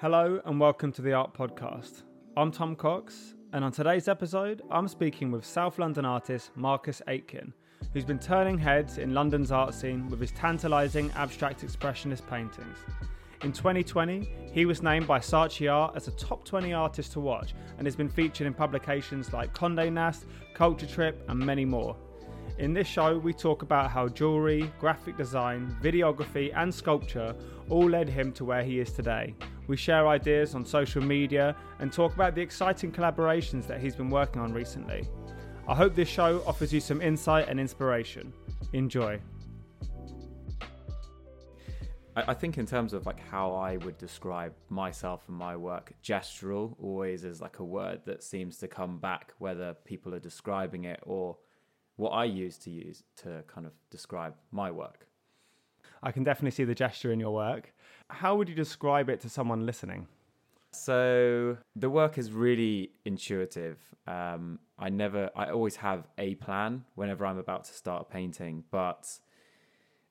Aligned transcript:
Hello 0.00 0.40
and 0.44 0.60
welcome 0.60 0.92
to 0.92 1.02
the 1.02 1.12
Art 1.12 1.34
Podcast. 1.34 2.02
I'm 2.36 2.52
Tom 2.52 2.76
Cox, 2.76 3.34
and 3.52 3.64
on 3.64 3.72
today's 3.72 4.06
episode, 4.06 4.62
I'm 4.70 4.86
speaking 4.86 5.32
with 5.32 5.44
South 5.44 5.80
London 5.80 6.04
artist 6.04 6.52
Marcus 6.54 7.02
Aitken, 7.08 7.52
who's 7.92 8.04
been 8.04 8.20
turning 8.20 8.56
heads 8.56 8.98
in 8.98 9.12
London's 9.12 9.50
art 9.50 9.74
scene 9.74 10.08
with 10.08 10.20
his 10.20 10.30
tantalising 10.30 11.10
abstract 11.16 11.66
expressionist 11.66 12.24
paintings. 12.30 12.78
In 13.42 13.50
2020, 13.50 14.30
he 14.52 14.66
was 14.66 14.84
named 14.84 15.08
by 15.08 15.18
Saatchi 15.18 15.68
Art 15.68 15.96
as 15.96 16.06
a 16.06 16.12
top 16.12 16.44
20 16.44 16.72
artist 16.72 17.10
to 17.14 17.20
watch 17.20 17.54
and 17.76 17.84
has 17.84 17.96
been 17.96 18.08
featured 18.08 18.46
in 18.46 18.54
publications 18.54 19.32
like 19.32 19.52
Condé 19.52 19.92
Nast, 19.92 20.26
Culture 20.54 20.86
Trip, 20.86 21.24
and 21.28 21.40
many 21.40 21.64
more. 21.64 21.96
In 22.58 22.72
this 22.72 22.86
show, 22.86 23.18
we 23.18 23.32
talk 23.32 23.62
about 23.62 23.90
how 23.90 24.06
jewellery, 24.06 24.72
graphic 24.78 25.16
design, 25.16 25.76
videography, 25.82 26.52
and 26.54 26.72
sculpture 26.72 27.34
all 27.68 27.90
led 27.90 28.08
him 28.08 28.30
to 28.34 28.44
where 28.44 28.62
he 28.62 28.78
is 28.78 28.92
today. 28.92 29.34
We 29.68 29.76
share 29.76 30.08
ideas 30.08 30.54
on 30.54 30.64
social 30.64 31.02
media 31.02 31.54
and 31.78 31.92
talk 31.92 32.14
about 32.14 32.34
the 32.34 32.40
exciting 32.40 32.90
collaborations 32.90 33.66
that 33.66 33.80
he's 33.80 33.94
been 33.94 34.08
working 34.08 34.40
on 34.40 34.52
recently. 34.52 35.06
I 35.68 35.74
hope 35.74 35.94
this 35.94 36.08
show 36.08 36.42
offers 36.46 36.72
you 36.72 36.80
some 36.80 37.02
insight 37.02 37.48
and 37.48 37.60
inspiration. 37.60 38.32
Enjoy. 38.72 39.20
I 42.16 42.34
think 42.34 42.58
in 42.58 42.66
terms 42.66 42.94
of 42.94 43.06
like 43.06 43.20
how 43.20 43.52
I 43.52 43.76
would 43.76 43.98
describe 43.98 44.54
myself 44.70 45.22
and 45.28 45.36
my 45.36 45.54
work, 45.54 45.92
gestural 46.02 46.74
always 46.82 47.22
is 47.22 47.40
like 47.40 47.58
a 47.60 47.64
word 47.64 48.00
that 48.06 48.24
seems 48.24 48.56
to 48.58 48.68
come 48.68 48.98
back 48.98 49.34
whether 49.38 49.74
people 49.84 50.14
are 50.14 50.18
describing 50.18 50.84
it 50.84 50.98
or 51.04 51.36
what 51.96 52.10
I 52.10 52.24
use 52.24 52.56
to 52.58 52.70
use 52.70 53.04
to 53.18 53.44
kind 53.46 53.66
of 53.66 53.72
describe 53.90 54.34
my 54.50 54.70
work. 54.70 55.06
I 56.02 56.10
can 56.10 56.24
definitely 56.24 56.52
see 56.52 56.64
the 56.64 56.74
gesture 56.74 57.12
in 57.12 57.20
your 57.20 57.34
work. 57.34 57.74
How 58.10 58.36
would 58.36 58.48
you 58.48 58.54
describe 58.54 59.08
it 59.08 59.20
to 59.20 59.28
someone 59.28 59.66
listening? 59.66 60.06
So 60.72 61.58
the 61.76 61.90
work 61.90 62.18
is 62.18 62.32
really 62.32 62.90
intuitive. 63.04 63.78
Um, 64.06 64.58
I 64.78 64.88
never, 64.88 65.30
I 65.36 65.50
always 65.50 65.76
have 65.76 66.06
a 66.18 66.34
plan 66.36 66.84
whenever 66.94 67.26
I'm 67.26 67.38
about 67.38 67.64
to 67.64 67.72
start 67.72 68.10
painting, 68.10 68.64
but 68.70 69.18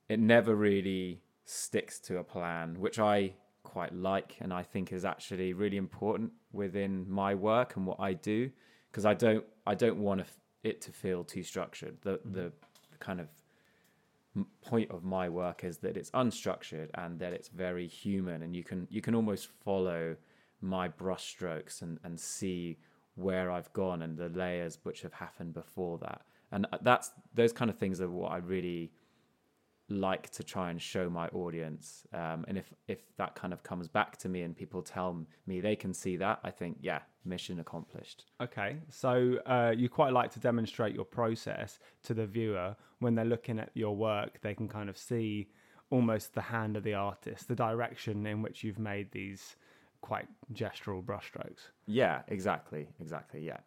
it 0.08 0.20
never 0.20 0.54
really 0.54 1.22
sticks 1.44 1.98
to 2.00 2.18
a 2.18 2.24
plan, 2.24 2.78
which 2.78 2.98
I 2.98 3.34
quite 3.62 3.94
like 3.94 4.36
and 4.40 4.52
I 4.52 4.62
think 4.62 4.92
is 4.92 5.04
actually 5.04 5.52
really 5.52 5.76
important 5.76 6.32
within 6.52 7.08
my 7.08 7.34
work 7.34 7.76
and 7.76 7.86
what 7.86 8.00
I 8.00 8.14
do 8.14 8.50
because 8.90 9.04
I 9.04 9.14
don't 9.14 9.44
I 9.66 9.74
don't 9.74 9.98
want 9.98 10.22
it 10.64 10.80
to 10.82 10.92
feel 10.92 11.24
too 11.24 11.42
structured. 11.42 11.98
The 12.02 12.12
mm-hmm. 12.12 12.32
the 12.32 12.52
kind 12.98 13.20
of 13.20 13.28
point 14.64 14.90
of 14.90 15.04
my 15.04 15.28
work 15.28 15.64
is 15.64 15.78
that 15.78 15.96
it's 15.96 16.10
unstructured 16.12 16.88
and 16.94 17.18
that 17.18 17.32
it's 17.32 17.48
very 17.48 17.86
human 17.86 18.42
and 18.42 18.54
you 18.54 18.62
can 18.62 18.86
you 18.90 19.00
can 19.00 19.14
almost 19.14 19.48
follow 19.64 20.16
my 20.60 20.88
brushstrokes 20.88 21.82
and 21.82 21.98
and 22.04 22.18
see 22.18 22.78
where 23.18 23.50
I've 23.50 23.72
gone 23.72 24.02
and 24.02 24.16
the 24.16 24.28
layers 24.28 24.78
which 24.84 25.02
have 25.02 25.12
happened 25.12 25.52
before 25.52 25.98
that. 25.98 26.22
And 26.52 26.66
uh, 26.72 26.78
that's 26.82 27.10
those 27.34 27.52
kind 27.52 27.70
of 27.70 27.76
things 27.76 28.00
are 28.00 28.08
what 28.08 28.32
I 28.32 28.36
really 28.38 28.92
like 29.88 30.28
to 30.30 30.42
try 30.42 30.70
and 30.70 30.80
show 30.80 31.08
my 31.08 31.28
audience. 31.28 32.06
Um, 32.12 32.44
and 32.48 32.58
if 32.58 32.72
if 32.88 32.98
that 33.16 33.34
kind 33.34 33.52
of 33.52 33.62
comes 33.62 33.88
back 33.88 34.16
to 34.18 34.28
me 34.28 34.42
and 34.42 34.56
people 34.56 34.82
tell 34.82 35.26
me 35.46 35.60
they 35.60 35.76
can 35.76 35.94
see 35.94 36.16
that, 36.16 36.40
I 36.44 36.50
think 36.50 36.78
yeah, 36.80 37.00
mission 37.24 37.60
accomplished. 37.60 38.26
Okay, 38.40 38.76
so 38.90 39.38
uh, 39.46 39.72
you 39.76 39.88
quite 39.88 40.12
like 40.12 40.30
to 40.32 40.40
demonstrate 40.40 40.94
your 40.94 41.04
process 41.04 41.78
to 42.04 42.14
the 42.14 42.26
viewer 42.26 42.76
when 43.00 43.14
they're 43.14 43.24
looking 43.24 43.58
at 43.58 43.70
your 43.74 43.96
work. 43.96 44.40
They 44.42 44.54
can 44.54 44.68
kind 44.68 44.88
of 44.88 44.98
see 44.98 45.48
almost 45.90 46.34
the 46.34 46.42
hand 46.42 46.76
of 46.76 46.82
the 46.82 46.94
artist, 46.94 47.48
the 47.48 47.54
direction 47.54 48.26
in 48.26 48.42
which 48.42 48.62
you've 48.62 48.78
made 48.78 49.10
these 49.12 49.56
quite 50.00 50.28
gestural 50.52 51.02
brushstrokes. 51.02 51.70
Yeah, 51.86 52.22
exactly, 52.28 52.88
exactly. 53.00 53.40
Yeah. 53.40 53.58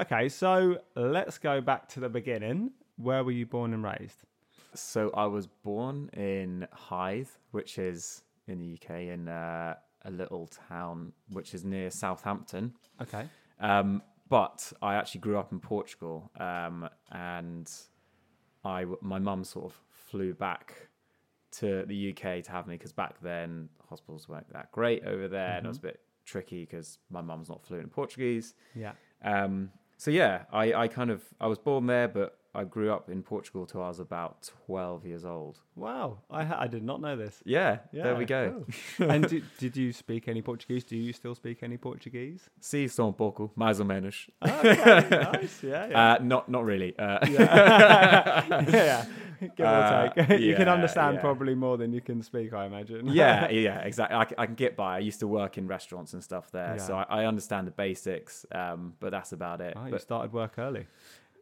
Okay, 0.00 0.28
so 0.28 0.78
let's 0.94 1.38
go 1.38 1.60
back 1.60 1.88
to 1.90 2.00
the 2.00 2.08
beginning. 2.08 2.70
Where 2.96 3.24
were 3.24 3.32
you 3.32 3.46
born 3.46 3.74
and 3.74 3.82
raised? 3.82 4.22
So 4.74 5.10
I 5.14 5.26
was 5.26 5.46
born 5.46 6.10
in 6.12 6.66
Hythe, 6.72 7.28
which 7.50 7.78
is 7.78 8.22
in 8.46 8.58
the 8.58 8.74
UK, 8.74 8.90
in 9.02 9.28
uh, 9.28 9.74
a 10.04 10.10
little 10.10 10.48
town 10.68 11.12
which 11.30 11.54
is 11.54 11.64
near 11.64 11.90
Southampton. 11.90 12.74
Okay. 13.00 13.26
Um, 13.60 14.02
but 14.28 14.72
I 14.82 14.94
actually 14.94 15.20
grew 15.20 15.38
up 15.38 15.52
in 15.52 15.60
Portugal, 15.60 16.30
um, 16.38 16.88
and 17.12 17.70
I 18.64 18.84
my 19.00 19.18
mum 19.18 19.44
sort 19.44 19.66
of 19.66 19.80
flew 19.90 20.34
back 20.34 20.74
to 21.52 21.84
the 21.86 22.10
UK 22.10 22.42
to 22.44 22.50
have 22.50 22.66
me 22.66 22.74
because 22.74 22.92
back 22.92 23.20
then 23.22 23.68
hospitals 23.88 24.28
weren't 24.28 24.52
that 24.52 24.72
great 24.72 25.04
over 25.04 25.28
there, 25.28 25.48
mm-hmm. 25.48 25.56
and 25.58 25.66
it 25.66 25.68
was 25.68 25.78
a 25.78 25.82
bit 25.82 26.00
tricky 26.24 26.64
because 26.64 26.98
my 27.08 27.20
mum's 27.20 27.48
not 27.48 27.64
fluent 27.64 27.84
in 27.84 27.90
Portuguese. 27.90 28.54
Yeah. 28.74 28.92
Um, 29.24 29.70
so 29.96 30.10
yeah, 30.10 30.42
I, 30.52 30.74
I 30.74 30.88
kind 30.88 31.10
of 31.10 31.22
I 31.40 31.46
was 31.46 31.58
born 31.58 31.86
there, 31.86 32.08
but 32.08 32.38
I 32.56 32.64
grew 32.64 32.90
up 32.90 33.10
in 33.10 33.22
Portugal 33.22 33.66
till 33.66 33.82
I 33.82 33.88
was 33.88 34.00
about 34.00 34.50
12 34.66 35.04
years 35.04 35.24
old. 35.26 35.60
Wow, 35.74 36.20
I, 36.30 36.42
ha- 36.42 36.56
I 36.58 36.68
did 36.68 36.82
not 36.82 37.02
know 37.02 37.14
this. 37.14 37.42
Yeah, 37.44 37.80
yeah 37.92 38.04
there 38.04 38.16
we 38.16 38.24
go. 38.24 38.64
Cool. 38.96 39.10
and 39.10 39.28
did, 39.28 39.44
did 39.58 39.76
you 39.76 39.92
speak 39.92 40.26
any 40.26 40.40
Portuguese? 40.40 40.82
Do 40.82 40.96
you 40.96 41.12
still 41.12 41.34
speak 41.34 41.62
any 41.62 41.76
Portuguese? 41.76 42.48
Só 42.62 43.06
um 43.06 43.12
pouco, 43.12 43.52
mais 43.54 43.78
ou 43.78 43.84
menos. 43.84 44.30
Okay, 44.42 45.08
nice, 45.10 45.62
yeah, 45.62 45.86
yeah. 45.90 46.14
Uh, 46.14 46.18
not, 46.22 46.48
not 46.48 46.64
really. 46.64 46.98
Uh, 46.98 47.18
yeah. 47.28 48.44
yeah, 48.70 49.04
give 49.54 49.66
or 49.66 50.12
take. 50.14 50.30
Uh, 50.30 50.34
you 50.34 50.50
yeah, 50.52 50.56
can 50.56 50.68
understand 50.68 51.16
yeah. 51.16 51.20
probably 51.20 51.54
more 51.54 51.76
than 51.76 51.92
you 51.92 52.00
can 52.00 52.22
speak, 52.22 52.54
I 52.54 52.64
imagine. 52.64 53.06
yeah, 53.06 53.50
yeah, 53.50 53.80
exactly. 53.80 54.16
I, 54.16 54.42
I, 54.42 54.46
can 54.46 54.54
get 54.54 54.76
by. 54.76 54.96
I 54.96 55.00
used 55.00 55.20
to 55.20 55.28
work 55.28 55.58
in 55.58 55.68
restaurants 55.68 56.14
and 56.14 56.24
stuff 56.24 56.50
there, 56.52 56.78
so 56.78 56.96
I, 56.96 57.20
I, 57.20 57.26
understand 57.26 57.66
the 57.66 57.72
basics, 57.72 58.46
um, 58.50 58.94
but 58.98 59.10
that's 59.10 59.32
about 59.32 59.60
it. 59.60 59.74
Oh, 59.76 59.82
but, 59.84 59.92
you 59.92 59.98
started 59.98 60.32
work 60.32 60.54
early. 60.58 60.86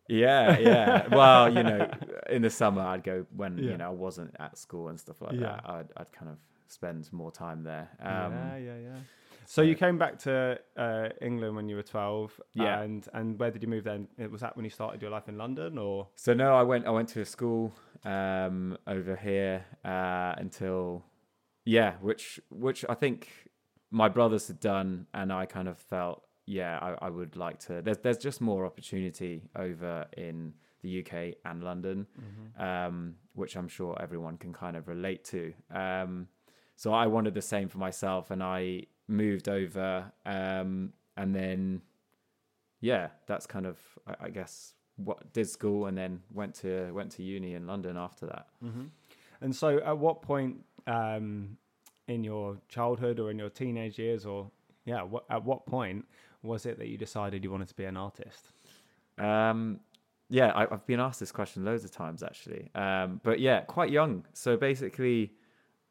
Yeah, 0.08 0.58
yeah. 0.58 1.08
well, 1.08 1.52
you 1.52 1.62
know, 1.62 1.90
in 2.30 2.42
the 2.42 2.50
summer 2.50 2.82
I'd 2.82 3.02
go 3.02 3.26
when 3.34 3.58
yeah. 3.58 3.70
you 3.70 3.76
know 3.76 3.86
I 3.86 3.92
wasn't 3.92 4.34
at 4.38 4.58
school 4.58 4.88
and 4.88 4.98
stuff 4.98 5.20
like 5.20 5.32
yeah. 5.34 5.40
that. 5.40 5.62
I'd, 5.64 5.86
I'd 5.96 6.12
kind 6.12 6.30
of 6.30 6.38
spend 6.68 7.12
more 7.12 7.30
time 7.30 7.62
there. 7.62 7.88
Um, 8.00 8.32
yeah, 8.32 8.56
yeah, 8.56 8.76
yeah. 8.82 8.96
So, 9.46 9.60
so 9.60 9.62
you 9.62 9.74
came 9.74 9.98
back 9.98 10.18
to 10.20 10.58
uh, 10.76 11.08
England 11.20 11.56
when 11.56 11.68
you 11.68 11.76
were 11.76 11.82
twelve. 11.82 12.38
Yeah. 12.54 12.80
And 12.80 13.06
and 13.12 13.38
where 13.38 13.50
did 13.50 13.62
you 13.62 13.68
move 13.68 13.84
then? 13.84 14.08
Was 14.30 14.40
that 14.40 14.56
when 14.56 14.64
you 14.64 14.70
started 14.70 15.02
your 15.02 15.10
life 15.10 15.28
in 15.28 15.38
London, 15.38 15.78
or? 15.78 16.08
So 16.16 16.34
no, 16.34 16.54
I 16.54 16.62
went. 16.62 16.86
I 16.86 16.90
went 16.90 17.08
to 17.10 17.20
a 17.20 17.26
school 17.26 17.72
um, 18.04 18.78
over 18.86 19.16
here 19.16 19.64
uh, 19.84 20.34
until 20.36 21.04
yeah, 21.64 21.94
which 22.00 22.40
which 22.50 22.84
I 22.88 22.94
think 22.94 23.28
my 23.90 24.08
brothers 24.08 24.48
had 24.48 24.60
done, 24.60 25.06
and 25.14 25.32
I 25.32 25.46
kind 25.46 25.68
of 25.68 25.78
felt 25.78 26.24
yeah, 26.46 26.78
I, 26.80 27.06
I 27.06 27.10
would 27.10 27.36
like 27.36 27.58
to. 27.60 27.82
There's 27.82 27.98
there's 27.98 28.18
just 28.18 28.40
more 28.40 28.66
opportunity 28.66 29.42
over 29.56 30.06
in 30.16 30.54
the 30.82 31.00
UK 31.00 31.36
and 31.44 31.62
London, 31.62 32.06
mm-hmm. 32.20 32.62
um, 32.62 33.14
which 33.34 33.56
I'm 33.56 33.68
sure 33.68 33.96
everyone 34.00 34.36
can 34.36 34.52
kind 34.52 34.76
of 34.76 34.86
relate 34.86 35.24
to. 35.26 35.52
Um, 35.70 36.28
so 36.76 36.92
I 36.92 37.06
wanted 37.06 37.34
the 37.34 37.42
same 37.42 37.68
for 37.68 37.78
myself, 37.78 38.30
and 38.30 38.42
I 38.42 38.82
moved 39.08 39.48
over, 39.48 40.12
um, 40.26 40.92
and 41.16 41.34
then 41.34 41.82
yeah, 42.80 43.08
that's 43.26 43.46
kind 43.46 43.66
of 43.66 43.78
I, 44.06 44.26
I, 44.26 44.28
guess 44.28 44.74
what 44.96 45.32
did 45.32 45.48
school, 45.48 45.86
and 45.86 45.96
then 45.96 46.20
went 46.32 46.54
to 46.56 46.92
went 46.92 47.10
to 47.12 47.22
uni 47.22 47.54
in 47.54 47.66
London 47.66 47.96
after 47.96 48.26
that. 48.26 48.46
Mm-hmm. 48.62 48.84
And 49.40 49.56
so, 49.56 49.78
at 49.78 49.96
what 49.96 50.20
point 50.20 50.58
um, 50.86 51.56
in 52.08 52.22
your 52.22 52.58
childhood 52.68 53.18
or 53.18 53.30
in 53.30 53.38
your 53.38 53.50
teenage 53.50 53.98
years, 53.98 54.26
or 54.26 54.50
yeah, 54.84 55.02
what, 55.02 55.24
at 55.30 55.44
what 55.44 55.64
point 55.66 56.04
was 56.44 56.66
it 56.66 56.78
that 56.78 56.88
you 56.88 56.98
decided 56.98 57.42
you 57.42 57.50
wanted 57.50 57.68
to 57.68 57.74
be 57.74 57.84
an 57.84 57.96
artist? 57.96 58.52
Um, 59.18 59.80
yeah, 60.28 60.52
I, 60.54 60.66
have 60.70 60.86
been 60.86 61.00
asked 61.00 61.20
this 61.20 61.32
question 61.32 61.64
loads 61.64 61.84
of 61.84 61.90
times 61.90 62.22
actually. 62.22 62.70
Um, 62.74 63.20
but 63.22 63.40
yeah, 63.40 63.60
quite 63.62 63.90
young. 63.90 64.24
So 64.32 64.56
basically, 64.56 65.32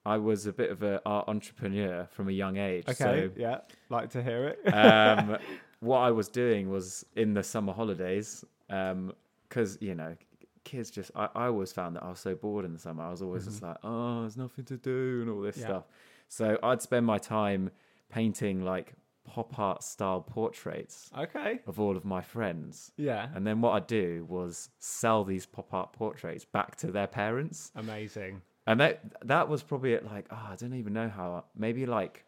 I 0.06 0.18
was 0.18 0.46
a 0.46 0.54
bit 0.54 0.70
of 0.70 0.84
an 0.84 1.00
art 1.06 1.28
entrepreneur 1.28 2.08
from 2.12 2.30
a 2.30 2.32
young 2.32 2.58
age. 2.58 2.84
Okay, 2.88 2.96
so, 2.96 3.30
yeah, 3.36 3.60
like 3.90 4.10
to 4.12 4.24
hear 4.24 4.48
it. 4.48 4.74
um, 4.74 5.38
what 5.80 6.00
I 6.00 6.12
was 6.12 6.28
doing 6.28 6.70
was 6.70 7.06
in 7.16 7.34
the 7.34 7.44
summer 7.44 7.74
holidays, 7.74 8.44
because 8.68 8.92
um, 8.92 9.78
you 9.80 9.96
know, 9.96 10.16
kids 10.64 10.92
just 10.92 11.12
I, 11.16 11.30
I 11.36 11.46
always 11.48 11.72
found 11.72 11.96
that 11.96 12.04
I 12.04 12.10
was 12.10 12.20
so 12.20 12.36
bored 12.36 12.66
in 12.66 12.74
the 12.74 12.80
summer. 12.80 13.04
I 13.04 13.12
was 13.12 13.22
always 13.22 13.44
mm-hmm. 13.44 13.52
just 13.52 13.64
like, 13.64 13.78
oh, 13.84 14.22
there's 14.22 14.38
nothing 14.38 14.66
to 14.66 14.78
do 14.78 15.22
and 15.22 15.30
all 15.30 15.42
this 15.42 15.58
yeah. 15.58 15.66
stuff. 15.66 15.84
So 16.28 16.58
I'd 16.64 16.82
spend 16.82 17.06
my 17.06 17.18
time 17.18 17.72
painting 18.10 18.64
like 18.64 18.94
pop 19.24 19.58
art 19.58 19.84
style 19.84 20.22
portraits 20.22 21.10
okay. 21.18 21.60
of 21.68 21.80
all 21.80 21.96
of 21.96 22.06
my 22.06 22.22
friends. 22.22 22.92
Yeah. 22.98 23.30
And 23.34 23.46
then 23.46 23.62
what 23.62 23.72
i'd 23.74 23.88
do 23.88 24.26
was 24.28 24.70
sell 24.80 25.24
these 25.24 25.46
pop 25.46 25.74
art 25.74 25.94
portraits 25.94 26.46
back 26.46 26.76
to 26.78 26.92
their 26.92 27.08
parents. 27.08 27.72
Amazing. 27.76 28.42
And 28.66 28.80
that 28.80 29.02
that 29.26 29.50
was 29.50 29.64
probably 29.64 29.94
at 29.94 30.06
like 30.06 30.26
oh 30.32 30.48
i 30.52 30.56
don't 30.56 30.74
even 30.74 30.94
know 30.94 31.10
how 31.10 31.46
maybe 31.56 31.86
like 31.86 32.26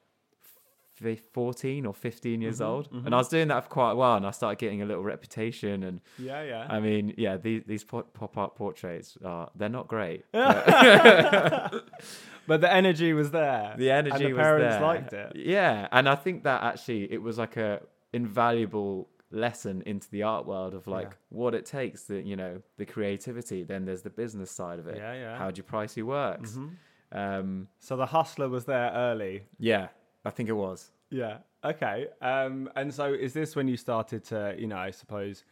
14 1.33 1.86
or 1.86 1.94
15 1.94 2.42
years 2.42 2.56
mm-hmm, 2.59 2.63
old. 2.63 2.89
Mm-hmm. 2.89 3.06
and 3.06 3.13
i 3.13 3.18
was 3.18 3.27
doing 3.27 3.50
that 3.50 3.63
for 3.65 3.69
quite 3.69 3.91
a 3.91 3.95
while 3.95 4.15
and 4.15 4.25
i 4.25 4.31
started 4.31 4.59
getting 4.59 4.81
a 4.81 4.86
little 4.86 5.03
reputation 5.03 5.83
and 5.83 6.00
yeah 6.18 6.41
yeah. 6.41 6.68
I 6.69 6.80
mean 6.80 7.13
yeah 7.18 7.36
these, 7.36 7.63
these 7.68 7.83
pop 7.83 8.38
art 8.38 8.56
portraits 8.56 9.18
are 9.24 9.50
they're 9.56 9.68
not 9.68 9.89
great. 9.89 10.24
but 10.31 11.83
the 12.47 12.71
energy 12.71 13.13
was 13.13 13.31
there. 13.31 13.74
the 13.77 13.92
energy 13.92 14.25
and 14.25 14.33
the 14.33 14.38
parents 14.38 14.81
liked 14.81 15.13
it. 15.13 15.36
Yeah, 15.36 15.88
and 15.92 16.07
I 16.07 16.15
think 16.15 16.44
that 16.44 16.63
actually 16.63 17.12
it 17.12 17.21
was 17.21 17.38
like 17.38 17.57
a 17.57 17.81
invaluable 18.13 19.07
lesson 19.31 19.81
into 19.86 20.09
the 20.12 20.24
art 20.24 20.45
world 20.45 20.74
of 20.74 20.88
like 20.88 21.12
Yeah. 21.12 21.18
what 21.30 21.53
it 21.56 21.65
takes. 21.65 22.03
The 22.03 22.21
you 22.21 22.36
know 22.36 22.62
the 22.77 22.86
creativity. 22.86 23.63
Then 23.63 23.86
there's 23.86 24.01
the 24.03 24.09
business 24.09 24.51
side 24.51 24.80
of 24.80 24.88
it. 24.88 24.97
Yeah, 24.97 25.13
yeah. 25.13 25.38
How 25.38 25.51
do 25.51 25.59
you 25.59 25.63
price 25.63 25.95
your 25.97 26.06
works? 26.07 26.51
Mhm. 26.57 26.75
Um, 27.12 27.68
So 27.80 27.95
the 27.95 28.07
hustler 28.07 28.50
was 28.50 28.65
there 28.65 28.91
early. 28.94 29.44
yeah, 29.59 29.88
I 30.25 30.30
think 30.31 30.50
it 30.50 30.53
was. 30.68 30.91
Yeah. 31.09 31.38
Okay. 31.63 32.07
Um, 32.21 32.69
and 32.75 32.94
so 32.94 33.06
is 33.13 33.33
this 33.33 33.56
when 33.56 33.68
you 33.68 33.77
started 33.77 34.24
to, 34.25 34.56
you 34.57 34.68
know, 34.68 34.77
I 34.77 34.91
suppose 34.91 35.44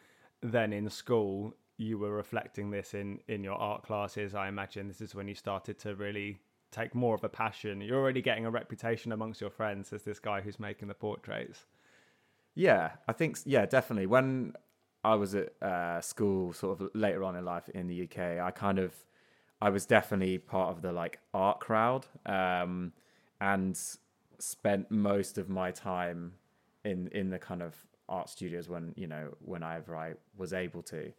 then 0.41 0.73
in 0.73 0.89
school 0.89 1.55
you 1.77 1.97
were 1.97 2.11
reflecting 2.15 2.69
this 2.71 2.93
in 2.93 3.19
in 3.27 3.43
your 3.43 3.55
art 3.55 3.83
classes. 3.83 4.35
I 4.35 4.47
imagine 4.47 4.87
this 4.87 5.01
is 5.01 5.15
when 5.15 5.27
you 5.27 5.35
started 5.35 5.79
to 5.79 5.95
really 5.95 6.39
take 6.73 6.95
more 6.95 7.15
of 7.15 7.23
a 7.23 7.29
passion. 7.29 7.81
You're 7.81 7.99
already 7.99 8.21
getting 8.21 8.45
a 8.45 8.51
reputation 8.51 9.11
amongst 9.11 9.39
your 9.39 9.49
friends 9.49 9.93
as 9.93 10.03
this 10.03 10.19
guy 10.19 10.41
who's 10.41 10.59
making 10.59 10.87
the 10.87 10.93
portraits. 10.93 11.65
Yeah, 12.55 12.91
I 13.07 13.13
think 13.13 13.39
yeah, 13.45 13.65
definitely. 13.65 14.05
When 14.05 14.53
I 15.03 15.15
was 15.15 15.35
at 15.35 15.53
uh, 15.61 16.01
school, 16.01 16.53
sort 16.53 16.79
of 16.79 16.89
later 16.93 17.23
on 17.23 17.35
in 17.35 17.45
life 17.45 17.69
in 17.69 17.87
the 17.87 18.03
UK, 18.03 18.39
I 18.41 18.51
kind 18.51 18.79
of 18.79 18.93
I 19.61 19.69
was 19.69 19.85
definitely 19.85 20.37
part 20.37 20.69
of 20.69 20.81
the 20.81 20.91
like 20.91 21.19
art 21.33 21.59
crowd, 21.59 22.05
um, 22.25 22.93
and 23.39 23.79
spent 24.39 24.91
most 24.91 25.37
of 25.37 25.49
my 25.49 25.71
time 25.71 26.33
in 26.83 27.07
in 27.09 27.29
the 27.29 27.39
kind 27.39 27.61
of 27.61 27.75
art 28.09 28.29
studios 28.29 28.69
when 28.69 28.93
you 28.95 29.07
know 29.07 29.35
whenever 29.39 29.95
I 29.95 30.13
was 30.37 30.53
able 30.53 30.83
to, 30.83 31.11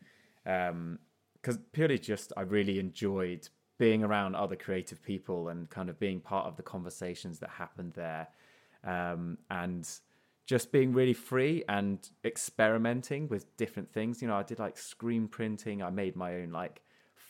because 0.45 1.59
purely 1.73 1.99
just 1.99 2.33
I 2.37 2.43
really 2.43 2.79
enjoyed 2.79 3.49
being 3.79 4.03
around 4.05 4.35
other 4.37 4.57
creative 4.57 5.03
people 5.03 5.49
and 5.49 5.69
kind 5.71 5.89
of 5.89 5.99
being 5.99 6.21
part 6.21 6.47
of 6.47 6.57
the 6.57 6.63
conversations 6.63 7.39
that 7.41 7.51
happened 7.51 7.93
there, 7.95 8.29
um, 8.85 9.39
and 9.51 9.89
just 10.47 10.73
being 10.73 10.93
really 10.93 11.15
free 11.15 11.65
and 11.69 12.11
experimenting 12.25 13.29
with 13.29 13.57
different 13.57 13.91
things. 13.91 14.21
You 14.23 14.29
know, 14.29 14.37
I 14.37 14.43
did 14.43 14.59
like 14.59 14.77
screen 14.77 15.27
printing. 15.29 15.83
I 15.83 15.91
made 15.91 16.17
my 16.17 16.35
own 16.37 16.51
like 16.51 16.83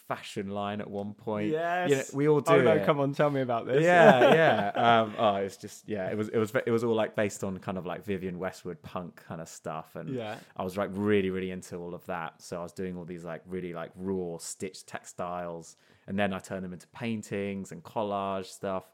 fashion 0.09 0.51
line 0.51 0.81
at 0.81 0.91
one 0.91 1.15
point. 1.15 1.51
Yes. 1.51 1.91
you 1.91 1.97
know, 1.97 2.03
we 2.13 2.29
all 2.29 2.41
do. 2.41 2.53
Oh 2.53 2.61
no, 2.63 2.73
it. 2.75 2.85
come 2.85 3.01
on, 3.01 3.13
tell 3.15 3.31
me 3.31 3.41
about 3.41 3.67
this. 3.67 3.83
Yeah, 3.83 4.35
yeah. 4.75 5.01
Um, 5.03 5.15
oh, 5.19 5.37
it's 5.37 5.57
just 5.57 5.89
yeah. 5.89 6.11
It 6.11 6.17
was 6.17 6.29
it 6.29 6.39
was 6.39 6.53
it 6.67 6.71
was 6.71 6.85
all 6.85 6.95
like 6.95 7.15
based 7.17 7.43
on 7.45 7.59
kind 7.59 7.79
of 7.79 7.87
like 7.87 8.05
Vivienne 8.05 8.39
Westwood 8.39 8.83
punk 8.83 9.23
kind 9.27 9.41
of 9.41 9.49
stuff, 9.49 9.97
and 9.97 10.11
Yeah. 10.11 10.37
I 10.57 10.65
was 10.65 10.77
like 10.77 10.91
really 10.93 11.31
really 11.31 11.51
into 11.51 11.77
all 11.77 11.95
of 11.95 12.05
that. 12.07 12.43
So 12.43 12.59
I 12.61 12.63
was 12.63 12.73
doing 12.73 12.97
all 12.97 13.05
these 13.05 13.25
like 13.25 13.43
really 13.47 13.73
like 13.73 13.93
raw 13.97 14.39
stitched 14.39 14.87
textiles, 14.87 15.77
and 16.07 16.19
then 16.19 16.33
I 16.33 16.39
turn 16.39 16.63
them 16.63 16.73
into 16.73 16.87
paintings 16.89 17.73
and 17.73 17.83
collage 17.83 18.47
stuff. 18.47 18.85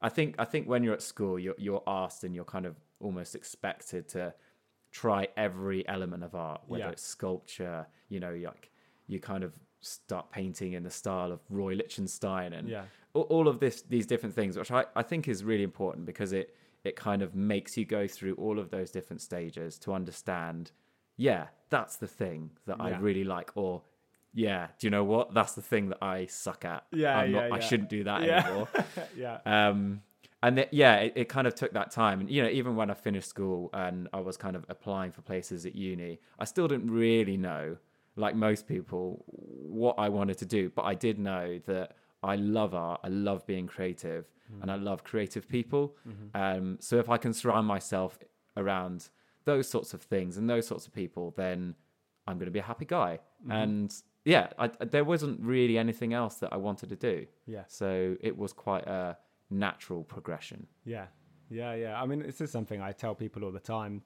I 0.00 0.08
think 0.08 0.36
I 0.38 0.44
think 0.44 0.68
when 0.68 0.82
you're 0.84 0.94
at 0.94 1.02
school, 1.02 1.38
you're 1.38 1.54
you're 1.58 1.82
asked 1.86 2.24
and 2.24 2.34
you're 2.34 2.44
kind 2.44 2.66
of 2.66 2.76
almost 3.00 3.34
expected 3.34 4.08
to 4.10 4.34
try 4.90 5.28
every 5.36 5.86
element 5.88 6.24
of 6.24 6.34
art, 6.34 6.62
whether 6.66 6.84
Yeah. 6.84 6.90
it's 6.90 7.02
sculpture, 7.02 7.86
you 8.08 8.20
know, 8.20 8.34
like 8.34 8.70
you 9.06 9.20
kind 9.20 9.44
of 9.44 9.58
start 9.80 10.30
painting 10.30 10.72
in 10.72 10.82
the 10.82 10.90
style 10.90 11.30
of 11.30 11.40
Roy 11.50 11.74
Lichtenstein 11.74 12.52
and 12.52 12.68
Yeah. 12.68 12.84
all, 13.14 13.48
of 13.48 13.60
this 13.60 13.82
these 13.82 14.06
different 14.06 14.34
things, 14.34 14.56
which 14.56 14.70
I, 14.70 14.86
I 14.96 15.02
think 15.02 15.28
is 15.28 15.44
really 15.44 15.62
important 15.64 16.06
because 16.06 16.32
it 16.32 16.54
it 16.84 16.96
kind 16.96 17.22
of 17.22 17.34
makes 17.34 17.76
you 17.76 17.84
go 17.84 18.06
through 18.06 18.34
all 18.34 18.58
of 18.58 18.70
those 18.70 18.90
different 18.90 19.20
stages 19.20 19.78
to 19.80 19.92
understand, 19.92 20.70
yeah, 21.16 21.48
that's 21.70 21.96
the 21.96 22.06
thing 22.06 22.50
that 22.66 22.80
I 22.80 22.90
really 22.98 23.24
like, 23.24 23.50
or 23.56 23.82
yeah, 24.34 24.68
do 24.78 24.86
you 24.86 24.90
know 24.90 25.04
what? 25.04 25.34
That's 25.34 25.52
the 25.54 25.62
thing 25.62 25.88
that 25.90 25.98
I 26.02 26.26
suck 26.26 26.64
at. 26.64 26.84
Yeah, 26.92 27.18
I'm 27.18 27.32
not, 27.32 27.48
yeah, 27.48 27.54
I 27.54 27.58
shouldn't 27.60 27.88
do 27.88 28.04
that 28.04 28.22
Yeah. 28.24 28.44
anymore. 28.46 28.68
yeah. 29.16 29.38
Um, 29.46 30.02
and 30.42 30.56
th- 30.56 30.68
yeah, 30.70 30.96
it, 30.96 31.12
it 31.16 31.28
kind 31.28 31.46
of 31.46 31.54
took 31.54 31.72
that 31.72 31.90
time. 31.90 32.20
And, 32.20 32.30
you 32.30 32.42
know, 32.42 32.48
even 32.48 32.76
when 32.76 32.90
I 32.90 32.94
finished 32.94 33.28
school 33.28 33.70
and 33.72 34.08
I 34.12 34.20
was 34.20 34.36
kind 34.36 34.54
of 34.54 34.64
applying 34.68 35.10
for 35.12 35.22
places 35.22 35.66
at 35.66 35.74
uni, 35.74 36.20
I 36.38 36.44
still 36.44 36.68
didn't 36.68 36.90
really 36.90 37.36
know, 37.36 37.76
like 38.16 38.36
most 38.36 38.68
people, 38.68 39.24
what 39.26 39.96
I 39.98 40.08
wanted 40.08 40.38
to 40.38 40.46
do. 40.46 40.70
But 40.74 40.82
I 40.84 40.94
did 40.94 41.18
know 41.18 41.58
that 41.66 41.96
I 42.22 42.36
love 42.36 42.74
art, 42.74 43.00
I 43.02 43.08
love 43.08 43.46
being 43.46 43.66
creative, 43.66 44.26
and 44.62 44.70
I 44.70 44.76
love 44.76 45.04
creative 45.04 45.46
people. 45.48 45.94
Um, 46.34 46.78
so 46.80 46.98
if 46.98 47.10
I 47.10 47.16
can 47.18 47.32
surround 47.34 47.66
myself 47.66 48.18
around 48.56 49.08
those 49.44 49.68
sorts 49.68 49.92
of 49.92 50.00
things 50.02 50.36
and 50.38 50.48
those 50.48 50.66
sorts 50.66 50.86
of 50.86 50.94
people, 50.94 51.34
then 51.36 51.74
I'm 52.26 52.38
going 52.38 52.46
to 52.46 52.50
be 52.52 52.58
a 52.60 52.62
happy 52.62 52.86
guy. 52.86 53.18
And 53.50 53.92
yeah, 54.28 54.48
I, 54.58 54.68
there 54.84 55.04
wasn't 55.04 55.40
really 55.40 55.78
anything 55.78 56.12
else 56.12 56.34
that 56.36 56.52
I 56.52 56.58
wanted 56.58 56.90
to 56.90 56.96
do. 56.96 57.26
Yeah. 57.46 57.62
So 57.66 58.14
it 58.20 58.36
was 58.36 58.52
quite 58.52 58.86
a 58.86 59.16
natural 59.48 60.04
progression. 60.04 60.66
Yeah, 60.84 61.06
yeah, 61.48 61.74
yeah. 61.74 62.00
I 62.00 62.04
mean, 62.04 62.22
this 62.22 62.42
is 62.42 62.50
something 62.50 62.82
I 62.82 62.92
tell 62.92 63.14
people 63.14 63.42
all 63.42 63.52
the 63.52 63.58
time. 63.58 64.02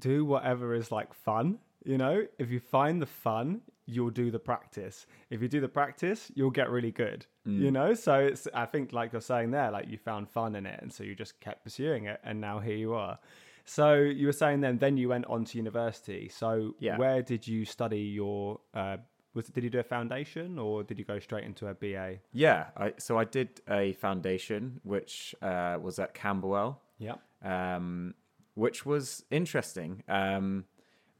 Do 0.00 0.24
whatever 0.24 0.74
is 0.74 0.90
like 0.90 1.14
fun. 1.14 1.60
You 1.84 1.96
know, 1.96 2.26
if 2.40 2.50
you 2.50 2.58
find 2.58 3.00
the 3.00 3.06
fun, 3.06 3.60
you'll 3.86 4.10
do 4.10 4.32
the 4.32 4.40
practice. 4.40 5.06
If 5.30 5.40
you 5.40 5.46
do 5.46 5.60
the 5.60 5.68
practice, 5.68 6.32
you'll 6.34 6.50
get 6.50 6.68
really 6.68 6.90
good. 6.90 7.24
Mm. 7.46 7.60
You 7.60 7.70
know, 7.70 7.94
so 7.94 8.14
it's. 8.14 8.48
I 8.52 8.66
think, 8.66 8.92
like 8.92 9.12
you're 9.12 9.20
saying 9.20 9.52
there, 9.52 9.70
like 9.70 9.86
you 9.88 9.96
found 9.96 10.28
fun 10.28 10.56
in 10.56 10.66
it, 10.66 10.80
and 10.82 10.92
so 10.92 11.04
you 11.04 11.14
just 11.14 11.38
kept 11.38 11.62
pursuing 11.62 12.06
it, 12.06 12.18
and 12.24 12.40
now 12.40 12.58
here 12.58 12.76
you 12.76 12.94
are. 12.94 13.20
So 13.68 13.94
you 13.94 14.26
were 14.26 14.32
saying 14.32 14.60
then, 14.60 14.78
then 14.78 14.96
you 14.96 15.08
went 15.08 15.26
on 15.26 15.44
to 15.46 15.58
university. 15.58 16.28
So 16.28 16.74
Yeah. 16.78 16.96
where 16.96 17.20
did 17.20 17.46
you 17.46 17.64
study 17.64 18.00
your? 18.00 18.60
Uh, 18.72 18.98
was 19.34 19.46
did 19.48 19.64
you 19.64 19.70
do 19.70 19.80
a 19.80 19.82
foundation 19.82 20.58
or 20.58 20.82
did 20.82 20.98
you 20.98 21.04
go 21.04 21.18
straight 21.18 21.44
into 21.44 21.66
a 21.68 21.74
BA? 21.74 22.20
Yeah, 22.32 22.68
I, 22.76 22.94
so 22.96 23.18
I 23.18 23.24
did 23.24 23.60
a 23.68 23.92
foundation 23.94 24.80
which 24.82 25.34
uh, 25.42 25.76
was 25.80 25.98
at 25.98 26.14
Camberwell, 26.14 26.80
Yeah. 26.98 27.16
um, 27.42 28.14
which 28.54 28.86
was 28.86 29.24
interesting. 29.30 30.02
Um, 30.08 30.64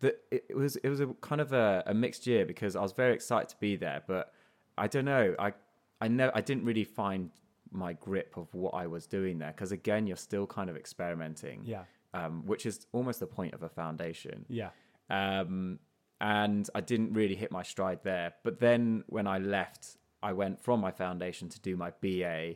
that 0.00 0.20
it, 0.30 0.44
it 0.50 0.56
was 0.56 0.76
it 0.76 0.88
was 0.88 1.00
a 1.00 1.08
kind 1.20 1.40
of 1.40 1.52
a, 1.52 1.82
a 1.86 1.92
mixed 1.94 2.26
year 2.26 2.46
because 2.46 2.74
I 2.76 2.80
was 2.80 2.92
very 2.92 3.12
excited 3.14 3.48
to 3.50 3.56
be 3.58 3.76
there, 3.76 4.02
but 4.06 4.32
I 4.78 4.86
don't 4.86 5.04
know. 5.04 5.34
I 5.38 5.52
I 6.00 6.08
know 6.08 6.30
I 6.34 6.40
didn't 6.42 6.64
really 6.64 6.84
find 6.84 7.30
my 7.70 7.92
grip 7.94 8.36
of 8.36 8.54
what 8.54 8.72
I 8.74 8.86
was 8.86 9.06
doing 9.06 9.38
there 9.38 9.52
because 9.52 9.72
again, 9.72 10.06
you're 10.06 10.16
still 10.16 10.46
kind 10.46 10.70
of 10.70 10.76
experimenting. 10.76 11.62
Yeah. 11.64 11.84
Um, 12.14 12.46
which 12.46 12.64
is 12.64 12.86
almost 12.92 13.20
the 13.20 13.26
point 13.26 13.52
of 13.54 13.62
a 13.62 13.68
foundation. 13.68 14.46
Yeah. 14.48 14.70
um, 15.10 15.78
and 16.20 16.68
I 16.74 16.80
didn't 16.80 17.12
really 17.12 17.34
hit 17.34 17.52
my 17.52 17.62
stride 17.62 18.00
there. 18.02 18.32
But 18.42 18.58
then 18.58 19.04
when 19.08 19.26
I 19.26 19.38
left, 19.38 19.98
I 20.22 20.32
went 20.32 20.58
from 20.58 20.80
my 20.80 20.90
foundation 20.90 21.48
to 21.50 21.60
do 21.60 21.76
my 21.76 21.92
BA, 22.00 22.54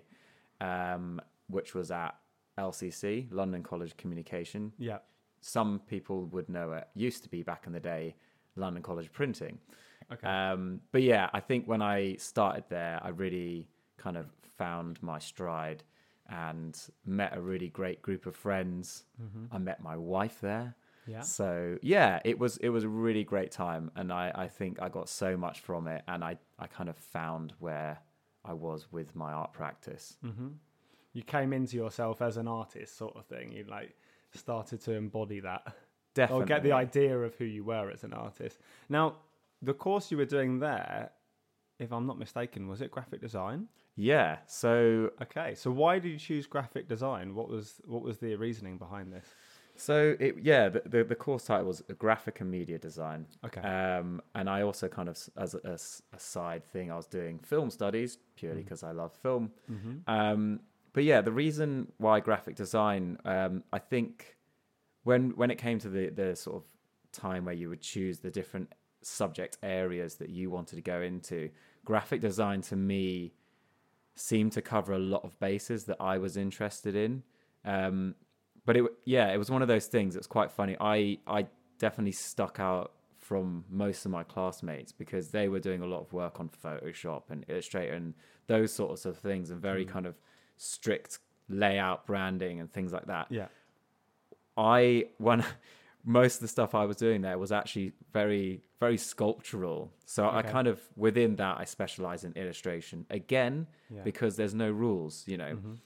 um, 0.61 1.20
which 1.49 1.75
was 1.75 1.91
at 1.91 2.14
LCC, 2.58 3.26
London 3.31 3.63
College 3.63 3.91
of 3.91 3.96
Communication. 3.98 4.72
Yeah. 4.79 4.98
Some 5.43 5.81
people 5.86 6.25
would 6.27 6.48
know 6.48 6.72
it. 6.72 6.89
Used 6.94 7.22
to 7.25 7.29
be 7.29 7.43
back 7.43 7.65
in 7.67 7.72
the 7.72 7.81
day, 7.81 8.15
London 8.56 8.82
College 8.82 9.06
of 9.06 9.13
Printing. 9.13 9.58
Okay. 10.13 10.27
Um, 10.27 10.81
but 10.91 11.03
yeah, 11.03 11.29
I 11.32 11.41
think 11.41 11.67
when 11.67 11.82
I 11.82 12.17
started 12.17 12.65
there, 12.70 12.98
I 13.03 13.10
really 13.10 13.69
kind 13.98 14.17
of 14.17 14.27
found 14.56 15.03
my 15.03 15.19
stride 15.19 15.84
and 16.31 16.79
met 17.05 17.37
a 17.37 17.41
really 17.41 17.69
great 17.69 18.01
group 18.03 18.27
of 18.27 18.37
friends. 18.37 19.05
I 19.53 19.58
met 19.58 19.82
my 19.82 19.96
wife 19.96 20.41
there. 20.41 20.75
Yeah. 21.06 21.22
So 21.22 21.77
yeah, 21.82 22.20
it 22.25 22.39
was 22.39 22.56
it 22.58 22.69
was 22.69 22.84
a 22.84 22.89
really 22.89 23.25
great 23.25 23.51
time, 23.51 23.91
and 23.96 24.13
I 24.13 24.31
I 24.34 24.46
think 24.49 24.81
I 24.81 24.89
got 24.89 25.08
so 25.08 25.37
much 25.37 25.60
from 25.60 25.89
it, 25.89 26.03
and 26.06 26.22
I 26.22 26.39
I 26.58 26.67
kind 26.67 26.89
of 26.89 26.96
found 26.96 27.53
where 27.58 27.99
I 28.44 28.53
was 28.53 28.87
with 28.93 29.15
my 29.15 29.32
art 29.32 29.53
practice. 29.53 30.17
hmm 30.22 30.49
You 31.13 31.22
came 31.22 31.53
into 31.53 31.77
yourself 31.77 32.22
as 32.22 32.37
an 32.37 32.46
artist, 32.49 32.96
sort 32.96 33.17
of 33.17 33.27
thing. 33.27 33.53
You 33.53 33.65
like 33.65 33.96
started 34.32 34.81
to 34.82 34.93
embody 34.93 35.41
that, 35.41 35.75
Definitely. 36.15 36.43
or 36.44 36.46
get 36.46 36.63
the 36.63 36.72
idea 36.72 37.19
of 37.19 37.34
who 37.34 37.44
you 37.44 37.65
were 37.65 37.91
as 37.91 38.05
an 38.05 38.13
artist. 38.13 38.58
Now, 38.89 39.17
the 39.63 39.75
course 39.75 40.10
you 40.13 40.17
were 40.17 40.25
doing 40.39 40.60
there, 40.60 41.10
if 41.79 41.93
I'm 41.93 42.06
not 42.06 42.19
mistaken, 42.19 42.69
was 42.69 42.81
it 42.81 42.91
graphic 42.91 43.20
design? 43.20 43.69
Yeah. 43.97 44.39
So 44.47 45.11
Okay, 45.23 45.55
so 45.55 45.70
why 45.70 45.99
did 45.99 46.11
you 46.11 46.19
choose 46.19 46.47
graphic 46.47 46.89
design? 46.89 47.35
What 47.35 47.49
was 47.49 47.81
what 47.85 48.03
was 48.03 48.19
the 48.19 48.35
reasoning 48.37 48.79
behind 48.79 49.13
this? 49.13 49.27
so 49.77 50.15
it 50.20 50.37
yeah 50.43 50.69
the 50.69 50.82
the, 50.85 51.05
the 51.05 51.15
course 51.15 51.44
title 51.44 51.67
was 51.67 51.82
graphic 51.99 52.41
and 52.41 52.51
media 52.51 52.79
design. 52.79 53.27
Okay. 53.47 53.61
Um, 53.61 54.20
and 54.35 54.49
I 54.49 54.63
also 54.63 54.89
kind 54.89 55.09
of 55.09 55.19
as 55.37 55.55
a, 55.55 55.61
as 55.67 56.03
a 56.13 56.19
side 56.19 56.65
thing, 56.67 56.91
I 56.93 56.97
was 56.97 57.06
doing 57.06 57.39
film 57.39 57.70
studies 57.70 58.19
purely 58.37 58.63
because 58.63 58.82
I 58.82 58.93
love 58.93 59.13
film. 59.23 59.51
hmm 59.67 59.99
Um, 60.06 60.61
but 60.93 61.05
yeah, 61.05 61.20
the 61.20 61.32
reason 61.32 61.93
why 61.99 62.19
graphic 62.20 62.56
design, 62.56 63.17
um, 63.25 63.63
I 63.73 63.79
think, 63.79 64.37
when 65.05 65.31
when 65.37 65.51
it 65.51 65.56
came 65.59 65.79
to 65.81 65.89
the 65.89 66.11
the 66.11 66.37
sort 66.37 66.56
of 66.56 66.65
time 67.13 67.44
where 67.44 67.55
you 67.55 67.69
would 67.69 67.81
choose 67.81 68.20
the 68.20 68.31
different 68.31 68.73
subject 69.03 69.56
areas 69.63 70.17
that 70.17 70.29
you 70.31 70.51
wanted 70.51 70.77
to 70.77 70.82
go 70.82 71.01
into, 71.01 71.51
graphic 71.85 72.20
design 72.20 72.61
to 72.63 72.77
me 72.77 73.32
seemed 74.20 74.53
to 74.53 74.62
cover 74.62 74.93
a 74.93 74.98
lot 74.98 75.24
of 75.24 75.39
bases 75.41 75.84
that 75.84 75.96
I 75.98 76.19
was 76.19 76.36
interested 76.36 76.94
in. 76.94 77.22
Um, 77.65 78.15
but 78.67 78.77
it 78.77 78.84
yeah, 79.05 79.32
it 79.32 79.39
was 79.39 79.50
one 79.50 79.62
of 79.62 79.69
those 79.69 79.86
things. 79.86 80.15
It 80.15 80.19
was 80.19 80.27
quite 80.27 80.50
funny. 80.53 80.77
I 80.81 81.19
I 81.27 81.46
definitely 81.79 82.12
stuck 82.12 82.60
out 82.60 82.93
from 83.19 83.65
most 83.70 84.05
of 84.05 84.10
my 84.10 84.22
classmates 84.22 84.93
because 84.93 85.29
they 85.29 85.48
were 85.48 85.60
doing 85.60 85.82
a 85.82 85.86
lot 85.86 86.00
of 86.00 86.12
work 86.12 86.41
on 86.41 86.48
Photoshop 86.48 87.24
and 87.31 87.44
Illustrator 87.48 87.94
and 87.94 88.15
those 88.46 88.72
sorts 88.72 89.05
of 89.05 89.17
things 89.19 89.50
and 89.50 89.60
very 89.60 89.84
kind 89.84 90.06
of 90.06 90.17
strict 90.56 91.19
layout 91.48 92.06
branding 92.06 92.60
and 92.60 92.72
things 92.72 92.93
like 92.93 93.06
that. 93.06 93.27
Yeah. 93.31 93.46
I 94.56 95.06
when 95.19 95.44
most 96.05 96.37
of 96.37 96.41
the 96.41 96.49
stuff 96.49 96.75
I 96.75 96.85
was 96.85 96.97
doing 96.97 97.21
there 97.23 97.39
was 97.39 97.53
actually 97.53 97.93
very 98.13 98.63
very 98.79 98.97
sculptural. 98.97 99.93
So 100.07 100.29
I 100.31 100.43
kind 100.43 100.67
of 100.67 100.81
within 100.97 101.37
that 101.37 101.59
I 101.59 101.65
specialize 101.65 102.25
in 102.25 102.33
illustration 102.33 103.07
again 103.11 103.67
Yeah. 103.91 104.03
because 104.03 104.37
there's 104.37 104.55
no 104.55 104.71
rules. 104.71 105.25
You 105.29 105.37
know, 105.37 105.53
Mhm. 105.57 105.79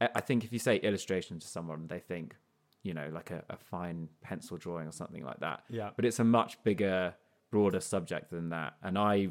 I 0.00 0.08
I 0.16 0.20
think 0.20 0.44
if 0.44 0.52
you 0.52 0.58
say 0.58 0.76
illustration 0.76 1.38
to 1.38 1.46
someone, 1.46 1.86
they 1.86 2.00
think 2.00 2.36
you 2.82 2.92
know 2.94 3.08
like 3.18 3.30
a, 3.30 3.42
a 3.48 3.56
fine 3.56 4.08
pencil 4.20 4.56
drawing 4.58 4.86
or 4.86 4.92
something 4.92 5.24
like 5.24 5.40
that. 5.40 5.64
Yeah. 5.70 5.90
But 5.96 6.04
it's 6.04 6.20
a 6.20 6.24
much 6.24 6.62
bigger, 6.62 7.14
broader 7.50 7.80
subject 7.80 8.30
than 8.30 8.50
that. 8.50 8.74
And 8.82 8.98
I, 8.98 9.30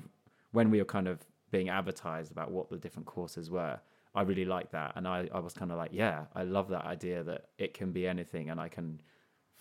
when 0.51 0.71
we 0.71 0.79
were 0.79 0.85
kind 0.97 1.07
of 1.07 1.17
being 1.51 1.69
advertised 1.69 2.31
about 2.31 2.49
what 2.51 2.69
the 2.69 2.77
different 2.77 3.05
courses 3.05 3.49
were, 3.51 3.79
I 4.15 4.21
really 4.23 4.45
liked 4.45 4.71
that. 4.71 4.93
And 4.95 5.07
I, 5.07 5.29
I 5.33 5.39
was 5.39 5.53
kind 5.53 5.71
of 5.71 5.77
like, 5.77 5.91
yeah, 5.93 6.25
I 6.33 6.43
love 6.43 6.67
that 6.69 6.85
idea 6.85 7.23
that 7.23 7.49
it 7.57 7.73
can 7.73 7.91
be 7.91 8.07
anything 8.07 8.49
and 8.49 8.59
I 8.59 8.69
can 8.69 9.01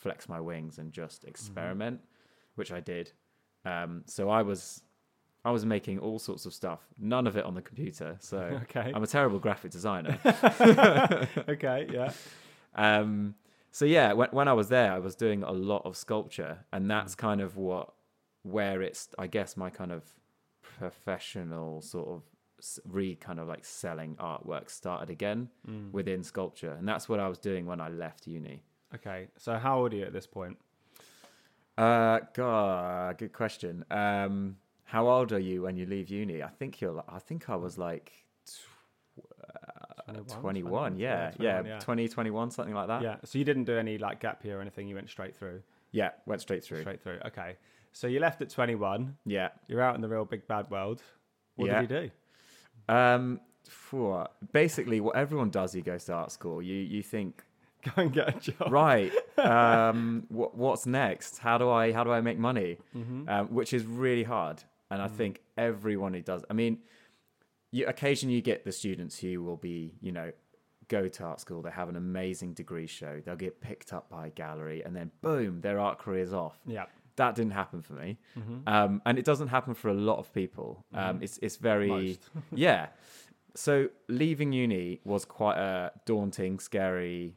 flex 0.05 0.29
my 0.29 0.41
wings 0.51 0.79
and 0.81 0.93
just 0.93 1.25
experiment, 1.25 1.99
which 2.59 2.71
I 2.79 2.81
did. 2.81 3.07
Um, 3.65 4.03
so 4.07 4.23
I 4.39 4.43
was, 4.51 4.83
I 5.45 5.51
was 5.57 5.65
making 5.77 5.99
all 5.99 6.19
sorts 6.19 6.45
of 6.47 6.53
stuff, 6.55 6.81
none 6.99 7.27
of 7.27 7.35
it 7.39 7.45
on 7.45 7.55
the 7.55 7.63
computer. 7.71 8.11
So 8.21 8.39
Okay. 8.65 8.93
I'm 8.95 9.03
a 9.03 9.07
terrible 9.19 9.39
graphic 9.47 9.71
designer. 9.79 10.15
okay. 11.55 11.87
Yeah. 11.97 12.13
Um, 12.75 13.35
so 13.73 13.85
yeah, 13.85 14.13
when, 14.13 14.29
when 14.39 14.49
I 14.49 14.53
was 14.53 14.69
there, 14.69 14.93
I 14.93 14.99
was 14.99 15.15
doing 15.17 15.43
a 15.43 15.53
lot 15.53 15.83
of 15.85 15.97
sculpture, 15.97 16.59
and 16.73 16.91
that's 16.91 17.15
kind 17.15 17.41
of 17.41 17.57
what 17.57 17.87
where 18.43 18.83
it's 18.83 19.09
I 19.19 19.27
guess 19.27 19.57
my 19.57 19.71
kind 19.81 19.91
of 19.91 20.03
professional 20.63 21.81
sort 21.83 22.09
of 22.09 22.23
re 22.87 23.15
kind 23.17 23.39
of 23.41 23.49
like 23.49 23.65
selling 23.65 24.15
artwork 24.17 24.71
started 24.71 25.11
again 25.11 25.49
Mm. 25.69 25.93
within 25.93 26.23
sculpture, 26.23 26.73
and 26.79 26.87
that's 26.89 27.09
what 27.09 27.21
I 27.21 27.29
was 27.29 27.39
doing 27.39 27.65
when 27.67 27.81
I 27.81 27.89
left 27.89 28.27
uni. 28.27 28.63
Okay. 28.95 29.29
So 29.39 29.57
how 29.59 29.79
old 29.81 29.93
are 29.93 29.97
you 29.97 30.05
at 30.05 30.13
this 30.13 30.27
point? 30.27 30.57
Uh, 31.77 32.21
God, 32.35 33.19
good 33.19 33.33
question. 33.33 33.85
Um, 33.91 34.57
how 34.85 35.09
old 35.09 35.33
are 35.33 35.39
you 35.41 35.63
when 35.63 35.77
you 35.77 35.87
leave 35.87 36.09
uni? 36.09 36.43
I 36.43 36.49
think 36.49 36.81
you're. 36.81 37.03
I 37.09 37.19
think 37.19 37.51
I 37.51 37.57
was 37.57 37.79
like 37.79 38.13
tw- 38.47 39.25
uh, 40.09 40.13
21, 40.13 40.41
21, 40.41 40.99
yeah, 40.99 41.31
21, 41.33 41.67
yeah, 41.67 41.73
yeah. 41.75 41.79
20, 41.81 42.09
21, 42.09 42.51
something 42.53 42.75
like 42.75 42.87
that. 42.89 43.03
Yeah. 43.03 43.17
So 43.25 43.39
you 43.39 43.45
didn't 43.45 43.65
do 43.65 43.77
any 43.77 43.99
like 43.99 44.21
gap 44.21 44.45
year 44.45 44.59
or 44.59 44.61
anything. 44.61 44.87
You 44.87 44.95
went 44.95 45.11
straight 45.11 45.35
through. 45.35 45.63
yeah, 45.91 46.11
went 46.27 46.41
straight 46.41 46.63
through. 46.63 46.83
Straight 46.83 47.03
through. 47.03 47.19
Okay. 47.27 47.57
So 47.93 48.07
you 48.07 48.21
left 48.21 48.43
at 48.43 48.51
21. 48.51 49.17
Yeah, 49.25 49.49
You're 49.69 49.81
out 49.81 49.95
in 49.95 50.01
the 50.01 50.09
real 50.09 50.25
big 50.25 50.47
bad 50.49 50.69
world. 50.71 51.01
What 51.57 51.67
Yeah. 51.67 51.81
did 51.81 51.91
you 51.91 51.97
do? 52.89 52.93
Um, 52.93 53.41
for 53.69 54.29
basically 54.53 55.01
what 55.01 55.17
everyone 55.17 55.51
does, 55.51 55.75
you 55.75 55.83
go 55.83 55.97
to 55.99 56.13
art 56.13 56.31
school. 56.33 56.61
You 56.61 56.75
you 56.75 57.03
think 57.03 57.43
Go 57.97 58.03
and 58.03 58.13
get 58.13 58.37
a 58.37 58.41
job. 58.53 58.73
right? 58.73 59.13
um, 59.39 60.25
what 60.29 60.57
what's 60.57 60.87
next? 60.87 61.39
How 61.39 61.59
do 61.59 61.71
I 61.71 61.93
how 61.93 62.05
do 62.05 62.11
I 62.13 62.21
make 62.21 62.39
money? 62.39 62.79
Mm-hmm. 62.97 63.29
Um, 63.29 63.47
which 63.49 63.73
is 63.73 63.85
really 63.85 64.23
hard, 64.25 64.63
and 64.91 65.01
I 65.03 65.09
think 65.09 65.41
everyone 65.57 66.15
who 66.15 66.21
does. 66.23 66.45
I 66.51 66.53
mean, 66.55 66.79
you 67.73 67.87
occasionally 67.87 68.35
you 68.37 68.43
get 68.43 68.65
the 68.65 68.73
students 68.73 69.19
who 69.19 69.43
will 69.43 69.57
be 69.57 69.95
you 70.01 70.13
know 70.13 70.33
go 70.89 71.09
to 71.09 71.25
art 71.25 71.41
school. 71.41 71.63
They 71.63 71.71
have 71.71 71.89
an 71.89 71.97
amazing 71.97 72.53
degree 72.55 72.87
show. 72.87 73.21
They'll 73.25 73.37
get 73.37 73.61
picked 73.61 73.93
up 73.93 74.09
by 74.11 74.27
a 74.27 74.31
gallery, 74.31 74.83
and 74.85 74.95
then 74.95 75.11
boom, 75.23 75.61
their 75.61 75.79
art 75.81 75.99
career's 75.99 76.33
off. 76.33 76.59
Yeah. 76.67 76.87
That 77.17 77.37
didn't 77.37 77.53
happen 77.53 77.81
for 77.81 77.93
me, 77.93 78.19
Mm-hmm. 78.37 78.69
um, 78.69 79.01
and 79.07 79.19
it 79.21 79.25
doesn't 79.25 79.47
happen 79.47 79.75
for 79.75 79.89
a 79.89 79.95
lot 79.95 80.19
of 80.19 80.33
people. 80.35 80.85
Um, 80.93 81.21
it's 81.23 81.39
it's 81.43 81.57
very 81.57 82.19
yeah. 82.53 82.89
So 83.55 83.89
leaving 84.09 84.53
uni 84.53 85.01
was 85.05 85.25
quite 85.25 85.57
a 85.57 85.93
daunting, 86.07 86.59
scary 86.59 87.37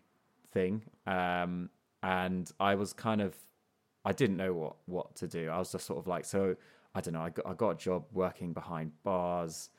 thing, 0.57 0.81
um, 1.05 1.69
and 2.03 2.51
I 2.59 2.75
was 2.75 2.93
kind 2.93 3.21
of 3.21 3.35
I 4.05 4.11
didn't 4.13 4.37
know 4.37 4.53
what 4.53 4.75
what 4.85 5.15
to 5.17 5.27
do. 5.27 5.49
I 5.49 5.57
was 5.59 5.71
just 5.71 5.85
sort 5.85 5.99
of 5.99 6.07
like 6.07 6.25
so 6.25 6.55
I 6.95 7.01
don't 7.01 7.13
know. 7.13 7.21
I 7.21 7.29
got 7.29 7.45
I 7.51 7.53
got 7.53 7.69
a 7.71 7.75
job 7.75 8.01
working 8.11 8.53
behind 8.53 8.91
bars. 9.03 9.69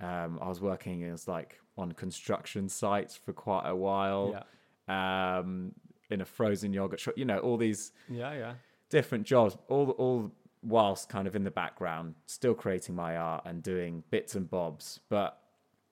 Um, 0.00 0.38
I 0.40 0.48
was 0.48 0.60
working 0.60 1.04
as 1.04 1.26
like 1.26 1.58
on 1.76 1.92
construction 1.92 2.68
sites 2.68 3.16
for 3.16 3.32
quite 3.32 3.66
a 3.68 3.74
while. 3.88 4.26
Yeah. 4.36 5.38
Um, 5.38 5.72
in 6.10 6.20
a 6.22 6.24
frozen 6.24 6.72
yogurt 6.72 7.00
shop, 7.00 7.14
you 7.18 7.26
know, 7.26 7.38
all 7.38 7.58
these 7.58 7.92
Yeah. 8.08 8.32
Yeah. 8.32 8.54
different 8.90 9.24
jobs, 9.26 9.56
all 9.68 9.90
all 10.02 10.32
whilst 10.62 11.08
kind 11.08 11.26
of 11.28 11.36
in 11.36 11.44
the 11.44 11.50
background, 11.50 12.14
still 12.26 12.54
creating 12.54 12.94
my 12.94 13.16
art 13.16 13.42
and 13.46 13.62
doing 13.62 14.02
bits 14.10 14.34
and 14.34 14.48
bobs. 14.50 15.00
But 15.08 15.38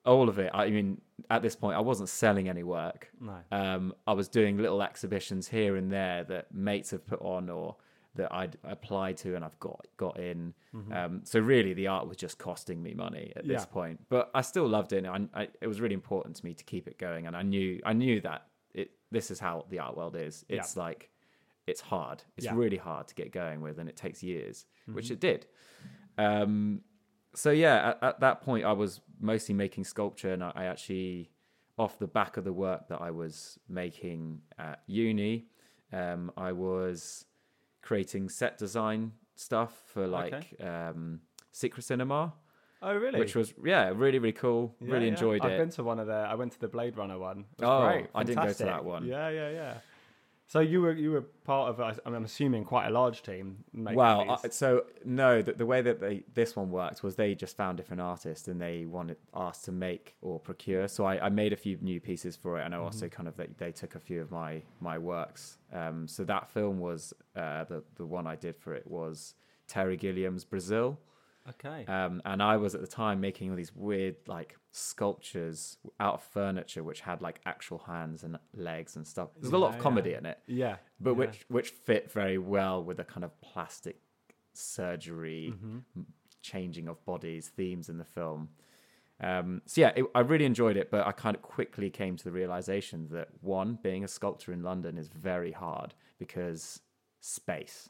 all 0.07 0.29
of 0.29 0.39
it, 0.39 0.49
I 0.53 0.69
mean, 0.69 1.01
at 1.29 1.41
this 1.41 1.55
point, 1.55 1.75
I 1.77 1.81
wasn't 1.81 2.09
selling 2.09 2.47
any 2.49 2.63
work. 2.63 3.09
No. 3.19 3.35
Um, 3.51 3.93
I 4.07 4.13
was 4.13 4.27
doing 4.29 4.57
little 4.57 4.81
exhibitions 4.81 5.47
here 5.47 5.75
and 5.75 5.91
there 5.91 6.23
that 6.25 6.53
mates 6.53 6.91
have 6.91 7.05
put 7.05 7.21
on 7.21 7.49
or 7.49 7.75
that 8.15 8.33
I'd 8.33 8.57
applied 8.63 9.17
to 9.17 9.35
and 9.35 9.45
I've 9.45 9.59
got 9.59 9.85
got 9.97 10.19
in. 10.19 10.53
Um, 10.91 11.21
so 11.23 11.39
really, 11.39 11.73
the 11.73 11.87
art 11.87 12.07
was 12.07 12.17
just 12.17 12.37
costing 12.39 12.81
me 12.81 12.93
money 12.95 13.31
at 13.35 13.47
this 13.47 13.61
Yeah. 13.61 13.65
point. 13.65 13.99
But 14.09 14.31
I 14.33 14.41
still 14.41 14.67
loved 14.67 14.93
it. 14.93 15.05
And 15.05 15.29
I, 15.35 15.41
I, 15.41 15.47
it 15.61 15.67
was 15.67 15.79
really 15.81 15.93
important 15.93 16.35
to 16.37 16.45
me 16.45 16.53
to 16.55 16.63
keep 16.63 16.87
it 16.87 16.97
going. 16.97 17.27
And 17.27 17.35
I 17.35 17.43
knew 17.43 17.79
I 17.85 17.93
knew 17.93 18.19
that 18.21 18.47
it 18.73 18.91
this 19.11 19.29
is 19.29 19.39
how 19.39 19.65
the 19.69 19.79
art 19.79 19.95
world 19.97 20.15
is. 20.15 20.45
Yeah. 20.49 20.57
It's 20.57 20.75
like 20.77 21.09
it's 21.67 21.81
hard. 21.81 22.23
It's 22.37 22.45
Yeah. 22.45 22.55
really 22.55 22.77
hard 22.77 23.07
to 23.09 23.15
get 23.15 23.31
going 23.31 23.59
with, 23.61 23.77
and 23.77 23.87
it 23.89 23.95
takes 23.97 24.23
years, 24.23 24.65
which 24.85 25.05
Mm-hmm. 25.05 25.13
it 25.13 25.19
did. 25.19 25.45
Um, 26.17 26.81
so 27.35 27.51
yeah, 27.51 27.89
at, 27.89 28.03
at 28.03 28.19
that 28.21 28.41
point, 28.41 28.65
I 28.65 28.73
was 28.73 29.01
mostly 29.19 29.53
making 29.55 29.83
sculpture, 29.83 30.33
and 30.33 30.43
I, 30.43 30.51
I 30.55 30.65
actually, 30.65 31.31
off 31.77 31.99
the 31.99 32.07
back 32.07 32.37
of 32.37 32.43
the 32.43 32.53
work 32.53 32.87
that 32.89 33.01
I 33.01 33.11
was 33.11 33.59
making 33.69 34.41
at 34.57 34.81
uni, 34.87 35.45
um, 35.93 36.31
I 36.37 36.51
was 36.51 37.25
creating 37.81 38.29
set 38.29 38.57
design 38.57 39.13
stuff 39.35 39.83
for 39.85 40.07
like 40.07 40.55
um, 40.61 41.21
Secret 41.51 41.83
Cinema, 41.83 42.33
Oh, 42.81 42.95
really? 42.95 43.19
which 43.19 43.35
was 43.35 43.53
yeah, 43.65 43.91
really 43.95 44.19
really 44.19 44.33
cool. 44.33 44.75
Yeah, 44.79 44.93
really 44.93 45.05
yeah. 45.05 45.13
enjoyed 45.13 45.41
I've 45.41 45.53
it. 45.53 45.57
been 45.57 45.69
to 45.71 45.83
one 45.83 45.99
of 45.99 46.07
the. 46.07 46.13
I 46.13 46.35
went 46.35 46.51
to 46.53 46.59
the 46.59 46.67
Blade 46.67 46.95
Runner 46.97 47.17
one. 47.17 47.45
Oh, 47.61 47.87
great. 47.87 48.07
I 48.13 48.23
didn't 48.23 48.43
go 48.43 48.53
to 48.53 48.63
that 48.65 48.85
one. 48.85 49.05
Yeah, 49.05 49.29
yeah, 49.29 49.49
yeah. 49.49 49.77
So 50.49 50.61
you 50.61 50.81
were 50.81 50.93
you 50.93 51.11
were 51.11 51.21
part 51.43 51.69
of. 51.69 51.81
I- 51.81 51.99
I'm 52.05 52.23
assuming 52.23 52.63
quite 52.63 52.87
a 52.87 52.89
large 52.89 53.21
team. 53.21 53.65
Well, 53.95 54.21
so 54.53 54.85
no, 55.03 55.41
the, 55.41 55.51
the 55.51 55.65
way 55.65 55.81
that 55.81 55.99
they 55.99 56.23
this 56.33 56.55
one 56.55 56.71
worked 56.71 57.03
was 57.03 57.15
they 57.17 57.35
just 57.35 57.57
found 57.57 57.75
different 57.75 58.01
artists 58.01 58.47
and 58.47 58.59
they 58.61 58.85
wanted 58.85 59.17
us 59.33 59.61
to 59.63 59.73
make 59.73 60.15
or 60.21 60.39
procure. 60.39 60.87
So 60.87 61.03
I, 61.03 61.25
I 61.25 61.29
made 61.29 61.51
a 61.51 61.57
few 61.57 61.77
new 61.81 61.99
pieces 61.99 62.37
for 62.37 62.57
it, 62.59 62.63
and 62.65 62.73
I 62.73 62.77
also 62.77 63.09
kind 63.09 63.27
of 63.27 63.35
they, 63.35 63.47
they 63.57 63.71
took 63.73 63.95
a 63.95 63.99
few 63.99 64.21
of 64.21 64.31
my 64.31 64.61
my 64.79 64.97
works. 64.97 65.57
Um, 65.73 66.07
so 66.07 66.23
that 66.23 66.49
film 66.49 66.79
was 66.79 67.13
uh, 67.35 67.65
the 67.65 67.83
the 67.95 68.05
one 68.05 68.25
I 68.25 68.37
did 68.37 68.55
for 68.55 68.73
it 68.73 68.87
was 68.87 69.33
Terry 69.67 69.97
Gilliam's 69.97 70.45
Brazil. 70.45 70.97
Okay. 71.49 71.85
Um, 71.85 72.21
and 72.25 72.41
I 72.43 72.57
was 72.57 72.75
at 72.75 72.81
the 72.81 72.87
time 72.87 73.19
making 73.21 73.49
all 73.49 73.55
these 73.55 73.75
weird 73.75 74.15
like 74.27 74.57
sculptures 74.71 75.77
out 75.99 76.15
of 76.15 76.23
furniture, 76.23 76.83
which 76.83 77.01
had 77.01 77.21
like 77.21 77.39
actual 77.45 77.79
hands 77.79 78.23
and 78.23 78.37
legs 78.53 78.95
and 78.95 79.07
stuff. 79.07 79.29
There's 79.39 79.53
a 79.53 79.57
lot 79.57 79.73
of 79.75 79.79
comedy 79.79 80.11
yeah. 80.11 80.17
in 80.17 80.25
it 80.25 80.39
yeah, 80.47 80.75
but 80.99 81.11
yeah. 81.11 81.17
which 81.17 81.45
which 81.49 81.69
fit 81.69 82.11
very 82.11 82.37
well 82.37 82.83
with 82.83 82.97
the 82.97 83.03
kind 83.03 83.23
of 83.23 83.31
plastic 83.41 83.97
surgery 84.53 85.53
Mm-hmm. 85.55 86.01
changing 86.41 86.87
of 86.87 87.03
bodies 87.05 87.49
themes 87.49 87.89
in 87.89 87.97
the 87.97 88.05
film 88.05 88.49
um, 89.21 89.61
so 89.65 89.81
yeah 89.81 89.91
it, 89.95 90.05
i 90.15 90.19
really 90.19 90.45
enjoyed 90.45 90.77
it 90.77 90.89
but 90.89 91.05
i 91.05 91.11
kind 91.11 91.35
of 91.35 91.41
quickly 91.41 91.89
came 91.89 92.15
to 92.17 92.23
the 92.23 92.31
realization 92.31 93.07
that 93.11 93.27
one 93.41 93.77
being 93.83 94.03
a 94.03 94.07
sculptor 94.07 94.51
in 94.51 94.63
london 94.63 94.97
is 94.97 95.09
very 95.09 95.51
hard 95.51 95.93
because 96.17 96.81
space 97.21 97.89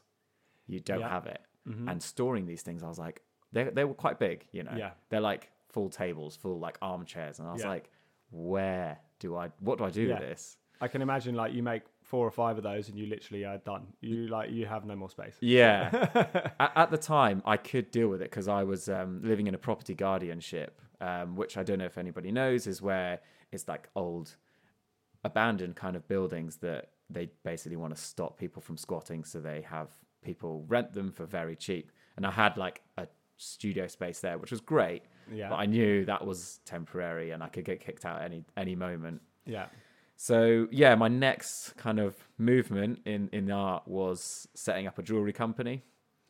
you 0.66 0.80
don't 0.80 1.00
Yeah. 1.00 1.08
have 1.08 1.26
it 1.26 1.40
Mhm. 1.66 1.90
and 1.90 2.02
storing 2.02 2.46
these 2.46 2.62
things 2.62 2.82
i 2.82 2.88
was 2.88 2.98
like 2.98 3.22
they, 3.52 3.64
they 3.64 3.84
were 3.84 3.94
quite 3.94 4.18
big 4.18 4.46
you 4.52 4.62
know 4.62 4.74
Yeah. 4.76 4.90
they're 5.10 5.20
like 5.20 5.50
full 5.68 5.88
tables 5.90 6.36
full 6.36 6.58
like 6.58 6.78
armchairs 6.82 7.38
and 7.38 7.48
i 7.48 7.52
was 7.52 7.62
Yeah. 7.62 7.68
like 7.68 7.90
where 8.30 8.98
do 9.20 9.36
i 9.36 9.50
what 9.60 9.78
do 9.78 9.84
i 9.84 9.90
do 9.90 10.02
Yeah. 10.02 10.18
with 10.20 10.28
this 10.28 10.56
I 10.80 10.86
can 10.86 11.02
imagine 11.02 11.34
like 11.34 11.52
you 11.54 11.62
make 11.64 11.82
four 12.02 12.24
or 12.24 12.30
five 12.30 12.56
of 12.56 12.62
those 12.62 12.88
and 12.88 12.96
you 12.96 13.06
literally 13.06 13.44
are 13.44 13.58
done. 13.58 13.88
You 14.00 14.28
like 14.28 14.52
you 14.52 14.64
have 14.64 14.84
no 14.84 14.94
more 14.94 15.10
space. 15.10 15.34
Yeah. 15.40 15.90
at, 16.60 16.72
at 16.76 16.90
the 16.92 16.96
time, 16.96 17.42
I 17.44 17.56
could 17.56 17.90
deal 17.90 18.06
with 18.06 18.22
it 18.22 18.30
because 18.30 18.46
I 18.46 18.62
was 18.62 18.88
um, 18.88 19.20
living 19.24 19.48
in 19.48 19.56
a 19.56 19.58
property 19.58 19.96
guardianship, 19.96 20.80
um, 21.00 21.34
which 21.34 21.56
I 21.56 21.64
don't 21.64 21.80
know 21.80 21.84
if 21.86 21.98
anybody 21.98 22.30
knows, 22.30 22.68
is 22.68 22.80
where 22.80 23.18
it's 23.50 23.66
like 23.66 23.88
old, 23.96 24.36
abandoned 25.24 25.74
kind 25.74 25.96
of 25.96 26.06
buildings 26.06 26.58
that 26.58 26.90
they 27.10 27.28
basically 27.44 27.76
want 27.76 27.94
to 27.94 28.00
stop 28.00 28.38
people 28.38 28.62
from 28.62 28.76
squatting. 28.76 29.24
So 29.24 29.40
they 29.40 29.62
have 29.62 29.88
people 30.22 30.64
rent 30.68 30.92
them 30.92 31.10
for 31.10 31.26
very 31.26 31.56
cheap. 31.56 31.90
And 32.16 32.24
I 32.24 32.30
had 32.30 32.56
like 32.56 32.82
a 32.96 33.08
studio 33.38 33.86
space 33.86 34.20
there, 34.20 34.36
which 34.36 34.50
was 34.50 34.60
great. 34.60 35.02
Yeah. 35.32 35.48
But 35.48 35.56
I 35.56 35.66
knew 35.66 36.04
that 36.04 36.26
was 36.26 36.60
temporary 36.64 37.30
and 37.30 37.42
I 37.42 37.48
could 37.48 37.64
get 37.64 37.80
kicked 37.80 38.04
out 38.04 38.22
any 38.22 38.44
any 38.56 38.76
moment. 38.76 39.22
Yeah. 39.46 39.66
So 40.16 40.66
yeah, 40.70 40.94
my 40.96 41.08
next 41.08 41.76
kind 41.76 41.98
of 41.98 42.16
movement 42.36 43.00
in 43.06 43.30
in 43.32 43.50
art 43.50 43.86
was 43.86 44.48
setting 44.54 44.86
up 44.86 44.98
a 44.98 45.02
jewelry 45.02 45.32
company. 45.32 45.82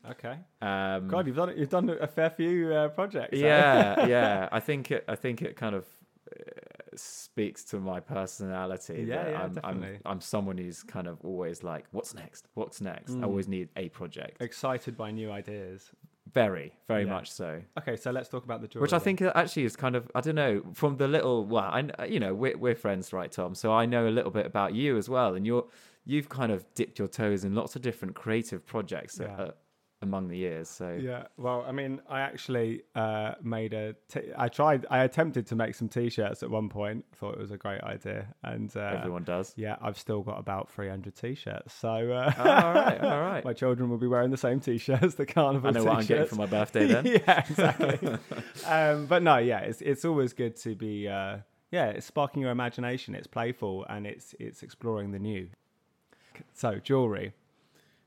Okay. 0.08 0.36
Um, 0.62 1.08
God, 1.08 1.26
you've 1.26 1.36
done 1.36 1.54
you've 1.56 1.70
done 1.70 1.90
a 1.90 2.06
fair 2.06 2.30
few 2.30 2.72
uh, 2.72 2.88
projects. 2.88 3.36
eh? 3.36 3.40
yeah, 3.40 4.06
yeah. 4.06 4.48
I 4.52 4.60
think 4.60 4.90
it. 4.90 5.04
I 5.08 5.16
think 5.16 5.42
it 5.42 5.56
kind 5.56 5.74
of 5.74 5.86
uh, 6.30 6.50
speaks 6.94 7.64
to 7.64 7.80
my 7.80 8.00
personality. 8.00 9.04
Yeah, 9.06 9.24
that 9.24 9.30
yeah, 9.30 9.42
I'm, 9.42 9.52
definitely. 9.54 9.98
I'm, 10.04 10.12
I'm 10.12 10.20
someone 10.20 10.58
who's 10.58 10.82
kind 10.82 11.08
of 11.08 11.18
always 11.24 11.62
like, 11.62 11.86
"What's 11.90 12.14
next? 12.14 12.46
What's 12.54 12.80
next?" 12.80 13.12
Mm. 13.12 13.22
I 13.22 13.26
always 13.26 13.48
need 13.48 13.70
a 13.76 13.88
project. 13.88 14.40
Excited 14.40 14.96
by 14.96 15.10
new 15.10 15.30
ideas. 15.32 15.90
Very, 16.34 16.74
very 16.88 17.04
Yeah. 17.04 17.10
much 17.12 17.30
so. 17.30 17.62
Okay, 17.78 17.96
so 17.96 18.10
let's 18.10 18.28
talk 18.28 18.44
about 18.44 18.60
the 18.60 18.68
jewelry. 18.68 18.82
Which 18.82 18.92
I 18.92 18.98
think 18.98 19.22
actually 19.22 19.64
is 19.64 19.76
kind 19.76 19.96
of 19.96 20.10
I 20.14 20.20
don't 20.20 20.34
know 20.34 20.62
from 20.74 20.96
the 20.96 21.08
little 21.08 21.44
well 21.46 21.64
I 21.64 22.06
you 22.06 22.20
know 22.20 22.34
we're 22.34 22.56
we're 22.56 22.74
friends 22.74 23.12
right 23.12 23.30
Tom 23.30 23.54
so 23.54 23.72
I 23.72 23.86
know 23.86 24.08
a 24.08 24.10
little 24.10 24.30
bit 24.30 24.44
about 24.46 24.74
you 24.74 24.96
as 24.98 25.08
well 25.08 25.34
and 25.34 25.46
you're 25.46 25.66
you've 26.04 26.28
kind 26.28 26.52
of 26.52 26.64
dipped 26.74 26.98
your 26.98 27.08
toes 27.08 27.44
in 27.44 27.54
lots 27.54 27.76
of 27.76 27.82
different 27.82 28.14
creative 28.14 28.66
projects 28.66 29.18
Yeah. 29.20 29.26
uh, 29.36 29.50
among 30.00 30.28
the 30.28 30.36
years 30.36 30.68
so 30.68 30.96
Yeah, 31.00 31.24
well, 31.36 31.64
I 31.66 31.72
mean, 31.72 32.00
I 32.08 32.20
actually 32.20 32.82
uh, 32.94 33.34
made 33.42 33.72
a. 33.74 33.94
T- 34.08 34.30
I 34.36 34.48
tried. 34.48 34.86
I 34.90 34.98
attempted 35.04 35.46
to 35.48 35.56
make 35.56 35.74
some 35.74 35.88
t-shirts 35.88 36.42
at 36.44 36.50
one 36.50 36.68
point. 36.68 37.04
Thought 37.16 37.34
it 37.34 37.40
was 37.40 37.50
a 37.50 37.56
great 37.56 37.80
idea, 37.82 38.28
and 38.44 38.70
uh, 38.76 38.80
everyone 38.96 39.24
does. 39.24 39.52
Yeah, 39.56 39.76
I've 39.82 39.98
still 39.98 40.22
got 40.22 40.38
about 40.38 40.70
300 40.70 41.16
t-shirts. 41.16 41.74
So 41.74 41.88
uh, 42.12 42.32
Oh, 42.38 42.42
all 42.48 42.74
right, 42.74 43.00
all 43.00 43.20
right. 43.32 43.44
my 43.44 43.52
children 43.52 43.90
will 43.90 43.98
be 43.98 44.06
wearing 44.06 44.30
the 44.30 44.36
same 44.36 44.60
t-shirts, 44.60 45.14
the 45.16 45.26
carnival 45.26 45.68
I 45.68 45.72
know 45.72 45.80
t-shirts. 45.80 45.86
what 45.86 45.98
I'm 45.98 46.06
getting 46.06 46.26
for 46.26 46.36
my 46.36 46.46
birthday 46.46 46.86
then. 46.86 47.06
yeah, 47.06 47.44
exactly. 47.48 48.18
um, 48.66 49.06
but 49.06 49.22
no, 49.22 49.38
yeah, 49.38 49.60
it's 49.60 49.80
it's 49.80 50.04
always 50.04 50.32
good 50.32 50.54
to 50.56 50.74
be. 50.76 51.08
Uh, 51.08 51.38
yeah, 51.70 51.86
it's 51.88 52.06
sparking 52.06 52.40
your 52.42 52.50
imagination. 52.52 53.14
It's 53.14 53.26
playful 53.26 53.84
and 53.90 54.06
it's 54.06 54.34
it's 54.38 54.62
exploring 54.62 55.10
the 55.10 55.18
new. 55.18 55.48
So 56.54 56.76
jewelry. 56.78 57.32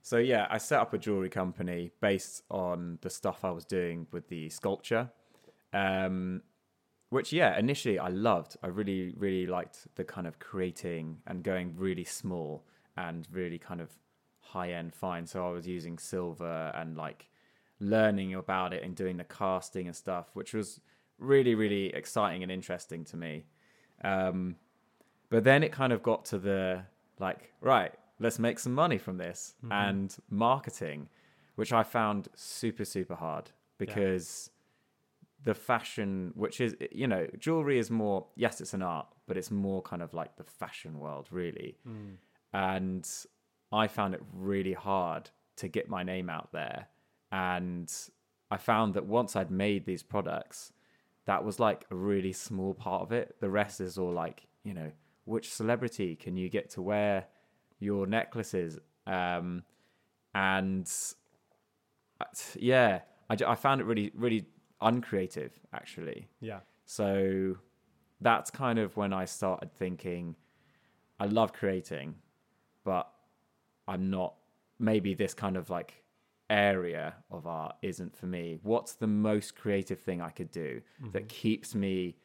So 0.02 0.18
yeah, 0.18 0.48
I 0.50 0.58
set 0.58 0.80
up 0.80 0.94
a 0.94 0.98
jewelry 0.98 1.30
company 1.30 1.92
based 2.02 2.44
on 2.50 2.98
the 3.02 3.10
stuff 3.10 3.46
I 3.46 3.52
was 3.52 3.66
doing 3.66 4.08
with 4.12 4.28
the 4.30 4.50
sculpture, 4.50 5.10
um, 5.74 6.42
which 7.10 7.32
yeah, 7.32 7.58
initially 7.58 8.00
I 8.00 8.08
loved. 8.08 8.58
I 8.64 8.68
really, 8.68 9.14
really 9.16 9.46
liked 9.46 9.88
the 9.96 10.04
kind 10.04 10.26
of 10.26 10.40
creating 10.40 11.18
and 11.28 11.44
going 11.44 11.76
really 11.78 12.04
small 12.04 12.66
and 12.98 13.28
really 13.32 13.60
kind 13.60 13.80
of 13.80 13.90
high 14.40 14.72
end 14.72 14.94
fine. 14.94 15.28
So 15.28 15.48
I 15.48 15.52
was 15.52 15.68
using 15.68 15.98
silver 15.98 16.72
and 16.76 16.98
like 16.98 17.30
learning 17.80 18.34
about 18.34 18.74
it 18.74 18.84
and 18.84 18.96
doing 18.96 19.18
the 19.18 19.24
casting 19.24 19.88
and 19.88 19.96
stuff, 19.96 20.32
which 20.34 20.54
was 20.54 20.82
really, 21.20 21.54
really 21.54 21.94
exciting 21.94 22.44
and 22.44 22.52
interesting 22.52 23.06
to 23.06 23.18
me. 23.18 23.46
Um, 24.04 24.56
but 25.30 25.44
then 25.44 25.64
it 25.64 25.72
kind 25.72 25.94
of 25.94 26.02
got 26.02 26.26
to 26.26 26.40
the 26.40 26.84
like, 27.20 27.54
right, 27.62 27.94
let's 28.22 28.40
make 28.40 28.60
some 28.60 28.74
money 28.74 28.98
from 28.98 29.18
this 29.18 29.56
mm-hmm. 29.64 29.72
and 29.72 30.16
marketing, 30.30 31.10
which 31.56 31.74
I 31.74 31.84
found 31.84 32.30
super, 32.36 32.86
super 32.86 33.16
hard 33.16 33.52
because 33.78 34.52
the 35.44 35.56
fashion, 35.56 36.32
which 36.36 36.62
is, 36.62 36.76
you 36.92 37.08
know, 37.08 37.28
jewelry 37.40 37.80
is 37.80 37.90
more, 37.90 38.28
yes, 38.36 38.62
it's 38.62 38.76
an 38.76 38.84
art, 38.84 39.08
but 39.28 39.38
it's 39.38 39.50
more 39.50 39.82
kind 39.82 40.04
of 40.04 40.14
like 40.14 40.36
the 40.38 40.44
fashion 40.44 41.00
world, 41.00 41.28
really. 41.32 41.78
Mm. 41.88 42.18
And 42.54 43.10
I 43.72 43.88
found 43.88 44.14
it 44.14 44.22
really 44.34 44.74
hard 44.74 45.32
to 45.58 45.68
get 45.68 45.90
my 45.90 46.04
name 46.04 46.30
out 46.30 46.52
there. 46.52 46.88
And 47.32 47.92
I 48.52 48.58
found 48.58 48.94
that 48.94 49.06
once 49.08 49.36
I'd 49.36 49.50
made 49.50 49.86
these 49.86 50.04
products, 50.04 50.74
that 51.26 51.44
was 51.44 51.60
like 51.60 51.86
a 51.90 51.96
really 51.96 52.34
small 52.34 52.76
part 52.76 53.02
of 53.02 53.12
it. 53.12 53.38
The 53.40 53.50
rest 53.50 53.82
is 53.82 53.98
all 53.98 54.12
like, 54.12 54.46
you 54.64 54.76
know, 54.76 54.92
which 55.26 55.52
celebrity 55.52 56.16
can 56.16 56.38
you 56.38 56.50
get 56.50 56.70
to 56.72 56.82
wear 56.84 57.26
your 57.82 58.08
necklaces? 58.08 58.80
Um, 59.06 59.64
and 60.34 60.90
uh, 62.22 62.26
yeah, 62.56 63.02
I, 63.30 63.38
I 63.46 63.56
found 63.56 63.82
it 63.82 63.84
really, 63.84 64.12
really 64.16 64.46
uncreative, 64.80 65.52
actually. 65.74 66.30
Yeah. 66.40 66.60
So 66.86 67.58
that's 68.22 68.50
kind 68.50 68.80
of 68.80 68.96
when 68.96 69.12
I 69.12 69.26
started 69.26 69.74
thinking, 69.74 70.36
I 71.20 71.26
love 71.26 71.52
creating, 71.52 72.16
but 72.86 73.12
I'm 73.88 74.10
not, 74.10 74.36
maybe 74.80 75.14
this 75.14 75.34
kind 75.34 75.58
of 75.58 75.70
like 75.70 76.04
area 76.50 77.16
of 77.30 77.48
art 77.48 77.76
isn't 77.82 78.16
for 78.16 78.26
me. 78.26 78.60
What's 78.62 78.94
the 78.94 79.08
most 79.08 79.56
creative 79.56 80.00
thing 80.00 80.22
I 80.22 80.30
could 80.30 80.52
do 80.52 80.82
that 81.14 81.30
keeps 81.30 81.74
me 81.74 82.16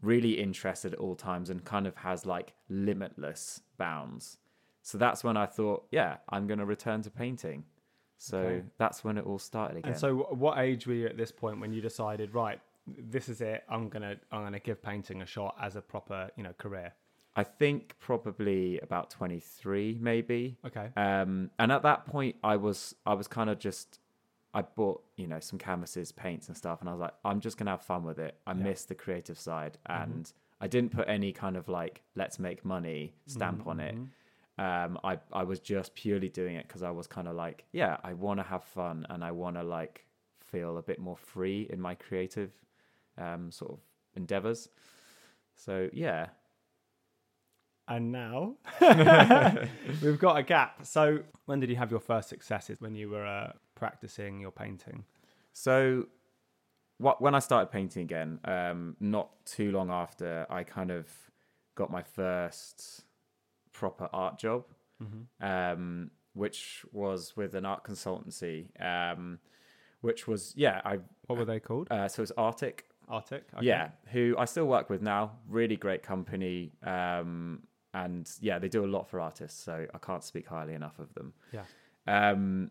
really 0.00 0.32
interested 0.32 0.94
at 0.94 0.98
all 0.98 1.14
times 1.14 1.50
and 1.50 1.64
kind 1.64 1.86
of 1.86 1.94
has 1.96 2.26
like 2.26 2.54
limitless 2.68 3.60
bounds? 3.78 4.38
So 4.82 4.98
that's 4.98 5.22
when 5.22 5.36
I 5.36 5.46
thought, 5.46 5.86
yeah, 5.90 6.16
I'm 6.28 6.46
going 6.46 6.58
to 6.58 6.66
return 6.66 7.02
to 7.02 7.10
painting. 7.10 7.64
So 8.18 8.38
Okay. 8.38 8.62
that's 8.78 9.02
when 9.02 9.18
it 9.18 9.24
all 9.26 9.38
started 9.38 9.78
again. 9.78 9.92
And 9.92 10.00
so, 10.00 10.28
what 10.30 10.58
age 10.58 10.86
were 10.86 10.94
you 10.94 11.06
at 11.06 11.16
this 11.16 11.32
point 11.32 11.60
when 11.60 11.72
you 11.72 11.80
decided, 11.80 12.34
right, 12.34 12.60
this 12.86 13.28
is 13.28 13.40
it? 13.40 13.64
I'm 13.68 13.88
gonna 13.88 14.16
I'm 14.30 14.44
gonna 14.44 14.60
give 14.60 14.80
painting 14.80 15.22
a 15.22 15.26
shot 15.26 15.56
as 15.60 15.74
a 15.74 15.80
proper 15.80 16.30
you 16.36 16.44
know 16.44 16.52
career. 16.56 16.92
I 17.34 17.44
think 17.44 17.94
probably 17.98 18.78
about 18.80 19.08
23, 19.10 19.98
maybe. 20.00 20.58
Okay. 20.66 20.90
Um, 20.96 21.50
and 21.58 21.72
at 21.72 21.82
that 21.82 22.06
point, 22.06 22.36
I 22.44 22.56
was 22.56 22.94
I 23.06 23.14
was 23.14 23.26
kind 23.26 23.50
of 23.50 23.58
just 23.58 23.98
I 24.54 24.62
bought 24.62 25.02
you 25.16 25.26
know 25.26 25.40
some 25.40 25.58
canvases, 25.58 26.12
paints, 26.12 26.46
and 26.48 26.56
stuff, 26.56 26.80
and 26.80 26.88
I 26.88 26.92
was 26.92 27.00
like, 27.00 27.14
I'm 27.24 27.40
just 27.40 27.56
gonna 27.56 27.72
have 27.72 27.82
fun 27.82 28.04
with 28.04 28.18
it. 28.18 28.36
I 28.46 28.52
Yeah. 28.52 28.62
missed 28.62 28.88
the 28.88 28.94
creative 28.94 29.38
side, 29.38 29.78
mm-hmm. 29.88 30.02
and 30.02 30.32
I 30.60 30.68
didn't 30.68 30.92
put 30.92 31.08
any 31.08 31.32
kind 31.32 31.56
of 31.56 31.68
like 31.68 32.02
let's 32.14 32.38
make 32.38 32.64
money 32.64 33.14
stamp 33.26 33.60
mm-hmm. 33.60 33.68
on 33.68 33.80
it. 33.80 33.94
Mm-hmm. 33.94 34.04
Um, 34.58 34.98
I 35.02 35.18
I 35.32 35.44
was 35.44 35.60
just 35.60 35.94
purely 35.94 36.28
doing 36.28 36.56
it 36.56 36.68
because 36.68 36.82
I 36.82 36.90
was 36.90 37.06
kind 37.06 37.28
of 37.28 37.34
like, 37.34 37.64
yeah, 37.72 37.96
I 38.04 38.12
want 38.12 38.38
to 38.40 38.44
have 38.44 38.64
fun 38.64 39.06
and 39.10 39.24
I 39.24 39.30
want 39.32 39.56
to 39.56 39.62
like 39.62 40.04
feel 40.44 40.78
a 40.78 40.82
bit 40.82 40.98
more 40.98 41.16
free 41.16 41.66
in 41.70 41.80
my 41.80 41.94
creative 41.94 42.52
um, 43.18 43.50
sort 43.50 43.72
of 43.72 43.78
endeavors. 44.14 44.68
So 45.54 45.88
yeah, 45.92 46.28
And 47.88 48.12
now 48.12 48.54
we've 50.02 50.18
got 50.18 50.36
a 50.38 50.42
gap. 50.42 50.86
So, 50.86 51.20
when 51.46 51.60
did 51.60 51.68
you 51.68 51.76
have 51.76 51.90
your 51.90 52.00
first 52.00 52.28
successes 52.28 52.80
when 52.80 52.94
you 52.94 53.10
were 53.10 53.26
uh, 53.26 53.52
practicing 53.74 54.40
your 54.40 54.52
painting? 54.52 55.04
So, 55.52 56.06
what 56.98 57.20
when 57.20 57.34
I 57.34 57.40
started 57.40 57.72
painting 57.72 58.02
again, 58.02 58.38
um, 58.44 58.96
not 59.00 59.44
too 59.44 59.72
long 59.72 59.90
after, 59.90 60.46
I 60.48 60.62
kind 60.62 60.90
of 60.90 61.08
got 61.74 61.90
my 61.90 62.02
first 62.02 63.02
proper 63.72 64.08
art 64.12 64.38
job, 64.38 64.64
um, 65.40 66.10
which 66.34 66.84
was 66.92 67.36
with 67.36 67.54
an 67.54 67.64
art 67.64 67.84
consultancy, 67.84 68.68
um, 68.80 69.38
which 70.00 70.26
was 70.26 70.54
yeah, 70.56 70.80
I 70.84 70.98
What 71.26 71.38
were 71.38 71.44
they 71.44 71.60
called? 71.60 71.88
uh, 71.90 72.08
so 72.08 72.22
it's 72.22 72.32
ARTIQ, 72.32 72.80
ARTIQ. 73.10 73.42
Okay. 73.54 73.66
yeah, 73.66 73.90
who 74.12 74.34
I 74.38 74.44
still 74.46 74.66
work 74.66 74.88
with 74.90 75.02
now. 75.02 75.32
Really 75.48 75.76
great 75.76 76.02
company, 76.02 76.72
um, 76.82 77.62
and 77.94 78.30
yeah, 78.40 78.58
they 78.58 78.68
do 78.68 78.84
a 78.84 78.86
lot 78.96 79.08
for 79.08 79.20
artists, 79.20 79.62
so 79.62 79.86
I 79.94 79.98
can't 79.98 80.24
speak 80.24 80.46
highly 80.48 80.74
enough 80.74 80.98
of 80.98 81.12
them. 81.14 81.32
Yeah. 81.52 81.64
Um, 82.06 82.70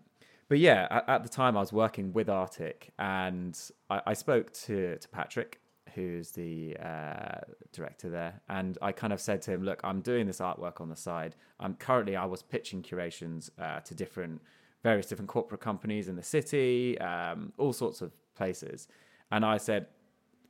but 0.50 0.60
yeah, 0.60 0.88
at, 0.92 1.08
at 1.08 1.24
the 1.24 1.30
time 1.30 1.56
I 1.56 1.62
was 1.62 1.72
working 1.72 2.12
with 2.12 2.28
ARTIQ, 2.28 2.90
and 3.00 3.58
I, 3.90 4.02
I 4.08 4.14
spoke 4.14 4.52
to 4.66 4.98
to 4.98 5.08
Patrick, 5.10 5.61
who's 5.96 6.32
the 6.32 6.76
uh, 6.78 7.40
director 7.72 8.10
there, 8.10 8.42
and 8.50 8.78
I 8.82 8.92
kind 8.92 9.14
of 9.14 9.20
said 9.22 9.42
to 9.44 9.52
him, 9.52 9.64
"Look, 9.64 9.82
I'm 9.84 10.02
doing 10.02 10.28
this 10.28 10.40
artwork 10.40 10.82
on 10.82 10.90
the 10.90 10.96
side. 10.96 11.36
I'm 11.60 11.76
currently 11.76 12.16
I 12.16 12.26
was 12.26 12.42
pitching 12.42 12.82
curations 12.82 13.52
uh, 13.60 13.80
to 13.82 13.96
different 13.96 14.42
various 14.84 15.06
different 15.08 15.30
corporate 15.30 15.62
companies 15.62 16.08
in 16.08 16.16
the 16.16 16.24
city, 16.24 16.98
um, 17.00 17.54
all 17.58 17.74
sorts 17.74 18.02
of 18.02 18.12
places, 18.36 18.88
and 19.32 19.46
I 19.46 19.58
said, 19.58 19.88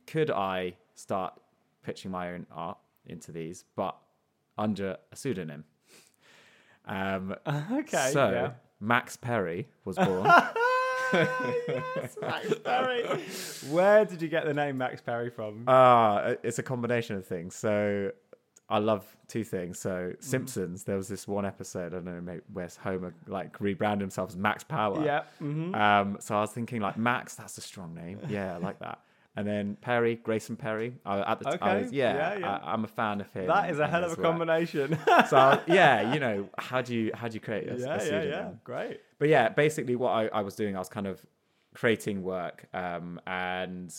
could 0.06 0.30
I 0.30 0.74
start 0.94 1.34
pitching 1.82 2.10
my 2.10 2.32
own 2.32 2.46
art 2.50 2.78
into 3.06 3.32
these, 3.32 3.64
but 3.76 3.96
under 4.58 4.96
a 5.12 5.16
pseudonym?" 5.16 5.64
Um, 6.86 7.34
Okay. 7.72 8.10
so 8.12 8.30
yeah. 8.30 8.50
Max 8.80 9.16
Perry 9.16 9.68
was 9.84 9.96
born. 9.96 10.26
yes, 11.12 12.16
Max 12.20 12.54
Perry. 12.64 13.02
Where 13.70 14.04
did 14.04 14.22
you 14.22 14.28
get 14.28 14.44
the 14.44 14.54
name 14.54 14.78
Max 14.78 15.00
Perry 15.00 15.30
from? 15.30 15.64
Ah, 15.68 16.34
it's 16.42 16.58
a 16.58 16.62
combination 16.62 17.16
of 17.16 17.26
things. 17.26 17.54
So 17.54 18.10
I 18.68 18.78
love 18.78 19.04
two 19.28 19.44
things. 19.44 19.78
So 19.78 19.90
Mm-hmm. 19.90 20.22
Simpsons, 20.22 20.84
there 20.84 20.96
was 20.96 21.08
this 21.08 21.26
one 21.28 21.44
episode, 21.46 21.92
I 21.92 21.96
don't 21.96 22.04
know, 22.04 22.20
maybe 22.20 22.42
where 22.52 22.68
Homer 22.82 23.14
like 23.26 23.60
rebranded 23.60 24.00
himself 24.00 24.30
as 24.30 24.36
Max 24.36 24.64
Power. 24.64 25.04
yeah. 25.04 25.22
hmm 25.38 25.74
Um, 25.74 26.16
so 26.20 26.36
I 26.36 26.40
was 26.40 26.50
thinking 26.50 26.80
like 26.80 26.96
Max, 26.96 27.34
that's 27.34 27.58
a 27.58 27.60
strong 27.60 27.94
name. 27.94 28.18
Yeah, 28.28 28.54
I 28.54 28.58
like 28.58 28.78
that. 28.80 29.00
And 29.34 29.46
then 29.46 29.76
Perry, 29.80 30.16
Grayson 30.16 30.56
Perry. 30.56 30.98
I, 31.06 31.20
at 31.32 31.38
the 31.38 31.44
t- 31.46 31.50
I 31.52 31.54
Okay, 31.54 31.82
was, 31.84 31.92
yeah, 31.92 32.14
yeah, 32.14 32.38
yeah. 32.40 32.58
I, 32.62 32.72
I'm 32.74 32.84
a 32.84 32.88
fan 32.88 33.20
of 33.22 33.32
him. 33.32 33.46
That 33.46 33.70
is 33.70 33.78
a 33.78 33.86
hell 33.88 34.04
of 34.04 34.12
a 34.12 34.14
work. 34.16 34.22
combination. 34.22 34.98
So 35.30 35.58
yeah, 35.66 36.12
you 36.12 36.20
know, 36.20 36.48
how 36.58 36.82
do 36.82 36.94
you 36.94 37.12
how 37.14 37.28
do 37.28 37.34
you 37.34 37.40
create 37.40 37.66
a, 37.68 37.74
a 37.74 37.78
yeah, 37.78 37.86
yeah, 37.86 37.98
pseudonym? 37.98 38.28
yeah. 38.30 38.50
Great. 38.64 39.00
but 39.18 39.28
yeah, 39.30 39.48
basically 39.48 39.96
what 39.96 40.10
I, 40.10 40.26
I 40.28 40.42
was 40.42 40.54
doing, 40.54 40.76
I 40.76 40.78
was 40.80 40.90
kind 40.90 41.06
of 41.06 41.24
creating 41.74 42.22
work 42.22 42.66
um, 42.74 43.18
and 43.26 43.90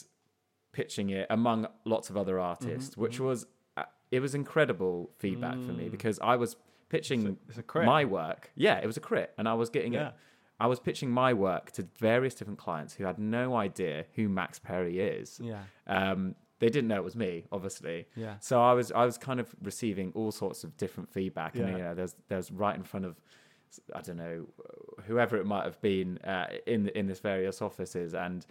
pitching 0.71 1.09
it 1.09 1.27
among 1.29 1.67
lots 1.85 2.09
of 2.09 2.17
other 2.17 2.39
artists, 2.39 2.91
Mm-hmm, 2.91 3.01
which 3.01 3.19
was 3.19 3.47
uh, 3.77 3.83
it 4.11 4.19
was 4.19 4.35
incredible 4.35 5.09
feedback 5.17 5.53
for 5.55 5.71
me 5.73 5.89
because 5.89 6.19
I 6.21 6.35
was 6.35 6.55
pitching 6.89 7.23
Mm. 7.23 7.37
It's 7.49 7.57
a 7.57 7.63
crit. 7.63 7.85
my 7.87 8.05
work. 8.05 8.51
Yeah, 8.55 8.77
it 8.77 8.85
was 8.85 8.97
a 8.97 9.01
crit, 9.01 9.33
and 9.39 9.49
I 9.49 9.55
was 9.55 9.71
getting 9.71 9.93
Yeah. 9.93 10.09
it. 10.09 10.13
I 10.63 10.67
was 10.73 10.79
pitching 10.87 11.09
my 11.23 11.31
work 11.47 11.65
to 11.77 11.81
various 12.11 12.33
different 12.35 12.59
clients 12.65 12.91
who 12.95 13.03
had 13.09 13.17
no 13.19 13.45
idea 13.67 14.05
who 14.15 14.23
Max 14.29 14.59
Perry 14.59 14.95
is. 14.99 15.39
Yeah. 15.51 15.63
Um, 15.87 16.35
they 16.59 16.69
didn't 16.75 16.87
know 16.87 16.95
it 17.03 17.03
was 17.11 17.17
me, 17.27 17.33
obviously. 17.51 18.07
Yeah. 18.15 18.35
So 18.39 18.53
I 18.69 18.73
was 18.79 18.87
I 19.01 19.03
was 19.09 19.17
kind 19.17 19.39
of 19.43 19.47
receiving 19.61 20.07
all 20.15 20.31
sorts 20.31 20.63
of 20.63 20.69
different 20.83 21.09
feedback, 21.17 21.51
and 21.55 21.67
Yeah. 21.67 21.77
you 21.77 21.83
know, 21.83 21.93
there's 21.99 22.15
there's 22.29 22.49
right 22.63 22.75
in 22.81 22.83
front 22.91 23.05
of 23.09 23.13
I 23.93 24.01
don't 24.05 24.17
know 24.25 24.37
whoever 25.07 25.33
it 25.41 25.45
might 25.53 25.65
have 25.69 25.79
been 25.81 26.09
uh, 26.19 26.47
in 26.65 26.87
in 26.99 27.07
this 27.07 27.19
various 27.19 27.61
offices, 27.61 28.13
and 28.13 28.45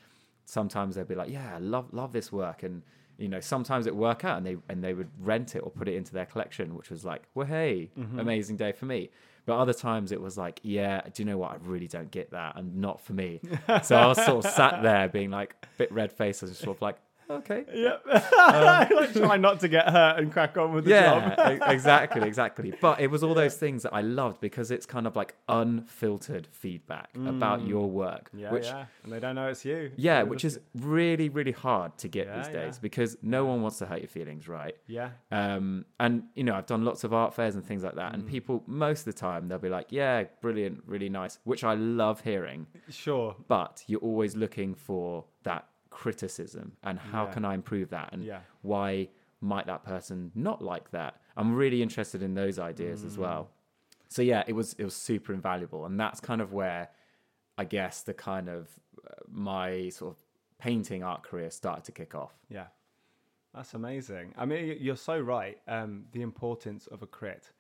sometimes 0.45 0.91
they'd 0.97 1.09
be 1.09 1.15
like, 1.23 1.31
"Yeah, 1.31 1.59
love 1.61 1.87
love 1.93 2.13
this 2.13 2.31
work," 2.33 2.63
and 2.63 2.83
you 3.19 3.29
know, 3.29 3.41
sometimes 3.41 3.87
it 3.87 3.95
would 3.95 4.03
work 4.03 4.25
out, 4.29 4.37
and 4.39 4.47
they 4.47 4.57
and 4.69 4.83
they 4.85 4.95
would 4.95 5.11
rent 5.19 5.55
it 5.57 5.61
or 5.61 5.71
put 5.71 5.89
it 5.89 5.95
into 5.95 6.13
their 6.13 6.27
collection, 6.27 6.75
which 6.75 6.91
was 6.91 7.05
like, 7.05 7.23
"Well, 7.35 7.47
hey, 7.47 7.91
Mm-hmm. 7.99 8.19
amazing 8.19 8.57
day 8.57 8.73
for 8.73 8.87
me." 8.87 9.11
But 9.45 9.59
other 9.59 9.73
times 9.73 10.13
it 10.13 10.21
was 10.21 10.39
like, 10.39 10.61
"Yeah, 10.63 11.03
do 11.13 11.23
you 11.23 11.25
know 11.29 11.39
what? 11.39 11.53
I 11.53 11.57
really 11.63 11.89
don't 11.89 12.11
get 12.11 12.31
that, 12.31 12.57
and 12.57 12.77
not 12.77 13.01
for 13.01 13.13
me." 13.13 13.41
so 13.83 13.97
I 13.97 14.07
was 14.07 14.25
sort 14.25 14.45
of 14.45 14.51
sat 14.51 14.83
there 14.83 15.09
being 15.09 15.31
like 15.31 15.57
a 15.63 15.67
bit 15.79 15.93
red 15.93 16.13
faced, 16.13 16.43
and 16.43 16.55
sort 16.55 16.77
of 16.77 16.83
like, 16.83 16.97
"Okay." 17.39 17.65
Yep. 17.73 18.03
like 18.37 19.13
try 19.15 19.37
not 19.37 19.61
to 19.61 19.69
get 19.69 19.89
hurt 19.89 20.19
and 20.19 20.33
crack 20.33 20.57
on 20.57 20.73
with 20.73 20.85
the 20.85 20.91
yeah, 20.91 21.35
job. 21.35 21.63
exactly, 21.71 22.27
exactly. 22.27 22.73
But 22.81 23.01
it 23.01 23.09
was 23.11 23.23
all 23.23 23.35
those 23.35 23.57
things 23.57 23.83
that 23.85 23.95
I 23.95 24.01
loved 24.03 24.41
because 24.41 24.71
it's 24.71 24.87
kind 24.87 25.07
of 25.07 25.17
like 25.17 25.35
unfiltered 25.49 26.47
feedback 26.51 27.11
about 27.17 27.67
your 27.67 27.89
work, 27.91 28.31
Mm. 28.35 28.41
Yeah, 28.41 28.53
which 28.53 28.67
yeah. 28.67 28.85
And 29.05 29.13
they 29.13 29.21
don't 29.21 29.35
know 29.35 29.49
it's 29.49 29.65
you. 29.65 29.91
yeah, 29.97 30.23
They 30.23 30.29
which 30.31 30.43
just- 30.43 30.57
is 30.57 30.63
really, 30.75 31.29
really 31.29 31.53
hard 31.53 31.97
to 31.99 32.09
get 32.09 32.27
Yeah, 32.27 32.37
these 32.39 32.47
days 32.49 32.75
yeah. 32.77 32.79
because 32.81 33.17
no 33.23 33.45
one 33.45 33.63
wants 33.63 33.79
to 33.79 33.87
hurt 33.87 34.01
your 34.01 34.09
feelings, 34.09 34.49
right? 34.49 34.77
Yeah. 34.87 35.11
Um, 35.31 35.85
and 36.01 36.25
you 36.35 36.45
know, 36.45 36.55
I've 36.55 36.67
done 36.67 36.85
lots 36.85 37.05
of 37.05 37.13
art 37.13 37.35
fairs 37.35 37.55
and 37.55 37.65
things 37.65 37.83
like 37.83 37.93
Mm. 37.93 37.97
that, 37.97 38.15
and 38.15 38.27
people 38.27 38.63
most 38.67 39.01
of 39.07 39.15
the 39.15 39.21
time 39.21 39.49
they'll 39.49 39.59
be 39.59 39.69
like, 39.69 39.89
"Yeah, 39.91 40.25
brilliant, 40.41 40.83
really 40.87 41.09
nice," 41.09 41.39
which 41.45 41.65
I 41.65 41.75
love 41.75 42.21
hearing. 42.23 42.67
Sure. 42.89 43.37
But 43.49 43.85
you're 43.87 44.01
always 44.01 44.37
looking 44.37 44.75
for 44.75 45.25
that 45.45 45.67
criticism 45.93 46.73
and 46.83 46.99
how 46.99 47.25
Yeah. 47.27 47.33
can 47.35 47.45
I 47.45 47.55
improve 47.55 47.91
that 47.91 48.09
and 48.13 48.25
Yeah. 48.25 48.41
why 48.63 49.09
might 49.41 49.67
that 49.67 49.85
person 49.85 50.33
not 50.35 50.63
like 50.63 50.91
that? 50.91 51.21
I'm 51.37 51.55
really 51.55 51.83
interested 51.83 52.23
in 52.23 52.35
those 52.35 52.59
ideas 52.59 53.03
Mm. 53.03 53.07
as 53.07 53.19
well. 53.19 53.51
So 54.09 54.23
yeah, 54.23 54.43
it 54.47 54.55
was 54.55 54.75
it 54.75 54.85
was 54.85 54.95
super 54.95 55.33
invaluable, 55.33 55.85
and 55.87 55.99
that's 55.99 56.21
kind 56.21 56.41
of 56.41 56.53
where 56.53 56.91
I 57.59 57.65
guess 57.65 58.03
the 58.03 58.15
kind 58.15 58.49
of 58.49 58.79
uh, 59.07 59.11
my 59.29 59.89
sort 59.91 60.17
of 60.17 60.23
painting 60.59 61.03
art 61.03 61.23
career 61.23 61.51
started 61.51 61.85
to 61.85 61.93
kick 61.93 62.15
off. 62.15 62.35
Yeah. 62.49 62.69
That's 63.55 63.75
amazing. 63.75 64.33
I 64.37 64.45
mean, 64.47 64.79
you're 64.81 64.97
so 64.97 65.19
right. 65.21 65.59
Um, 65.69 66.07
the 66.13 66.23
importance 66.23 66.87
of 66.87 67.03
a 67.03 67.07
crit. 67.07 67.53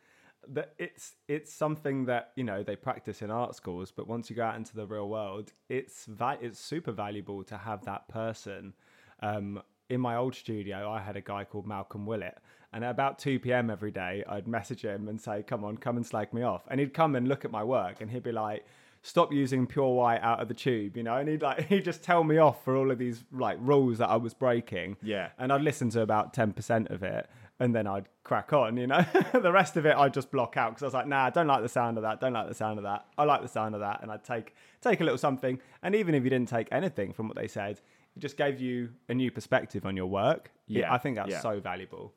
That 0.48 0.74
it's 0.78 1.14
it's 1.28 1.52
something 1.52 2.06
that 2.06 2.32
you 2.36 2.42
know 2.44 2.62
they 2.62 2.74
practice 2.76 3.22
in 3.22 3.30
art 3.30 3.54
schools, 3.54 3.92
but 3.92 4.08
once 4.08 4.28
you 4.28 4.36
go 4.36 4.44
out 4.44 4.56
into 4.56 4.74
the 4.74 4.86
real 4.86 5.08
world, 5.08 5.52
it's 5.68 6.06
va- 6.06 6.38
it's 6.40 6.58
super 6.58 6.92
valuable 6.92 7.44
to 7.44 7.56
have 7.56 7.84
that 7.84 8.08
person. 8.08 8.74
Um, 9.20 9.62
in 9.88 10.00
my 10.00 10.16
old 10.16 10.34
studio, 10.34 10.90
I 10.90 11.00
had 11.00 11.16
a 11.16 11.20
guy 11.20 11.44
called 11.44 11.66
Malcolm 11.66 12.06
Willett, 12.06 12.38
and 12.72 12.84
at 12.84 12.90
about 12.90 13.18
two 13.18 13.38
p.m. 13.38 13.70
every 13.70 13.92
day, 13.92 14.24
I'd 14.28 14.48
message 14.48 14.82
him 14.82 15.06
and 15.08 15.20
say, 15.20 15.42
"Come 15.44 15.64
on, 15.64 15.76
come 15.76 15.96
and 15.96 16.04
slag 16.06 16.32
me 16.34 16.42
off," 16.42 16.62
and 16.68 16.80
he'd 16.80 16.92
come 16.94 17.14
and 17.14 17.28
look 17.28 17.44
at 17.44 17.50
my 17.52 17.62
work, 17.62 18.00
and 18.00 18.10
he'd 18.10 18.22
be 18.24 18.32
like. 18.32 18.64
Stop 19.04 19.32
using 19.32 19.66
pure 19.66 19.92
white 19.96 20.20
out 20.22 20.38
of 20.38 20.46
the 20.46 20.54
tube, 20.54 20.96
you 20.96 21.02
know, 21.02 21.16
and 21.16 21.28
he'd 21.28 21.42
like 21.42 21.66
he'd 21.68 21.84
just 21.84 22.04
tell 22.04 22.22
me 22.22 22.38
off 22.38 22.62
for 22.64 22.76
all 22.76 22.88
of 22.92 22.98
these 22.98 23.24
like 23.32 23.58
rules 23.60 23.98
that 23.98 24.08
I 24.08 24.14
was 24.14 24.32
breaking 24.32 24.96
Yeah. 25.02 25.30
and 25.40 25.52
I'd 25.52 25.62
listen 25.62 25.90
to 25.90 26.02
about 26.02 26.32
10% 26.32 26.88
of 26.88 27.02
it 27.02 27.28
and 27.60 27.74
then 27.74 27.86
I'd 27.86 28.08
crack 28.24 28.52
on, 28.52 28.76
you 28.76 28.86
know. 28.86 29.04
the 29.32 29.52
rest 29.52 29.76
of 29.76 29.86
it 29.86 29.96
I'd 29.96 30.14
just 30.14 30.30
block 30.30 30.56
out 30.56 30.70
because 30.70 30.82
I 30.82 30.86
was 30.86 30.94
like, 30.94 31.06
nah, 31.06 31.26
I 31.26 31.30
don't 31.30 31.46
like 31.46 31.62
the 31.62 31.68
sound 31.68 31.96
of 31.96 32.02
that, 32.02 32.20
don't 32.20 32.32
like 32.32 32.48
the 32.48 32.54
sound 32.54 32.78
of 32.78 32.84
that. 32.84 33.06
I 33.16 33.24
like 33.24 33.42
the 33.42 33.48
sound 33.48 33.74
of 33.74 33.80
that. 33.80 34.02
And 34.02 34.10
I'd 34.10 34.24
take 34.24 34.54
take 34.80 35.00
a 35.00 35.04
little 35.04 35.18
something. 35.18 35.60
And 35.82 35.94
even 35.94 36.14
if 36.14 36.24
you 36.24 36.30
didn't 36.30 36.48
take 36.48 36.68
anything 36.72 37.12
from 37.12 37.28
what 37.28 37.36
they 37.36 37.48
said, 37.48 37.80
it 38.16 38.20
just 38.20 38.36
gave 38.36 38.60
you 38.60 38.90
a 39.08 39.14
new 39.14 39.30
perspective 39.30 39.86
on 39.86 39.96
your 39.96 40.06
work. 40.06 40.50
Yeah, 40.66 40.92
I 40.92 40.98
think 40.98 41.16
that's 41.16 41.30
yeah. 41.30 41.40
so 41.40 41.60
valuable. 41.60 42.14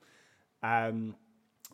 Um, 0.64 1.16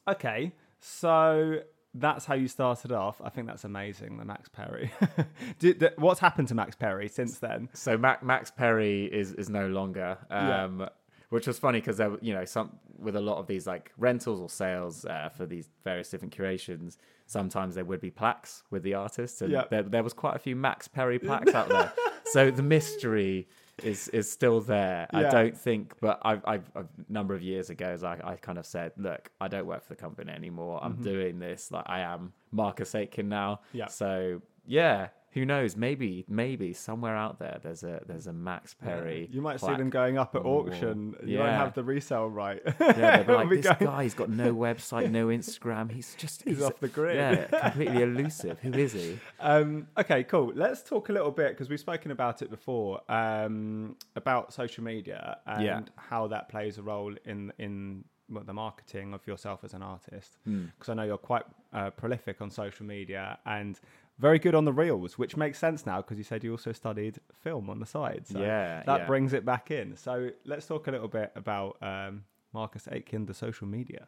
okay, 0.08 0.54
so 0.80 1.62
that's 1.94 2.26
how 2.26 2.36
you 2.36 2.48
started 2.48 2.92
off. 2.92 3.22
I 3.24 3.30
think 3.30 3.48
that's 3.48 3.64
amazing, 3.64 4.18
the 4.18 4.26
Max 4.26 4.50
Perry. 4.50 4.92
Did, 5.60 5.80
the, 5.80 5.94
what's 5.98 6.20
happened 6.20 6.48
to 6.50 6.56
Max 6.56 6.76
Perry 6.76 7.08
since 7.08 7.40
then? 7.40 7.70
So 7.74 7.98
Mac, 7.98 8.24
Max 8.24 8.52
Perry 8.52 9.06
is 9.06 9.34
is 9.34 9.50
no 9.50 9.68
longer, 9.68 10.18
Yeah. 10.30 10.88
Which 11.32 11.48
was 11.48 11.58
funny 11.58 11.80
because 11.80 11.98
there, 11.98 12.12
were, 12.12 12.20
you 12.22 12.34
know, 12.34 12.46
some 12.46 12.78
with 13.00 13.16
a 13.16 13.22
lot 13.22 13.38
of 13.38 13.48
these 13.48 13.66
like 13.66 13.92
rentals 13.98 14.40
or 14.40 14.50
sales 14.50 15.06
uh, 15.06 15.30
for 15.36 15.46
these 15.46 15.68
various 15.84 16.10
different 16.10 16.32
curations. 16.34 16.98
Sometimes 17.26 17.74
there 17.76 17.86
would 17.86 18.02
be 18.02 18.12
plaques 18.12 18.64
with 18.70 18.84
the 18.84 18.94
artists, 18.94 19.42
and 19.42 19.52
Yeah. 19.52 19.64
there, 19.70 19.84
there 19.84 20.04
was 20.04 20.14
quite 20.14 20.36
a 20.36 20.40
few 20.40 20.56
Max 20.56 20.88
Perry 20.88 21.18
plaques 21.18 21.54
out 21.56 21.68
there. 21.70 21.92
So 22.26 22.52
the 22.52 22.64
mystery 22.64 23.48
is 23.84 24.08
is 24.10 24.30
still 24.32 24.60
there. 24.62 25.08
I 25.14 25.24
don't 25.24 25.58
think, 25.58 25.96
but 26.02 26.20
I've, 26.24 26.44
I've 26.46 26.70
a 26.76 26.86
number 27.10 27.34
of 27.34 27.42
years 27.42 27.70
ago, 27.70 27.88
as 27.88 28.04
I, 28.04 28.20
I 28.24 28.36
kind 28.36 28.58
of 28.60 28.66
said, 28.66 28.92
look, 28.98 29.30
I 29.40 29.48
don't 29.48 29.66
work 29.66 29.82
for 29.84 29.90
the 29.96 30.02
company 30.02 30.32
anymore. 30.32 30.80
I'm 30.84 31.02
doing 31.02 31.40
this 31.40 31.72
like 31.72 31.86
I 31.88 32.02
am 32.02 32.34
Marcus 32.52 32.94
Aitken 32.94 33.28
now. 33.30 33.56
Mm-hmm. 33.70 33.78
Yeah. 33.80 33.88
So 33.88 34.42
yeah, 34.68 35.08
who 35.34 35.46
knows? 35.46 35.78
Maybe 35.78 36.26
maybe 36.28 36.74
somewhere 36.74 37.16
out 37.16 37.40
there 37.40 37.60
there's 37.64 37.84
a 37.84 38.02
there's 38.06 38.28
a 38.28 38.34
Max 38.34 38.74
Perry. 38.74 39.30
You 39.32 39.42
might 39.42 39.60
see 39.60 39.68
them 39.76 39.90
going 39.90 40.18
up 40.18 40.36
at 40.36 40.40
on 40.40 40.44
the 40.44 40.50
wall. 40.50 40.68
auction. 40.68 41.16
You 41.26 41.40
won't 41.40 41.52
have 41.52 41.74
the 41.74 41.84
resale 41.84 42.30
right. 42.30 42.62
Yeah, 42.80 43.24
like 43.28 43.50
this 43.50 43.66
going- 43.66 43.78
guy. 43.80 44.04
He's 44.04 44.14
got 44.14 44.30
no 44.30 44.54
website, 44.54 45.10
no 45.10 45.28
Instagram. 45.40 45.92
He's 45.92 46.16
just 46.16 46.44
He's 46.44 46.62
off 46.62 46.80
the 46.80 46.88
grid. 46.90 47.16
Yeah, 47.16 47.46
completely 47.72 48.02
elusive. 48.04 48.60
Who 48.60 48.74
is 48.74 48.94
he? 48.94 49.20
Um, 49.40 49.88
okay, 49.98 50.24
cool. 50.24 50.52
Let's 50.56 50.82
talk 50.82 51.10
a 51.10 51.14
little 51.14 51.32
bit 51.32 51.50
because 51.50 51.70
we've 51.70 51.80
spoken 51.80 52.12
about 52.12 52.42
it 52.42 52.50
before 52.50 53.02
um, 53.10 53.96
about 54.16 54.54
social 54.54 54.84
media 54.84 55.38
and 55.46 55.64
Yeah. 55.64 55.82
how 55.96 56.28
that 56.28 56.50
plays 56.50 56.78
a 56.78 56.82
role 56.82 57.16
in 57.26 57.54
in 57.58 58.04
the 58.46 58.54
marketing 58.54 59.14
of 59.14 59.26
yourself 59.28 59.62
as 59.64 59.74
an 59.74 59.84
artist. 59.84 60.38
Hmm. 60.46 60.66
Because 60.78 60.90
I 60.90 60.94
know 60.94 61.04
you're 61.04 61.18
quite 61.18 61.44
uh, 61.74 61.90
prolific 61.90 62.42
on 62.42 62.50
social 62.50 62.86
media 62.86 63.38
and 63.46 63.78
very 64.22 64.38
good 64.40 64.54
on 64.54 64.66
the 64.66 64.72
reels, 64.72 65.18
which 65.18 65.36
makes 65.36 65.58
sense 65.58 65.86
now 65.86 65.98
because 65.98 66.18
you 66.18 66.24
said 66.24 66.44
you 66.44 66.52
also 66.52 66.72
studied 66.72 67.20
film 67.44 67.70
on 67.72 67.80
the 67.80 67.86
side. 67.88 68.28
So 68.28 68.40
Yeah, 68.40 68.84
that 68.86 69.00
yeah. 69.02 69.06
brings 69.08 69.34
it 69.34 69.44
back 69.44 69.72
in. 69.72 69.96
So 69.98 70.30
let's 70.46 70.68
talk 70.68 70.88
a 70.88 70.92
little 70.92 71.08
bit 71.08 71.32
about 71.36 71.78
um, 71.82 72.24
Marcus 72.54 72.88
Aitken, 72.92 73.26
the 73.26 73.34
social 73.34 73.68
media. 73.68 74.08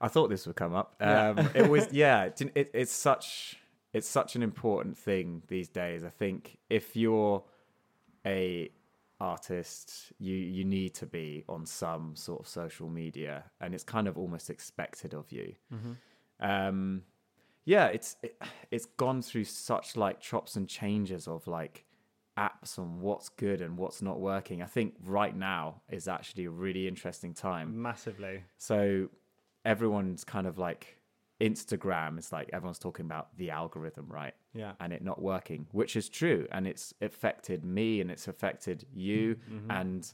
I 0.00 0.08
thought 0.08 0.28
this 0.30 0.46
would 0.46 0.56
come 0.56 0.74
up. 0.74 0.96
Yeah. 1.00 1.28
Um, 1.28 1.50
it 1.54 1.70
was 1.74 1.86
yeah. 1.92 2.24
It, 2.24 2.42
it, 2.56 2.70
it's 2.74 2.92
such 2.92 3.56
it's 3.92 4.08
such 4.08 4.34
an 4.36 4.42
important 4.42 4.98
thing 4.98 5.42
these 5.46 5.68
days. 5.68 6.04
I 6.04 6.10
think 6.10 6.58
if 6.68 6.96
you're 6.96 7.44
a 8.26 8.70
artist, 9.20 10.12
you 10.18 10.34
you 10.34 10.64
need 10.64 10.92
to 10.94 11.06
be 11.06 11.44
on 11.48 11.64
some 11.66 12.16
sort 12.16 12.40
of 12.40 12.48
social 12.48 12.88
media, 12.88 13.44
and 13.60 13.74
it's 13.74 13.84
kind 13.84 14.08
of 14.08 14.18
almost 14.18 14.50
expected 14.50 15.14
of 15.14 15.30
you. 15.30 15.54
Um, 16.40 17.02
yeah, 17.66 17.86
it's 17.88 18.16
it, 18.22 18.40
it's 18.70 18.86
gone 18.86 19.20
through 19.20 19.44
such 19.44 19.96
like 19.96 20.20
chops 20.20 20.56
and 20.56 20.66
changes 20.66 21.28
of 21.28 21.46
like 21.46 21.84
apps 22.38 22.78
on 22.78 23.00
what's 23.00 23.28
good 23.28 23.60
and 23.60 23.76
what's 23.76 24.00
not 24.00 24.20
working. 24.20 24.62
I 24.62 24.66
think 24.66 24.94
right 25.04 25.36
now 25.36 25.82
is 25.90 26.06
actually 26.06 26.44
a 26.44 26.50
really 26.50 26.86
interesting 26.86 27.34
time. 27.34 27.82
Massively. 27.82 28.44
So 28.56 29.08
everyone's 29.64 30.22
kind 30.22 30.46
of 30.46 30.58
like 30.58 30.98
Instagram. 31.40 32.18
It's 32.18 32.32
like 32.32 32.50
everyone's 32.52 32.78
talking 32.78 33.04
about 33.04 33.36
the 33.36 33.50
algorithm, 33.50 34.06
right? 34.08 34.34
Yeah. 34.54 34.72
And 34.78 34.92
it 34.92 35.02
not 35.02 35.20
working, 35.20 35.66
which 35.72 35.96
is 35.96 36.08
true, 36.08 36.46
and 36.52 36.68
it's 36.68 36.94
affected 37.02 37.64
me 37.64 38.00
and 38.00 38.10
it's 38.12 38.28
affected 38.28 38.86
you 38.94 39.36
mm-hmm. 39.50 39.70
and 39.70 40.12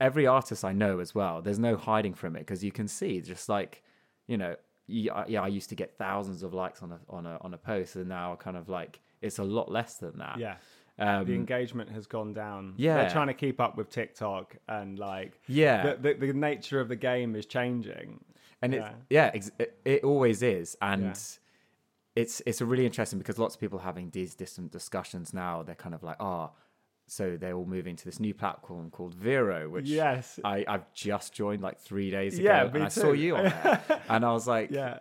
every 0.00 0.26
artist 0.26 0.64
I 0.64 0.72
know 0.72 0.98
as 0.98 1.14
well. 1.14 1.40
There's 1.40 1.58
no 1.58 1.76
hiding 1.76 2.12
from 2.14 2.36
it 2.36 2.40
because 2.40 2.62
you 2.62 2.72
can 2.72 2.88
see 2.88 3.22
just 3.22 3.48
like 3.48 3.82
you 4.26 4.36
know. 4.36 4.56
Yeah, 4.86 5.24
yeah, 5.28 5.42
I 5.42 5.48
used 5.48 5.68
to 5.70 5.74
get 5.74 5.96
thousands 5.96 6.42
of 6.42 6.52
likes 6.54 6.82
on 6.82 6.92
a 6.92 6.98
on 7.08 7.24
a 7.26 7.38
on 7.40 7.54
a 7.54 7.58
post, 7.58 7.96
and 7.96 8.08
now 8.08 8.36
kind 8.36 8.56
of 8.56 8.68
like 8.68 9.00
it's 9.20 9.38
a 9.38 9.44
lot 9.44 9.70
less 9.70 9.94
than 9.94 10.18
that. 10.18 10.38
Yeah. 10.38 10.56
um, 10.98 11.24
the 11.24 11.34
engagement 11.34 11.90
has 11.90 12.06
gone 12.06 12.34
down. 12.34 12.74
yeah. 12.76 12.96
they're 12.96 13.10
trying 13.10 13.28
to 13.28 13.34
keep 13.34 13.60
up 13.60 13.76
with 13.76 13.88
TikTok, 13.90 14.56
and 14.68 14.98
like, 14.98 15.40
yeah. 15.46 15.94
the, 15.94 16.14
the, 16.14 16.26
the 16.26 16.32
nature 16.34 16.80
of 16.80 16.88
the 16.88 16.96
game 16.96 17.34
is 17.36 17.46
changing. 17.46 18.22
and 18.60 18.74
Yeah. 18.74 18.88
it's 18.88 18.96
yeah 19.10 19.30
ex- 19.34 19.50
it, 19.58 19.78
it 19.84 20.04
always 20.04 20.42
is 20.42 20.76
and 20.82 21.02
Yeah. 21.04 22.22
it's 22.22 22.42
it's 22.46 22.60
a 22.60 22.66
really 22.66 22.84
interesting 22.86 23.18
because 23.18 23.38
lots 23.38 23.54
of 23.54 23.60
people 23.60 23.78
are 23.78 23.82
having 23.82 24.10
these 24.10 24.34
distant 24.34 24.70
discussions 24.70 25.32
now 25.32 25.62
they're 25.62 25.74
kind 25.86 25.94
of 25.94 26.02
like 26.02 26.16
oh 26.20 26.50
so 27.06 27.36
they're 27.38 27.54
all 27.54 27.66
moving 27.66 27.96
to 27.96 28.04
this 28.04 28.20
new 28.20 28.32
platform 28.34 28.90
called 28.90 29.14
Vero, 29.14 29.68
which 29.68 29.86
Yes. 29.88 30.38
I, 30.44 30.64
I've 30.66 30.92
just 30.94 31.32
joined 31.34 31.62
like 31.62 31.78
three 31.78 32.10
days 32.10 32.38
ago, 32.38 32.48
Yeah, 32.48 32.64
and 32.64 32.72
me 32.74 32.80
I 32.82 32.88
saw 32.88 33.12
you 33.12 33.36
on 33.36 33.44
there, 33.44 33.82
and 34.08 34.24
I 34.24 34.32
was 34.32 34.46
like, 34.46 34.70
Yeah, 34.70 34.98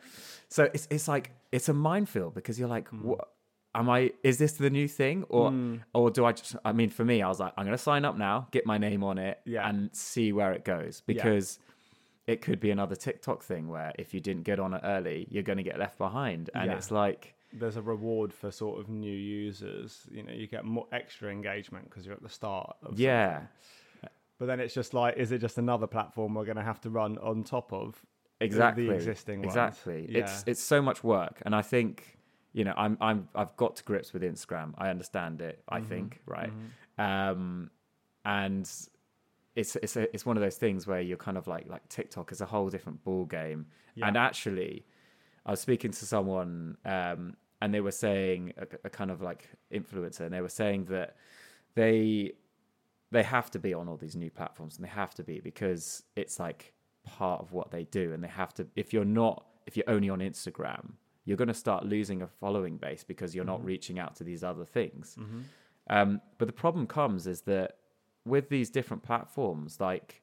so 0.49 0.69
it's 0.73 0.87
it's 0.91 1.07
like 1.07 1.31
it's 1.51 1.69
a 1.69 1.73
minefield 1.73 2.33
because 2.33 2.59
you're 2.59 2.69
like, 2.69 2.87
Hmm. 2.89 3.03
what 3.03 3.29
am 3.73 3.89
I? 3.89 4.11
Is 4.23 4.37
this 4.37 4.53
the 4.53 4.69
new 4.69 4.87
thing, 4.87 5.23
or 5.29 5.53
or 5.93 6.09
do 6.11 6.25
I 6.25 6.33
just? 6.33 6.55
I 6.65 6.73
mean, 6.73 6.89
for 6.89 7.05
me, 7.05 7.21
I 7.21 7.27
was 7.29 7.39
like, 7.39 7.53
I'm 7.57 7.65
going 7.65 7.77
to 7.77 7.81
sign 7.83 8.03
up 8.05 8.17
now, 8.17 8.47
get 8.51 8.65
my 8.65 8.77
name 8.77 9.03
on 9.03 9.17
it, 9.17 9.39
Yeah. 9.45 9.67
and 9.69 9.89
see 9.95 10.33
where 10.33 10.51
it 10.51 10.65
goes 10.65 11.01
because 11.05 11.59
it 12.27 12.41
could 12.41 12.59
be 12.59 12.69
another 12.71 12.95
TikTok 12.95 13.43
thing 13.43 13.67
where 13.67 13.93
if 13.97 14.13
you 14.13 14.19
didn't 14.19 14.43
get 14.43 14.59
on 14.59 14.73
it 14.73 14.81
early, 14.83 15.27
you're 15.29 15.43
going 15.43 15.57
to 15.57 15.63
get 15.63 15.79
left 15.79 15.97
behind, 15.97 16.49
and 16.53 16.69
Yeah. 16.69 16.77
it's 16.77 16.91
like. 16.91 17.35
There's 17.53 17.77
a 17.77 17.81
reward 17.81 18.33
for 18.33 18.51
sort 18.51 18.79
of 18.79 18.89
new 18.89 19.11
users. 19.11 20.07
You 20.11 20.23
know, 20.23 20.31
you 20.33 20.47
get 20.47 20.65
more 20.65 20.87
extra 20.91 21.29
engagement 21.31 21.89
because 21.89 22.05
you're 22.05 22.15
at 22.15 22.23
the 22.23 22.29
start. 22.29 22.77
Of 22.83 22.97
Yeah. 22.99 23.39
something. 23.39 23.47
But 24.39 24.45
then 24.47 24.59
it's 24.59 24.73
just 24.73 24.93
like, 24.93 25.17
is 25.17 25.31
it 25.31 25.37
just 25.37 25.57
another 25.59 25.85
platform 25.85 26.33
we're 26.33 26.45
going 26.45 26.57
to 26.57 26.63
have 26.63 26.81
to 26.81 26.89
run 26.89 27.17
on 27.19 27.43
top 27.43 27.71
of 27.73 28.03
exactly 28.39 28.87
the 28.87 28.93
existing 28.93 29.41
ones? 29.43 29.51
exactly 29.51 30.07
Yeah. 30.09 30.21
it's 30.21 30.43
it's 30.47 30.61
so 30.63 30.81
much 30.81 31.03
work 31.03 31.43
and 31.45 31.53
i 31.55 31.61
think 31.61 32.17
you 32.53 32.63
know 32.63 32.73
i'm 32.75 32.97
i'm 32.99 33.29
i've 33.35 33.55
got 33.55 33.75
to 33.75 33.83
grips 33.83 34.13
with 34.13 34.23
instagram 34.23 34.73
i 34.79 34.89
understand 34.89 35.41
it 35.43 35.61
i 35.69 35.79
Mhm, 35.79 35.85
think 35.85 36.21
right 36.25 36.51
mhm. 36.97 37.29
um 37.31 37.69
and 38.25 38.63
it's 39.55 39.75
it's 39.75 39.95
a, 39.95 40.11
it's 40.11 40.25
one 40.25 40.37
of 40.37 40.41
those 40.41 40.55
things 40.57 40.87
where 40.87 41.01
you're 41.01 41.17
kind 41.17 41.37
of 41.37 41.45
like 41.47 41.67
like 41.69 41.87
tiktok 41.87 42.31
is 42.31 42.41
a 42.41 42.47
whole 42.47 42.67
different 42.69 43.03
ball 43.03 43.25
game 43.25 43.67
Yeah. 43.93 44.07
and 44.07 44.17
actually 44.17 44.85
i 45.45 45.51
was 45.51 45.59
speaking 45.59 45.91
to 45.91 46.05
someone 46.05 46.77
um 46.85 47.35
and 47.61 47.73
they 47.73 47.81
were 47.81 47.91
saying 47.91 48.53
a, 48.57 48.67
a 48.85 48.89
kind 48.89 49.11
of 49.11 49.21
like 49.21 49.49
influencer 49.73 50.21
and 50.21 50.33
they 50.33 50.41
were 50.41 50.49
saying 50.49 50.85
that 50.85 51.15
they 51.75 52.31
they 53.11 53.23
have 53.23 53.51
to 53.51 53.59
be 53.59 53.73
on 53.73 53.87
all 53.89 53.97
these 53.97 54.15
new 54.15 54.29
platforms 54.31 54.75
and 54.77 54.85
they 54.85 54.89
have 54.89 55.13
to 55.13 55.23
be 55.23 55.39
because 55.39 56.03
it's 56.15 56.39
like 56.39 56.73
part 57.03 57.41
of 57.41 57.51
what 57.51 57.71
they 57.71 57.83
do 57.85 58.13
and 58.13 58.23
they 58.23 58.27
have 58.27 58.53
to 58.53 58.65
if 58.75 58.93
you're 58.93 59.05
not 59.05 59.45
if 59.65 59.75
you're 59.77 59.89
only 59.89 60.09
on 60.09 60.19
instagram 60.19 60.93
you're 61.25 61.37
going 61.37 61.47
to 61.47 61.53
start 61.53 61.85
losing 61.85 62.21
a 62.23 62.27
following 62.27 62.77
base 62.77 63.03
because 63.03 63.35
you're 63.35 63.45
not 63.45 63.61
Mhm. 63.61 63.65
reaching 63.65 63.99
out 63.99 64.15
to 64.15 64.23
these 64.23 64.43
other 64.43 64.65
things 64.65 65.15
Mhm. 65.19 65.43
um, 65.89 66.21
but 66.37 66.47
the 66.47 66.53
problem 66.53 66.87
comes 66.87 67.27
is 67.27 67.41
that 67.41 67.77
with 68.25 68.49
these 68.49 68.69
different 68.69 69.03
platforms 69.03 69.79
like 69.79 70.21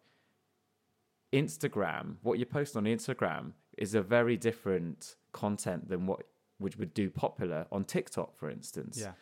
instagram 1.32 2.16
what 2.22 2.38
you 2.38 2.46
post 2.46 2.76
on 2.76 2.84
instagram 2.84 3.52
is 3.78 3.94
a 3.94 4.02
very 4.02 4.36
different 4.36 5.16
content 5.32 5.88
than 5.88 6.06
what 6.06 6.24
which 6.58 6.76
would 6.76 6.92
do 6.94 7.08
popular 7.10 7.66
on 7.70 7.84
tiktok 7.84 8.36
for 8.36 8.50
instance 8.50 8.98
Yeah. 9.00 9.12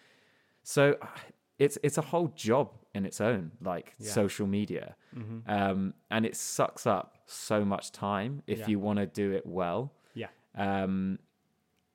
so 0.62 0.96
it's 1.58 1.78
it's 1.82 1.98
a 1.98 2.02
whole 2.02 2.28
job 2.28 2.68
in 2.94 3.06
its 3.06 3.20
own, 3.20 3.52
like 3.62 3.94
Yeah. 3.98 4.10
social 4.12 4.46
media, 4.46 4.96
Mhm. 5.14 5.42
um, 5.48 5.94
and 6.10 6.24
it 6.26 6.34
sucks 6.36 6.86
up 6.86 7.18
so 7.26 7.64
much 7.64 7.92
time 7.92 8.42
if 8.46 8.58
Yeah. 8.60 8.68
you 8.68 8.78
want 8.78 8.98
to 8.98 9.06
do 9.06 9.32
it 9.32 9.44
well. 9.46 9.92
Yeah. 10.14 10.28
Um, 10.54 11.18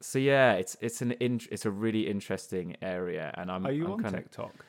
so 0.02 0.18
yeah, 0.20 0.54
it's 0.54 0.78
it's 0.82 1.02
an 1.02 1.12
in, 1.14 1.42
it's 1.52 1.66
a 1.66 1.72
really 1.72 2.08
interesting 2.08 2.76
area, 2.82 3.32
and 3.38 3.52
I'm 3.52 3.66
Are 3.66 3.72
you 3.72 3.86
I'm 3.86 3.92
on 3.94 4.04
kinda, 4.04 4.18
TikTok? 4.20 4.66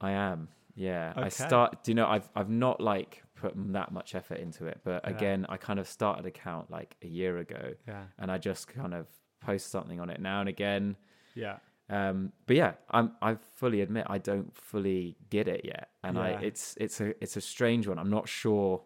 I 0.00 0.10
am. 0.12 0.48
Yeah, 0.76 1.12
I 1.16 1.20
Okay. 1.20 1.30
start. 1.30 1.82
Do 1.84 1.90
you 1.90 1.94
know? 1.96 2.06
I've 2.06 2.28
I've 2.36 2.50
not 2.50 2.80
like 2.80 3.22
put 3.36 3.52
that 3.72 3.92
much 3.92 4.14
effort 4.14 4.38
into 4.38 4.66
it, 4.66 4.80
but 4.84 5.02
Yeah. 5.04 5.10
again, 5.14 5.46
I 5.48 5.56
kind 5.56 5.78
of 5.78 5.86
started 5.86 6.26
account 6.26 6.70
like 6.70 6.96
a 7.02 7.06
year 7.06 7.38
ago, 7.38 7.74
Yeah. 7.86 8.04
and 8.18 8.30
I 8.30 8.38
just 8.38 8.68
kind 8.68 8.94
of 8.94 9.06
post 9.40 9.70
something 9.70 10.00
on 10.00 10.10
it 10.10 10.20
now 10.20 10.40
and 10.40 10.48
again. 10.48 10.96
Yeah. 11.34 11.58
Um, 11.88 12.32
but 12.46 12.56
yeah, 12.56 12.72
I'm 12.90 13.12
I 13.22 13.36
fully 13.54 13.80
admit 13.80 14.06
I 14.08 14.18
don't 14.18 14.56
fully 14.56 15.16
get 15.30 15.46
it 15.46 15.62
yet, 15.64 15.90
and 16.02 16.18
I 16.18 16.30
it's 16.42 16.76
it's 16.80 17.00
a 17.00 17.14
it's 17.22 17.36
a 17.36 17.40
strange 17.40 17.86
one. 17.86 17.98
I'm 17.98 18.10
not 18.10 18.28
sure 18.28 18.82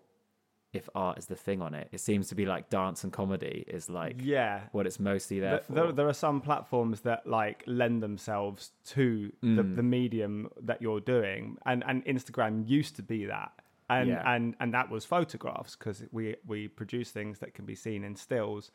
if 0.73 0.89
art 0.95 1.19
is 1.19 1.27
the 1.27 1.35
thing 1.35 1.63
on 1.63 1.75
it. 1.75 1.89
It 1.93 1.99
seems 2.01 2.29
to 2.29 2.35
be 2.37 2.45
like 2.47 2.69
dance 2.71 3.03
and 3.03 3.13
comedy 3.13 3.65
is 3.67 3.89
like 3.91 4.17
yeah. 4.23 4.69
what 4.73 4.87
it's 4.87 5.01
mostly 5.01 5.41
there 5.41 5.51
There, 5.53 5.61
for. 5.63 5.73
there, 5.73 5.93
there 5.93 6.09
are 6.09 6.13
some 6.13 6.41
platforms 6.41 7.01
that 7.01 7.27
like 7.27 7.65
lend 7.67 8.03
themselves 8.05 8.71
to 8.95 9.33
the, 9.41 9.47
Mm. 9.65 9.77
the 9.77 9.83
medium 9.83 10.49
that 10.61 10.81
you're 10.83 11.01
doing, 11.01 11.57
and 11.67 11.83
and 11.89 12.05
Instagram 12.05 12.69
used 12.69 12.95
to 12.97 13.03
be 13.03 13.25
that, 13.25 13.51
and 13.91 14.09
Yeah. 14.09 14.23
and 14.35 14.55
and 14.61 14.73
that 14.73 14.89
was 14.91 15.05
photographs 15.05 15.77
because 15.77 16.03
we 16.13 16.37
we 16.47 16.69
produce 16.69 17.11
things 17.11 17.39
that 17.41 17.53
can 17.53 17.67
be 17.67 17.75
seen 17.75 18.05
in 18.05 18.17
stills, 18.17 18.71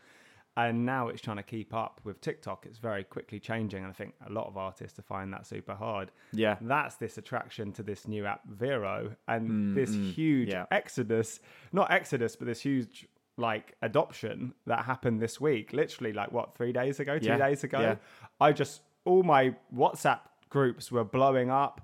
and 0.57 0.85
now 0.85 1.07
it's 1.09 1.21
trying 1.21 1.37
to 1.37 1.43
keep 1.43 1.73
up 1.73 2.01
with 2.03 2.21
TikTok. 2.21 2.65
It's 2.65 2.77
very 2.79 3.03
quickly 3.03 3.39
changing, 3.39 3.83
and 3.83 3.89
I 3.91 3.93
think 3.93 4.13
a 4.25 4.31
lot 4.31 4.47
of 4.47 4.57
artists 4.57 4.99
are 4.99 5.03
finding 5.03 5.31
that 5.31 5.45
super 5.47 5.73
hard. 5.75 6.11
yeah, 6.33 6.57
That's 6.61 6.95
this 6.95 7.17
attraction 7.17 7.71
to 7.73 7.83
this 7.83 8.07
new 8.07 8.25
app 8.25 8.41
Vero, 8.47 9.15
and 9.27 9.49
Mm, 9.49 9.75
this 9.75 9.95
mm, 9.95 10.13
huge 10.13 10.49
yeah. 10.49 10.65
exodus, 10.71 11.39
not 11.71 11.91
exodus, 11.91 12.35
but 12.35 12.45
this 12.47 12.61
huge 12.61 13.07
like 13.37 13.73
adoption 13.81 14.53
that 14.65 14.85
happened 14.85 15.21
this 15.21 15.41
week. 15.41 15.73
Literally, 15.73 16.13
like 16.13 16.31
what 16.31 16.55
three 16.55 16.71
days 16.71 16.99
ago, 16.99 17.17
two 17.19 17.25
Yeah, 17.25 17.37
days 17.37 17.63
ago. 17.65 17.81
yeah. 17.81 17.95
I 18.39 18.51
just 18.53 18.81
all 19.05 19.23
my 19.23 19.55
WhatsApp 19.75 20.19
groups 20.49 20.89
were 20.91 21.03
blowing 21.03 21.49
up, 21.49 21.81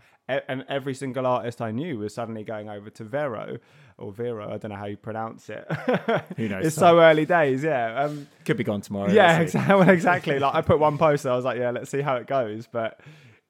and 0.47 0.65
every 0.69 0.93
single 0.93 1.25
artist 1.25 1.61
I 1.61 1.71
knew 1.71 1.99
was 1.99 2.13
suddenly 2.13 2.43
going 2.43 2.69
over 2.69 2.89
to 2.89 3.03
Vero 3.03 3.57
or 3.97 4.11
Vero. 4.11 4.51
I 4.51 4.57
don't 4.57 4.71
know 4.71 4.77
how 4.77 4.85
you 4.85 4.97
pronounce 4.97 5.49
it. 5.49 5.65
Who 6.37 6.47
knows? 6.49 6.65
it's 6.65 6.75
so 6.75 6.99
early 6.99 7.25
days, 7.25 7.63
yeah. 7.63 8.03
Um, 8.03 8.27
could 8.45 8.57
be 8.57 8.63
gone 8.63 8.81
tomorrow. 8.81 9.11
yeah, 9.11 9.39
exactly. 9.39 9.93
Exactly. 9.93 10.39
Like 10.39 10.55
I 10.55 10.61
put 10.61 10.79
one 10.79 10.97
post, 11.05 11.25
I 11.25 11.35
was 11.35 11.45
like, 11.45 11.57
yeah, 11.57 11.71
let's 11.71 11.89
see 11.91 12.01
how 12.01 12.15
it 12.15 12.27
goes. 12.27 12.67
But 12.71 12.99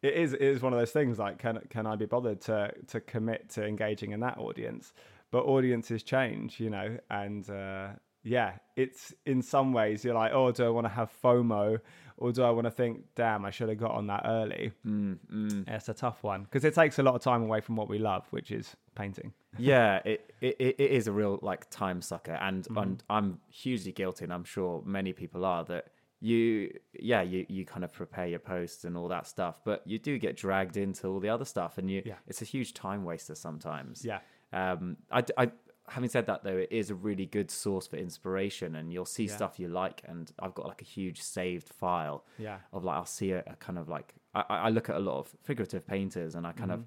it 0.01 0.13
is 0.13 0.33
it 0.33 0.41
is 0.41 0.61
one 0.61 0.73
of 0.73 0.79
those 0.79 0.91
things. 0.91 1.19
Like, 1.19 1.37
can 1.39 1.59
can 1.69 1.85
I 1.85 1.95
be 1.95 2.05
bothered 2.05 2.41
to 2.41 2.73
to 2.87 2.99
commit 2.99 3.49
to 3.51 3.65
engaging 3.65 4.11
in 4.11 4.19
that 4.21 4.37
audience? 4.37 4.93
But 5.31 5.45
audiences 5.45 6.03
change, 6.03 6.59
you 6.59 6.69
know, 6.69 6.97
and 7.09 7.49
uh, 7.49 7.89
yeah, 8.23 8.53
it's 8.75 9.13
in 9.25 9.41
some 9.41 9.73
ways 9.73 10.03
you're 10.05 10.13
like, 10.15 10.31
oh, 10.33 10.51
do 10.51 10.65
I 10.65 10.69
want 10.69 10.85
to 10.85 10.89
have 10.93 11.11
FOMO, 11.23 11.79
or 12.17 12.31
do 12.31 12.43
I 12.43 12.51
want 12.51 12.65
to 12.65 12.71
think, 12.71 13.03
damn, 13.15 13.45
I 13.45 13.49
should 13.51 13.69
have 13.69 13.77
got 13.79 13.91
on 13.91 14.07
that 14.07 14.23
early? 14.25 14.71
Mm, 14.85 15.17
mm. 15.33 15.67
Yeah, 15.67 15.75
it's 15.75 15.89
a 15.89 15.93
tough 15.93 16.23
one 16.23 16.43
because 16.43 16.63
it 16.65 16.75
takes 16.75 16.99
a 16.99 17.03
lot 17.03 17.15
of 17.15 17.21
time 17.21 17.41
away 17.43 17.61
from 17.61 17.75
what 17.75 17.89
we 17.89 17.97
love, 17.97 18.25
which 18.31 18.51
is 18.51 18.75
painting. 18.95 19.33
yeah, 19.57 20.01
it, 20.05 20.33
it 20.41 20.55
it 20.59 20.79
is 20.79 21.07
a 21.07 21.11
real 21.11 21.39
like 21.41 21.69
time 21.69 22.01
sucker, 22.01 22.33
and 22.41 22.65
Mhm. 22.65 22.81
and 22.83 23.03
I'm 23.09 23.39
hugely 23.49 23.91
guilty, 23.91 24.23
and 24.25 24.33
I'm 24.33 24.43
sure 24.45 24.83
many 24.85 25.13
people 25.13 25.43
are 25.45 25.63
that 25.65 25.87
you 26.23 26.71
yeah 26.99 27.23
you 27.23 27.45
you 27.49 27.65
kind 27.65 27.83
of 27.83 27.91
prepare 27.91 28.27
your 28.27 28.39
posts 28.39 28.85
and 28.85 28.95
all 28.95 29.07
that 29.07 29.25
stuff, 29.25 29.59
but 29.65 29.81
you 29.87 29.97
do 29.97 30.19
get 30.19 30.37
dragged 30.37 30.77
into 30.77 31.07
all 31.07 31.19
the 31.19 31.29
other 31.29 31.45
stuff, 31.45 31.79
and 31.79 31.89
you 31.89 32.03
Yeah. 32.05 32.15
it's 32.27 32.41
a 32.43 32.45
huge 32.45 32.73
time 32.75 33.03
waster 33.03 33.33
sometimes. 33.35 34.05
Yeah, 34.05 34.19
Um, 34.53 34.97
I, 35.11 35.23
I 35.37 35.51
having 35.95 36.09
said 36.09 36.25
that 36.27 36.43
though, 36.43 36.57
it 36.57 36.71
is 36.71 36.89
a 36.89 36.95
really 36.95 37.25
good 37.25 37.49
source 37.51 37.85
for 37.87 37.97
inspiration, 37.97 38.75
and 38.75 38.91
you'll 38.93 39.05
see 39.17 39.27
Yeah. 39.27 39.35
stuff 39.37 39.59
you 39.59 39.67
like, 39.67 40.01
and 40.11 40.31
I've 40.39 40.53
got 40.53 40.65
like 40.67 40.81
a 40.81 40.85
huge 40.85 41.21
saved 41.21 41.69
file 41.69 42.25
yeah, 42.37 42.57
of 42.73 42.83
like 42.83 42.97
I'll 42.97 43.05
see 43.19 43.31
a, 43.31 43.39
a 43.47 43.55
kind 43.65 43.77
of 43.77 43.87
like 43.89 44.13
I, 44.33 44.43
I 44.49 44.69
look 44.69 44.89
at 44.89 44.95
a 44.95 44.99
lot 45.09 45.17
of 45.19 45.25
figurative 45.43 45.85
painters 45.85 46.35
and 46.35 46.45
I 46.47 46.51
kind 46.53 46.71
Mm-hmm. 46.71 46.81
of 46.81 46.85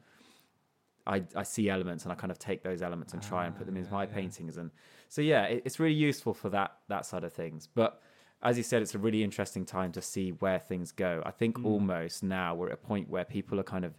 I 1.36 1.40
I 1.40 1.42
see 1.42 1.68
elements 1.68 2.04
and 2.04 2.12
I 2.12 2.14
kind 2.14 2.30
of 2.30 2.38
take 2.38 2.62
those 2.62 2.80
elements 2.82 3.12
and 3.12 3.22
try 3.22 3.46
and 3.46 3.54
put 3.54 3.66
them 3.66 3.76
into 3.76 3.90
Ah, 3.92 3.94
my 4.00 4.06
yeah. 4.06 4.14
paintings 4.18 4.56
and 4.56 4.70
so 5.08 5.20
yeah 5.20 5.44
it, 5.44 5.62
it's 5.66 5.78
really 5.78 5.94
useful 6.10 6.32
for 6.32 6.48
that 6.50 6.70
that 6.88 7.04
side 7.04 7.24
of 7.24 7.32
things 7.32 7.68
but 7.74 8.00
as 8.42 8.56
you 8.56 8.62
said 8.62 8.80
it's 8.80 8.94
a 8.94 8.98
really 8.98 9.22
interesting 9.22 9.64
time 9.66 9.92
to 9.92 10.00
see 10.00 10.30
where 10.30 10.58
things 10.58 10.92
go 10.92 11.22
I 11.26 11.30
think 11.30 11.58
Mm. 11.58 11.64
almost 11.66 12.22
now 12.22 12.54
we're 12.54 12.68
at 12.68 12.74
a 12.74 12.86
point 12.92 13.10
where 13.10 13.24
people 13.26 13.60
are 13.60 13.68
kind 13.74 13.84
of 13.84 13.92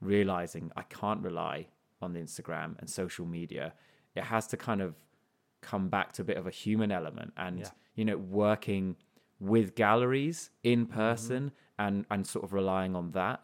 realizing 0.00 0.70
I 0.76 0.82
can't 0.82 1.22
rely 1.22 1.66
on 2.02 2.12
the 2.12 2.20
Instagram 2.20 2.78
and 2.78 2.88
social 2.90 3.24
media 3.26 3.72
it 4.14 4.24
has 4.24 4.46
to 4.48 4.56
kind 4.56 4.80
of 4.82 4.94
come 5.60 5.88
back 5.88 6.12
to 6.12 6.22
a 6.22 6.24
bit 6.24 6.36
of 6.36 6.46
a 6.46 6.50
human 6.50 6.90
element 6.92 7.32
and 7.36 7.60
Yeah. 7.60 7.70
you 7.94 8.04
know 8.04 8.16
working 8.16 8.96
with 9.40 9.74
galleries 9.74 10.50
in 10.62 10.86
Mm-hmm. 10.86 10.94
person 10.94 11.52
and 11.78 12.04
and 12.10 12.26
sort 12.26 12.44
of 12.44 12.52
relying 12.52 12.94
on 12.96 13.12
that 13.12 13.40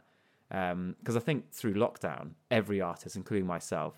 because 0.49 1.17
I 1.17 1.21
think 1.21 1.51
through 1.53 1.75
lockdown 1.75 2.31
every 2.51 2.81
artist 2.81 3.17
including 3.17 3.47
myself 3.47 3.95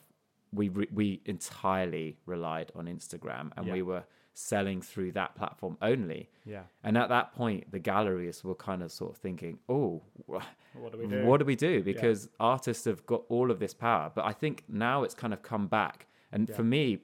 we 0.52 0.68
re- 0.68 0.88
we 0.92 1.20
entirely 1.24 2.18
relied 2.26 2.70
on 2.74 2.86
Instagram 2.86 3.50
and 3.56 3.66
Yeah. 3.66 3.72
we 3.72 3.82
were 3.82 4.04
selling 4.34 4.80
through 4.80 5.12
that 5.12 5.34
platform 5.34 5.76
only 5.82 6.30
yeah. 6.46 6.62
and 6.84 6.96
at 6.96 7.08
that 7.10 7.32
point 7.34 7.70
the 7.70 7.78
galleries 7.78 8.42
were 8.44 8.54
kind 8.54 8.82
of 8.82 8.90
sort 8.92 9.10
of 9.12 9.16
thinking 9.18 9.58
oh 9.68 10.02
wh- 10.30 10.42
What 10.74 10.92
do 10.92 10.98
we 10.98 11.06
do? 11.06 11.24
what 11.26 11.38
do 11.40 11.44
we 11.44 11.56
do? 11.56 11.82
Because 11.82 12.28
artists 12.40 12.84
have 12.86 13.04
got 13.04 13.24
all 13.28 13.50
of 13.50 13.58
this 13.58 13.74
power. 13.74 14.10
But 14.14 14.24
I 14.24 14.32
think 14.32 14.64
now 14.68 15.02
it's 15.04 15.14
kind 15.14 15.34
of 15.34 15.42
come 15.42 15.66
back. 15.66 16.06
And 16.32 16.48
Yeah. 16.48 16.54
for 16.56 16.64
me 16.64 16.98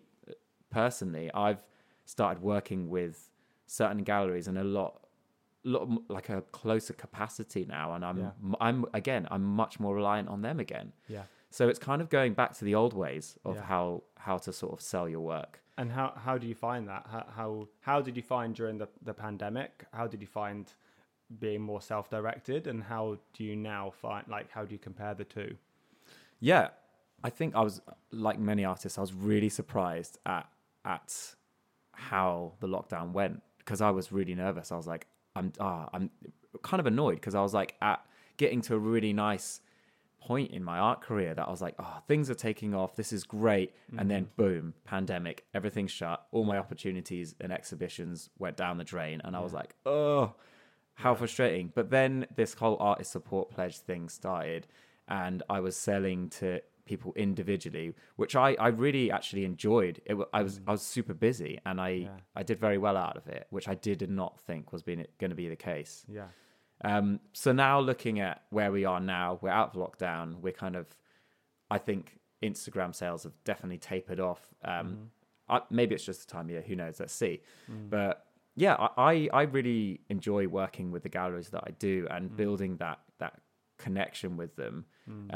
personally, 0.71 1.31
I've 1.33 1.62
started 2.05 2.43
working 2.43 2.88
with 2.88 3.31
certain 3.67 4.03
galleries 4.05 4.49
and 4.49 4.57
a 4.59 4.64
lot, 4.64 5.07
lot 5.64 5.88
like 6.09 6.29
a 6.31 6.43
closer 6.53 6.95
capacity 6.95 7.64
now. 7.67 7.93
And 7.95 8.05
I'm, 8.05 8.19
Yeah. 8.19 8.31
I'm 8.61 8.85
again, 8.95 9.27
I'm 9.31 9.45
much 9.45 9.79
more 9.81 9.95
reliant 9.95 10.29
on 10.29 10.43
them 10.43 10.59
again. 10.61 10.93
yeah. 11.09 11.25
So 11.51 11.69
it's 11.69 11.79
kind 11.79 12.03
of 12.03 12.11
going 12.11 12.35
back 12.35 12.53
to 12.59 12.64
the 12.64 12.75
old 12.75 12.93
ways 12.93 13.38
of 13.45 13.57
Yeah. 13.57 13.62
how 13.62 14.03
how 14.17 14.37
to 14.38 14.53
sort 14.53 14.73
of 14.75 14.81
sell 14.83 15.09
your 15.09 15.21
work. 15.23 15.62
And 15.79 15.91
how 15.93 16.12
how 16.27 16.37
do 16.38 16.47
you 16.47 16.55
find 16.55 16.87
that? 16.88 17.07
How 17.07 17.25
how, 17.38 17.69
how 17.81 18.03
did 18.03 18.17
you 18.17 18.23
find 18.23 18.55
during 18.55 18.77
the, 18.79 18.88
the 19.03 19.14
pandemic? 19.14 19.85
How 19.93 20.07
did 20.07 20.21
you 20.21 20.27
find 20.27 20.71
being 21.38 21.62
more 21.62 21.81
self 21.81 22.11
directed? 22.11 22.67
And 22.67 22.83
how 22.83 23.19
do 23.33 23.45
you 23.45 23.57
now 23.57 23.91
find 23.91 24.27
like 24.29 24.51
how 24.51 24.64
do 24.67 24.73
you 24.75 24.79
compare 24.79 25.14
the 25.14 25.25
two? 25.25 25.57
Yeah, 26.41 26.69
I 27.24 27.31
think 27.31 27.54
I 27.54 27.62
was 27.62 27.81
like 28.12 28.38
many 28.38 28.64
artists. 28.64 28.98
I 28.98 29.00
was 29.00 29.12
really 29.12 29.48
surprised 29.48 30.18
at 30.26 30.48
at 30.85 31.35
how 31.92 32.54
the 32.61 32.68
lockdown 32.68 33.12
went 33.12 33.42
because 33.59 33.81
I 33.81 33.90
was 33.90 34.12
really 34.12 34.35
nervous. 34.35 34.70
I 34.70 34.76
was 34.76 34.87
like, 34.87 35.07
I'm 35.35 35.52
ah, 35.61 35.88
I'm 35.92 36.11
kind 36.62 36.81
of 36.81 36.87
annoyed 36.87 37.16
because 37.16 37.35
I 37.35 37.42
was 37.42 37.54
like 37.54 37.74
at 37.83 38.04
getting 38.37 38.61
to 38.62 38.74
a 38.74 38.78
really 38.78 39.12
nice 39.12 39.61
point 40.20 40.50
in 40.50 40.62
my 40.62 40.78
art 40.78 41.00
career 41.00 41.35
that 41.35 41.46
I 41.46 41.50
was 41.50 41.62
like, 41.62 41.74
oh, 41.78 41.98
things 42.07 42.28
are 42.28 42.35
taking 42.35 42.74
off. 42.74 42.96
This 42.96 43.12
is 43.12 43.24
great. 43.24 43.74
And 43.96 44.11
then 44.11 44.28
boom, 44.37 44.74
pandemic, 44.85 45.44
everything's 45.54 45.90
shut. 45.90 46.26
All 46.33 46.44
my 46.44 46.59
opportunities 46.59 47.35
and 47.40 47.52
exhibitions 47.52 48.31
went 48.38 48.57
down 48.57 48.78
the 48.78 48.85
drain, 48.85 49.20
and 49.24 49.37
I 49.37 49.40
was 49.40 49.52
like, 49.52 49.74
oh. 49.87 50.35
how 50.94 51.14
frustrating. 51.14 51.72
But 51.74 51.90
then 51.90 52.26
this 52.35 52.54
whole 52.54 52.76
artist 52.81 53.12
support 53.12 53.50
pledge 53.50 53.78
thing 53.78 54.09
started, 54.09 54.66
and 55.09 55.42
I 55.48 55.61
was 55.61 55.76
selling 55.76 56.28
to 56.31 56.61
people 56.88 57.12
individually, 57.16 57.94
which 58.16 58.35
I, 58.35 58.48
I 58.66 58.68
really 58.68 59.07
actually 59.11 59.44
enjoyed. 59.44 60.01
It, 60.11 60.16
I 60.33 60.42
was 60.42 60.61
I 60.66 60.72
was 60.72 60.83
super 60.96 61.14
busy, 61.14 61.61
and 61.68 61.81
I 61.81 61.90
Mm. 61.90 62.03
Yeah. 62.05 62.40
I 62.40 62.42
did 62.51 62.59
very 62.61 62.79
well 62.87 62.96
out 62.96 63.16
of 63.16 63.27
it, 63.29 63.46
which 63.51 63.68
I 63.68 63.74
did 63.88 64.01
not 64.11 64.33
think 64.46 64.72
was 64.72 64.83
being 64.83 65.05
going 65.20 65.31
to 65.31 65.40
be 65.44 65.48
the 65.48 65.62
case. 65.72 65.94
Yeah. 66.18 66.29
Um, 66.85 67.20
so 67.33 67.53
now 67.53 67.81
looking 67.90 68.20
at 68.20 68.37
where 68.51 68.70
we 68.72 68.85
are 68.92 69.01
now, 69.01 69.38
we're 69.42 69.57
out 69.61 69.68
of 69.74 69.77
lockdown. 69.85 70.27
We're 70.44 70.53
kind 70.64 70.77
of, 70.77 70.87
I 71.77 71.79
think 71.79 72.03
Instagram 72.40 72.94
sales 72.94 73.24
have 73.24 73.33
definitely 73.44 73.79
tapered 73.79 74.20
off. 74.20 74.42
Um, 74.64 75.11
I, 75.48 75.57
maybe 75.70 75.94
it's 75.96 76.05
just 76.05 76.20
the 76.27 76.33
time 76.33 76.44
of 76.46 76.51
year. 76.51 76.64
Who 76.68 76.77
knows? 76.77 77.01
Let's 77.01 77.12
see. 77.24 77.35
But 77.90 78.14
yeah, 78.55 78.74
I, 78.74 78.88
I 79.11 79.29
I 79.40 79.42
really 79.59 80.01
enjoy 80.09 80.42
working 80.62 80.92
with 80.92 81.03
the 81.03 81.09
galleries 81.18 81.51
that 81.55 81.64
I 81.66 81.72
do 81.88 82.07
and 82.14 82.37
building 82.37 82.77
that 82.79 82.98
that 83.18 83.35
connection 83.85 84.37
with 84.37 84.53
them. 84.62 84.85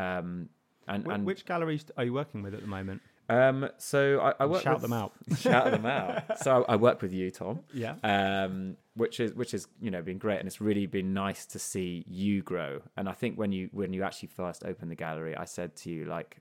Um, 0.06 0.48
and 0.88 1.06
Wh- 1.06 1.10
and 1.14 1.24
which 1.24 1.44
galleries 1.46 1.84
are 1.96 2.04
you 2.04 2.12
working 2.12 2.42
with 2.42 2.54
at 2.54 2.60
the 2.60 2.66
moment? 2.66 3.02
um, 3.28 3.68
so 3.78 4.20
I, 4.20 4.34
I 4.42 4.46
work 4.46 4.62
Shout 4.62 4.74
with, 4.74 4.82
them 4.82 4.92
out. 4.92 5.12
shout 5.38 5.70
them 5.70 5.86
out. 5.86 6.38
So 6.40 6.64
I 6.68 6.76
work 6.76 7.00
with 7.00 7.12
you, 7.12 7.30
Tom 7.30 7.60
Yeah. 7.72 7.94
um, 8.02 8.76
which 8.94 9.20
is 9.20 9.32
which 9.34 9.52
has 9.52 9.66
you 9.80 9.90
know 9.90 10.02
been 10.02 10.18
great, 10.18 10.38
and 10.38 10.46
it's 10.46 10.60
really 10.60 10.86
been 10.86 11.14
nice 11.14 11.46
to 11.46 11.58
see 11.58 12.04
you 12.08 12.42
grow. 12.42 12.80
And 12.96 13.08
I 13.08 13.12
think 13.12 13.38
when 13.38 13.52
you 13.52 13.68
when 13.72 13.92
you 13.92 14.02
actually 14.02 14.28
first 14.28 14.64
opened 14.64 14.90
the 14.90 14.96
gallery, 14.96 15.34
I 15.36 15.44
said 15.46 15.76
to 15.76 15.90
you 15.90 16.04
like, 16.04 16.38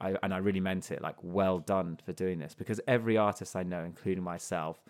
I 0.00 0.16
and 0.22 0.32
I 0.32 0.38
really 0.38 0.60
meant 0.60 0.90
it, 0.90 1.02
like, 1.02 1.16
well 1.22 1.58
done 1.58 1.98
for 2.04 2.12
doing 2.12 2.38
this, 2.38 2.54
because 2.54 2.80
every 2.88 3.16
artist 3.18 3.54
I 3.56 3.64
know, 3.64 3.84
including 3.84 4.24
myself, 4.24 4.82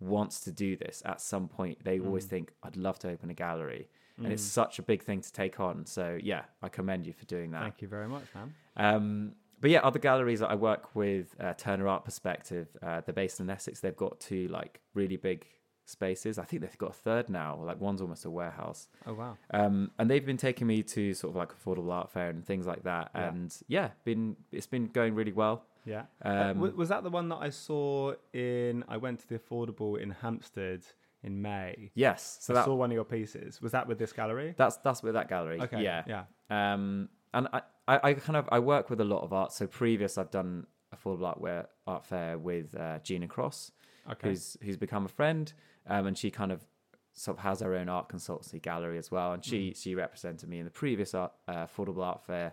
wants 0.00 0.40
to 0.40 0.50
do 0.50 0.76
this 0.76 1.02
at 1.04 1.20
some 1.20 1.46
point. 1.46 1.84
They 1.84 2.00
always 2.00 2.24
think, 2.24 2.52
I'd 2.62 2.76
love 2.76 2.98
to 3.00 3.10
open 3.10 3.30
a 3.30 3.34
gallery, 3.34 3.88
and 4.24 4.32
it's 4.32 4.42
such 4.42 4.78
a 4.78 4.82
big 4.82 5.02
thing 5.02 5.20
to 5.20 5.32
take 5.32 5.60
on. 5.60 5.86
So 5.86 6.18
yeah, 6.22 6.42
I 6.62 6.68
commend 6.68 7.06
you 7.06 7.12
for 7.12 7.24
doing 7.24 7.50
that. 7.52 7.62
Thank 7.62 7.82
you 7.82 7.88
very 7.88 8.08
much, 8.08 8.24
man. 8.34 8.54
Um, 8.76 9.32
but 9.60 9.70
yeah, 9.70 9.80
other 9.80 9.98
galleries 9.98 10.40
that 10.40 10.50
I 10.50 10.54
work 10.54 10.94
with, 10.94 11.34
uh, 11.38 11.52
Turner 11.54 11.86
Art 11.88 12.04
Perspective, 12.04 12.68
uh, 12.82 13.02
they're 13.02 13.12
based 13.12 13.40
in 13.40 13.50
Essex. 13.50 13.80
They've 13.80 13.96
got 13.96 14.18
two 14.20 14.48
like 14.48 14.80
really 14.94 15.16
big 15.16 15.46
spaces. 15.84 16.38
I 16.38 16.44
think 16.44 16.62
they've 16.62 16.78
got 16.78 16.90
a 16.90 16.94
third 16.94 17.28
now. 17.28 17.60
Like 17.62 17.80
one's 17.80 18.00
almost 18.00 18.24
a 18.24 18.30
warehouse. 18.30 18.88
Oh 19.06 19.14
wow. 19.14 19.36
Um, 19.50 19.90
and 19.98 20.10
they've 20.10 20.24
been 20.24 20.36
taking 20.36 20.66
me 20.66 20.82
to 20.84 21.12
sort 21.14 21.32
of 21.32 21.36
like 21.36 21.52
affordable 21.52 21.92
art 21.92 22.10
fair 22.10 22.30
and 22.30 22.44
things 22.44 22.66
like 22.66 22.84
that. 22.84 23.10
Yeah. 23.14 23.28
And 23.28 23.54
yeah, 23.68 23.88
been 24.04 24.36
it's 24.52 24.66
been 24.66 24.86
going 24.86 25.14
really 25.14 25.32
well. 25.32 25.64
Yeah. 25.84 26.04
Um, 26.22 26.62
Uh, 26.62 26.70
was 26.70 26.88
that 26.90 27.02
the 27.02 27.10
one 27.10 27.28
that 27.30 27.38
I 27.40 27.50
saw 27.50 28.14
in? 28.32 28.84
I 28.88 28.96
went 28.96 29.20
to 29.20 29.28
the 29.28 29.38
affordable 29.38 30.00
in 30.00 30.10
Hampstead 30.10 30.82
in 31.22 31.42
May. 31.42 31.90
Yes, 31.94 32.38
so 32.40 32.54
I 32.54 32.56
that 32.56 32.64
saw 32.64 32.74
one 32.74 32.90
of 32.90 32.94
your 32.94 33.04
pieces. 33.04 33.60
Was 33.60 33.72
that 33.72 33.86
with 33.86 33.98
this 33.98 34.12
gallery? 34.12 34.54
that's 34.56 34.76
that's 34.78 35.02
with 35.02 35.14
that 35.14 35.28
gallery. 35.28 35.60
Okay. 35.60 35.82
Yeah. 35.82 36.02
Yeah. 36.06 36.24
Um, 36.50 37.08
and 37.32 37.48
I, 37.52 37.62
I, 37.86 38.00
I 38.02 38.14
kind 38.14 38.36
of 38.36 38.48
I 38.50 38.58
work 38.58 38.90
with 38.90 39.00
a 39.00 39.04
lot 39.04 39.22
of 39.22 39.32
art. 39.32 39.52
So 39.52 39.66
previous, 39.66 40.18
I've 40.18 40.30
done 40.30 40.66
affordable 40.94 41.26
art, 41.26 41.40
where, 41.40 41.68
art 41.86 42.04
fair 42.04 42.38
with 42.38 42.74
uh, 42.76 42.98
Gina 43.02 43.28
Cross. 43.28 43.72
Okay. 44.10 44.30
who's 44.30 44.56
who's 44.62 44.76
become 44.76 45.04
a 45.04 45.08
friend, 45.08 45.52
um, 45.86 46.06
and 46.06 46.16
she 46.16 46.30
kind 46.30 46.50
of 46.50 46.64
sort 47.12 47.36
of 47.36 47.42
has 47.42 47.60
her 47.60 47.74
own 47.74 47.88
art 47.88 48.08
consultancy 48.08 48.60
gallery 48.60 48.98
as 48.98 49.10
well, 49.10 49.32
and 49.32 49.44
she 49.44 49.74
she 49.76 49.94
represented 49.94 50.48
me 50.48 50.58
in 50.58 50.64
the 50.64 50.70
previous 50.70 51.14
art, 51.14 51.32
uh, 51.46 51.66
affordable 51.66 52.02
art 52.04 52.24
fair. 52.24 52.52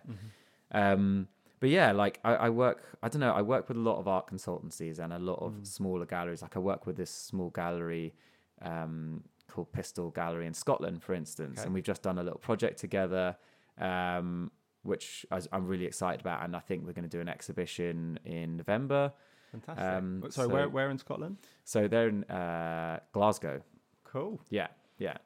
Um, 0.70 1.28
but 1.60 1.70
yeah, 1.70 1.92
like 1.92 2.20
I, 2.24 2.34
I 2.34 2.48
work, 2.50 2.82
I 3.02 3.08
don't 3.08 3.20
know, 3.20 3.32
I 3.32 3.42
work 3.42 3.68
with 3.68 3.76
a 3.76 3.80
lot 3.80 3.98
of 3.98 4.06
art 4.06 4.30
consultancies 4.30 4.98
and 4.98 5.12
a 5.12 5.18
lot 5.18 5.40
of 5.40 5.66
smaller 5.66 6.06
galleries. 6.06 6.42
Like 6.42 6.56
I 6.56 6.60
work 6.60 6.86
with 6.86 6.96
this 6.96 7.10
small 7.10 7.50
gallery 7.50 8.14
um, 8.62 9.22
called 9.48 9.72
Pistol 9.72 10.10
Gallery 10.10 10.46
in 10.46 10.54
Scotland, 10.54 11.02
for 11.02 11.14
instance, 11.14 11.58
Okay. 11.58 11.66
and 11.66 11.74
we've 11.74 11.84
just 11.84 12.02
done 12.02 12.18
a 12.18 12.22
little 12.22 12.38
project 12.38 12.78
together. 12.78 13.36
Um, 13.78 14.50
which 14.82 15.26
I 15.30 15.40
I'm 15.52 15.66
really 15.66 15.84
excited 15.84 16.20
about, 16.20 16.42
and 16.44 16.56
I 16.56 16.60
think 16.60 16.86
we're 16.86 16.92
going 16.92 17.08
to 17.08 17.16
do 17.16 17.20
an 17.20 17.28
exhibition 17.28 18.18
in 18.24 18.56
November. 18.56 19.12
Fantastic. 19.52 19.84
um, 19.84 20.22
so, 20.30 20.42
so- 20.42 20.48
where 20.48 20.68
where 20.68 20.90
in 20.90 20.98
Scotland? 20.98 21.36
So 21.64 21.88
they're 21.88 22.08
in 22.08 22.24
uh, 22.24 23.00
Glasgow. 23.12 23.60
Cool. 24.04 24.40
Yeah, 24.50 24.68
yeah. 24.98 25.16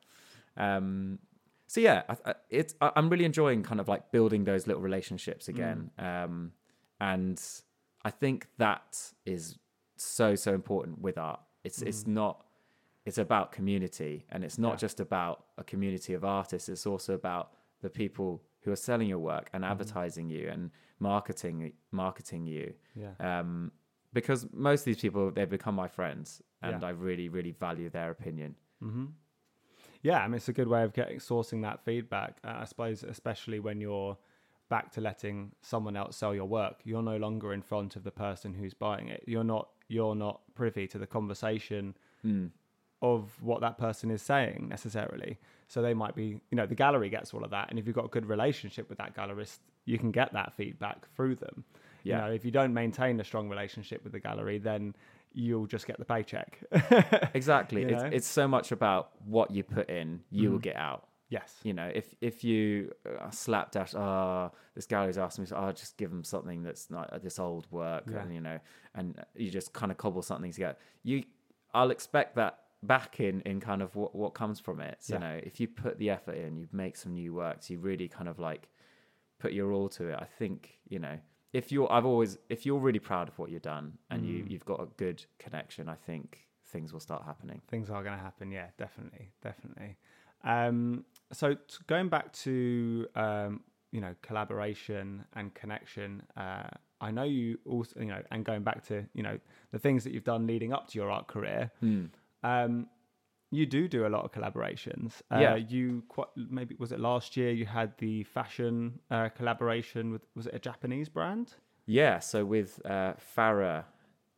Um, 0.57 1.19
so 1.67 1.81
yeah, 1.81 2.03
I, 2.09 2.17
I, 2.31 2.35
it's 2.51 2.75
I, 2.81 2.93
I'm 2.97 3.09
really 3.09 3.25
enjoying 3.25 3.63
kind 3.63 3.79
of 3.81 3.89
like 3.89 4.11
building 4.11 4.45
those 4.45 4.67
little 4.67 4.83
relationships 4.83 5.49
again, 5.49 5.91
um, 5.99 6.53
and 7.01 7.41
I 8.05 8.11
think 8.11 8.49
that 8.59 9.13
is 9.25 9.59
so 9.97 10.35
so 10.35 10.55
important 10.55 11.01
with 11.01 11.19
art. 11.19 11.41
It's 11.63 11.83
it's 11.83 12.07
not 12.07 12.45
it's 13.05 13.19
about 13.19 13.51
community, 13.53 14.25
and 14.31 14.45
it's 14.45 14.59
not 14.59 14.73
Yeah. 14.75 14.77
just 14.77 15.01
about 15.01 15.47
a 15.59 15.65
community 15.65 16.15
of 16.15 16.25
artists. 16.25 16.69
It's 16.69 16.87
also 16.87 17.15
about 17.15 17.53
the 17.81 17.91
people 17.91 18.43
who 18.61 18.71
are 18.71 18.77
selling 18.77 19.09
your 19.09 19.19
work 19.19 19.51
and 19.53 19.65
advertising 19.65 20.29
you 20.31 20.49
and 20.49 20.71
marketing 21.01 21.73
marketing 21.91 22.47
you 22.47 22.75
Yeah. 22.95 23.15
um, 23.19 23.73
because 24.13 24.47
most 24.53 24.83
of 24.83 24.85
these 24.85 25.01
people 25.01 25.33
they've 25.33 25.51
become 25.51 25.75
my 25.75 25.89
friends 25.89 26.41
and 26.63 26.81
Yeah. 26.81 26.87
I 26.89 26.91
really 26.91 27.29
really 27.29 27.51
value 27.51 27.91
their 27.91 28.11
opinion. 28.11 28.55
Mm-hmm. 28.81 29.07
Yeah, 30.03 30.19
I 30.23 30.27
mean, 30.29 30.35
it's 30.37 30.49
a 30.49 30.53
good 30.53 30.69
way 30.69 30.83
of 30.85 30.93
getting 30.93 31.19
sourcing 31.19 31.63
that 31.63 31.85
feedback. 31.85 32.39
Uh, 32.45 32.55
I 32.63 32.65
suppose, 32.65 33.03
especially 33.03 33.59
when 33.61 33.81
you're 33.81 34.17
back 34.69 34.91
to 34.93 35.01
letting 35.01 35.53
someone 35.61 35.97
else 35.97 36.17
sell 36.17 36.35
your 36.35 36.47
work, 36.47 36.81
you're 36.85 37.03
no 37.03 37.17
longer 37.17 37.53
in 37.53 37.63
front 37.63 37.95
of 37.97 38.03
the 38.05 38.11
person 38.11 38.55
who's 38.55 38.75
buying 38.75 39.09
it. 39.09 39.23
You're 39.27 39.45
not. 39.45 39.71
You're 39.89 40.15
not 40.15 40.41
privy 40.55 40.87
to 40.89 40.99
the 40.99 41.07
conversation 41.07 41.95
Mm. 42.25 42.51
Of 43.03 43.31
what 43.43 43.61
that 43.61 43.77
person 43.79 44.11
is 44.11 44.23
saying 44.23 44.69
necessarily. 44.71 45.39
So 45.69 45.83
they 45.83 45.93
might 45.95 46.15
be, 46.15 46.41
you 46.51 46.57
know, 46.57 46.67
the 46.67 46.75
gallery 46.75 47.09
gets 47.11 47.35
all 47.35 47.45
of 47.45 47.51
that, 47.51 47.69
and 47.71 47.79
if 47.79 47.87
you've 47.87 47.97
got 47.97 48.05
a 48.07 48.09
good 48.09 48.27
relationship 48.27 48.89
with 48.89 48.99
that 48.99 49.15
gallerist, 49.15 49.59
you 49.85 49.99
can 49.99 50.11
get 50.13 50.33
that 50.33 50.55
feedback 50.55 51.07
through 51.15 51.35
them. 51.37 51.65
Yeah. 52.05 52.17
You 52.17 52.23
know, 52.29 52.33
if 52.35 52.45
you 52.45 52.51
don't 52.51 52.73
maintain 52.73 53.19
a 53.21 53.25
strong 53.25 53.49
relationship 53.49 54.03
with 54.05 54.13
the 54.13 54.21
gallery, 54.21 54.59
then 54.59 54.95
you'll 55.33 55.67
just 55.67 55.87
get 55.87 55.99
the 55.99 56.05
paycheck. 56.05 56.59
Exactly. 57.35 57.83
You 57.83 57.89
it's 57.89 58.03
know? 58.03 58.09
it's 58.13 58.27
so 58.27 58.47
much 58.49 58.73
about 58.73 59.11
what 59.25 59.51
you 59.51 59.63
put 59.63 59.89
in, 59.91 60.21
you 60.31 60.51
will 60.51 60.59
Mhm. 60.59 60.63
get 60.63 60.77
out. 60.77 61.09
yes. 61.31 61.59
You 61.63 61.73
know, 61.73 61.91
if 61.95 62.15
if 62.21 62.45
you 62.45 62.93
uh, 63.07 63.31
slapdash, 63.31 63.95
ah, 63.97 64.51
this 64.75 64.87
gallery's 64.87 65.17
asking 65.19 65.43
me, 65.43 65.47
so 65.47 65.57
I'll 65.57 65.73
just 65.73 65.97
give 65.97 66.11
them 66.11 66.25
something 66.25 66.63
that's 66.63 66.91
not 66.91 67.11
uh, 67.11 67.19
this 67.19 67.39
old 67.39 67.67
work, 67.71 68.05
Yeah. 68.11 68.21
and 68.23 68.35
you 68.35 68.41
know, 68.41 68.59
and 68.95 69.19
you 69.35 69.51
just 69.51 69.73
kind 69.73 69.91
of 69.91 69.97
cobble 69.99 70.21
something 70.23 70.53
together. 70.53 70.77
You, 71.03 71.25
I'll 71.73 71.91
expect 71.91 72.37
that 72.37 72.59
back 72.83 73.21
in 73.21 73.41
in 73.43 73.61
kind 73.61 73.83
of 73.83 73.95
what 73.97 74.15
what 74.15 74.35
comes 74.35 74.59
from 74.61 74.81
it. 74.81 74.97
So 75.01 75.15
Yeah. 75.15 75.19
you 75.21 75.21
know, 75.27 75.41
if 75.45 75.61
you 75.61 75.69
put 75.69 75.99
the 75.99 76.11
effort 76.11 76.37
in, 76.37 76.57
you 76.57 76.69
make 76.73 76.97
some 76.97 77.15
new 77.15 77.33
works, 77.35 77.71
you 77.71 77.79
really 77.79 78.09
kind 78.09 78.29
of 78.29 78.39
like 78.39 78.69
put 79.39 79.53
your 79.53 79.73
all 79.73 79.89
to 79.91 80.09
it. 80.09 80.17
I 80.21 80.25
think 80.39 80.79
you 80.89 80.99
know. 80.99 81.19
If 81.53 81.71
you're, 81.71 81.93
I've 81.93 82.07
always, 82.07 82.39
if 82.49 82.65
you're 82.65 82.79
really 82.79 82.99
proud 82.99 83.29
of 83.29 83.39
what 83.39 83.51
you've 83.51 83.61
done 83.61 83.99
and 84.11 84.25
you, 84.25 84.43
Mm. 84.43 84.51
you've 84.51 84.65
got 84.65 84.81
a 84.81 84.87
good 84.97 85.23
connection, 85.39 85.87
I 85.87 85.97
think 85.97 86.49
things 86.65 86.95
will 86.95 87.01
start 87.01 87.25
happening. 87.27 87.61
things 87.69 87.91
are 87.91 88.03
going 88.03 88.17
to 88.17 88.23
happen. 88.23 88.51
Yeah, 88.51 88.69
definitely, 88.79 89.33
definitely. 89.43 89.99
Um, 90.45 91.05
so 91.31 91.53
t- 91.53 91.61
going 91.87 92.09
back 92.09 92.33
to 92.45 93.07
um, 93.15 93.61
you 93.91 94.01
know 94.01 94.15
collaboration 94.23 95.27
and 95.35 95.53
connection, 95.53 96.23
uh, 96.39 96.69
I 97.03 97.11
know 97.11 97.25
you 97.25 97.59
also 97.67 98.01
you 98.01 98.07
know, 98.07 98.23
and 98.31 98.47
going 98.47 98.63
back 98.63 98.83
to 98.87 99.05
you 99.13 99.23
know 99.23 99.39
the 99.73 99.79
things 99.79 100.05
that 100.05 100.15
you've 100.15 100.25
done 100.25 100.47
leading 100.47 100.73
up 100.73 100.89
to 100.89 100.99
your 100.99 101.11
art 101.11 101.27
career. 101.27 101.71
Hmm. 101.81 102.07
Um, 102.43 102.87
you 103.51 103.67
do 103.67 103.87
do 103.87 104.07
a 104.07 104.09
lot 104.09 104.25
of 104.25 104.33
collaborations. 104.33 105.21
Uh, 105.31 105.39
Yeah. 105.41 105.57
You 105.57 106.03
quite 106.09 106.29
maybe 106.37 106.75
was 106.79 106.93
it 106.93 107.01
last 107.01 107.37
year 107.37 107.51
you 107.53 107.67
had 107.67 107.93
the 107.99 108.25
fashion 108.25 108.99
uh, 109.11 109.29
collaboration 109.29 110.11
with 110.11 110.23
was 110.35 110.47
it 110.47 110.55
a 110.55 110.59
Japanese 110.59 111.09
brand? 111.09 111.55
Yeah, 111.87 112.21
so 112.21 112.45
with 112.45 112.81
uh, 112.87 113.15
Farah, 113.37 113.85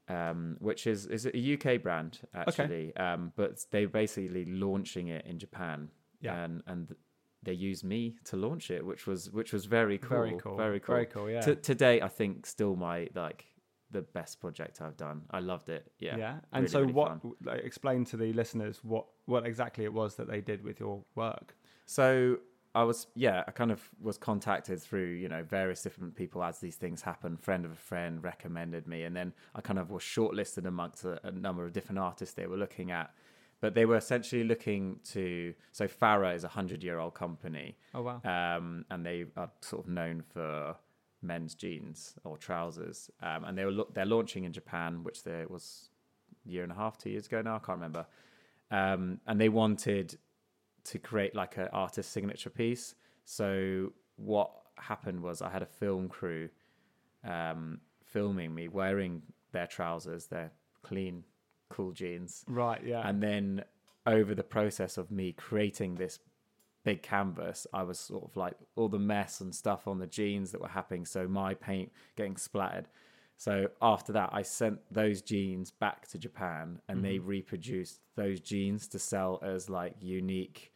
um, 0.08 0.56
which 0.60 0.86
is 0.86 1.06
is 1.06 1.26
a 1.26 1.54
UK 1.54 1.82
brand 1.82 2.20
actually, 2.34 2.94
um, 2.96 3.32
but 3.36 3.64
they're 3.70 3.88
basically 3.88 4.44
launching 4.46 5.08
it 5.08 5.24
in 5.26 5.38
Japan. 5.38 5.90
Yeah. 6.20 6.42
and 6.44 6.62
and 6.66 6.94
they 7.42 7.52
used 7.52 7.84
me 7.84 8.16
to 8.24 8.36
launch 8.36 8.70
it, 8.70 8.84
which 8.84 9.06
was 9.06 9.30
which 9.30 9.52
was 9.52 9.66
very 9.66 9.98
cool, 9.98 10.08
Very 10.18 10.36
cool. 10.38 10.56
very 10.56 10.80
cool. 10.80 10.94
Very 10.94 11.06
cool. 11.06 11.30
Yeah. 11.30 11.40
To, 11.42 11.54
today, 11.54 12.00
I 12.00 12.08
think 12.08 12.46
still 12.46 12.74
my 12.74 13.08
like 13.14 13.44
the 13.94 14.02
best 14.02 14.40
project 14.40 14.80
I've 14.82 14.96
done. 14.96 15.22
I 15.30 15.40
loved 15.40 15.68
it. 15.70 15.90
Yeah, 15.98 16.16
yeah. 16.16 16.34
And 16.52 16.62
really, 16.64 16.68
so, 16.68 16.80
really 16.80 16.92
what? 16.92 17.08
fun. 17.22 17.32
Like, 17.42 17.64
explain 17.64 18.04
to 18.06 18.16
the 18.16 18.32
listeners 18.34 18.80
what 18.82 19.06
what 19.24 19.46
exactly 19.46 19.84
it 19.84 19.92
was 19.92 20.16
that 20.16 20.28
they 20.28 20.40
did 20.40 20.62
with 20.62 20.78
your 20.78 21.02
work. 21.14 21.56
So 21.86 22.38
I 22.74 22.82
was, 22.82 23.06
yeah, 23.14 23.44
I 23.46 23.52
kind 23.52 23.70
of 23.70 23.80
was 24.00 24.18
contacted 24.18 24.82
through, 24.82 25.12
you 25.12 25.28
know, 25.28 25.42
various 25.44 25.82
different 25.82 26.16
people 26.16 26.42
as 26.42 26.58
these 26.58 26.74
things 26.76 27.02
happen. 27.02 27.36
Friend 27.36 27.64
of 27.64 27.70
a 27.70 27.76
friend 27.76 28.22
recommended 28.22 28.86
me, 28.86 29.04
and 29.04 29.14
then 29.14 29.32
I 29.54 29.60
kind 29.60 29.78
of 29.78 29.90
was 29.90 30.02
shortlisted 30.02 30.66
amongst 30.66 31.04
a, 31.04 31.20
a 31.26 31.30
number 31.30 31.64
of 31.64 31.72
different 31.72 32.00
artists 32.00 32.34
they 32.34 32.46
were 32.46 32.56
looking 32.56 32.90
at. 32.90 33.14
But 33.60 33.74
they 33.74 33.86
were 33.86 33.96
essentially 33.96 34.44
looking 34.44 34.98
to. 35.12 35.54
So 35.72 35.86
Farah 35.86 36.34
is 36.34 36.44
a 36.44 36.48
hundred-year-old 36.48 37.14
company, 37.14 37.78
Oh 37.94 38.02
wow. 38.02 38.20
um, 38.24 38.84
and 38.90 39.06
they 39.06 39.26
are 39.36 39.50
sort 39.60 39.84
of 39.84 39.88
known 39.88 40.22
for 40.32 40.74
men's 41.24 41.54
jeans 41.54 42.14
or 42.24 42.36
trousers. 42.36 43.10
Um, 43.22 43.44
and 43.44 43.58
they 43.58 43.64
were 43.64 43.72
lo- 43.72 43.88
they're 43.92 44.04
launching 44.06 44.44
in 44.44 44.52
Japan, 44.52 45.02
which 45.02 45.22
there 45.24 45.46
was 45.48 45.90
a 46.46 46.50
year 46.50 46.62
and 46.62 46.70
a 46.72 46.74
half, 46.74 46.98
two 46.98 47.10
years 47.10 47.26
ago 47.26 47.42
now. 47.42 47.56
I 47.56 47.58
can't 47.58 47.78
remember. 47.78 48.06
Um, 48.70 49.20
and 49.26 49.40
they 49.40 49.48
wanted 49.48 50.16
to 50.84 50.98
create 50.98 51.34
like 51.34 51.56
an 51.56 51.68
artist 51.72 52.12
signature 52.12 52.50
piece. 52.50 52.94
So 53.24 53.92
what 54.16 54.50
happened 54.76 55.22
was 55.22 55.40
I 55.42 55.50
had 55.50 55.62
a 55.62 55.66
film 55.66 56.08
crew 56.08 56.48
um, 57.24 57.80
filming 58.04 58.54
me 58.54 58.68
wearing 58.68 59.22
their 59.52 59.66
trousers, 59.66 60.26
their 60.26 60.50
clean, 60.82 61.24
cool 61.70 61.92
jeans, 61.92 62.44
Right. 62.46 62.82
Yeah. 62.84 63.06
and 63.08 63.22
then 63.22 63.64
over 64.06 64.34
the 64.34 64.42
process 64.42 64.98
of 64.98 65.10
me 65.10 65.32
creating 65.32 65.94
this 65.94 66.18
big 66.84 67.02
canvas, 67.02 67.66
I 67.72 67.82
was 67.82 67.98
sort 67.98 68.24
of 68.24 68.36
like 68.36 68.54
all 68.76 68.88
the 68.88 68.98
mess 68.98 69.40
and 69.40 69.54
stuff 69.54 69.88
on 69.88 69.98
the 69.98 70.06
jeans 70.06 70.52
that 70.52 70.60
were 70.60 70.68
happening. 70.68 71.06
So 71.06 71.26
my 71.26 71.54
paint 71.54 71.90
getting 72.16 72.36
splattered. 72.36 72.88
So 73.36 73.68
after 73.82 74.12
that, 74.12 74.30
I 74.32 74.42
sent 74.42 74.80
those 74.92 75.20
jeans 75.20 75.70
back 75.70 76.06
to 76.08 76.18
Japan, 76.18 76.80
and 76.88 77.04
they 77.04 77.16
mm-hmm. 77.16 77.26
reproduced 77.26 78.00
those 78.14 78.40
jeans 78.40 78.86
to 78.88 78.98
sell 78.98 79.40
as 79.42 79.68
like 79.68 79.94
unique, 80.00 80.72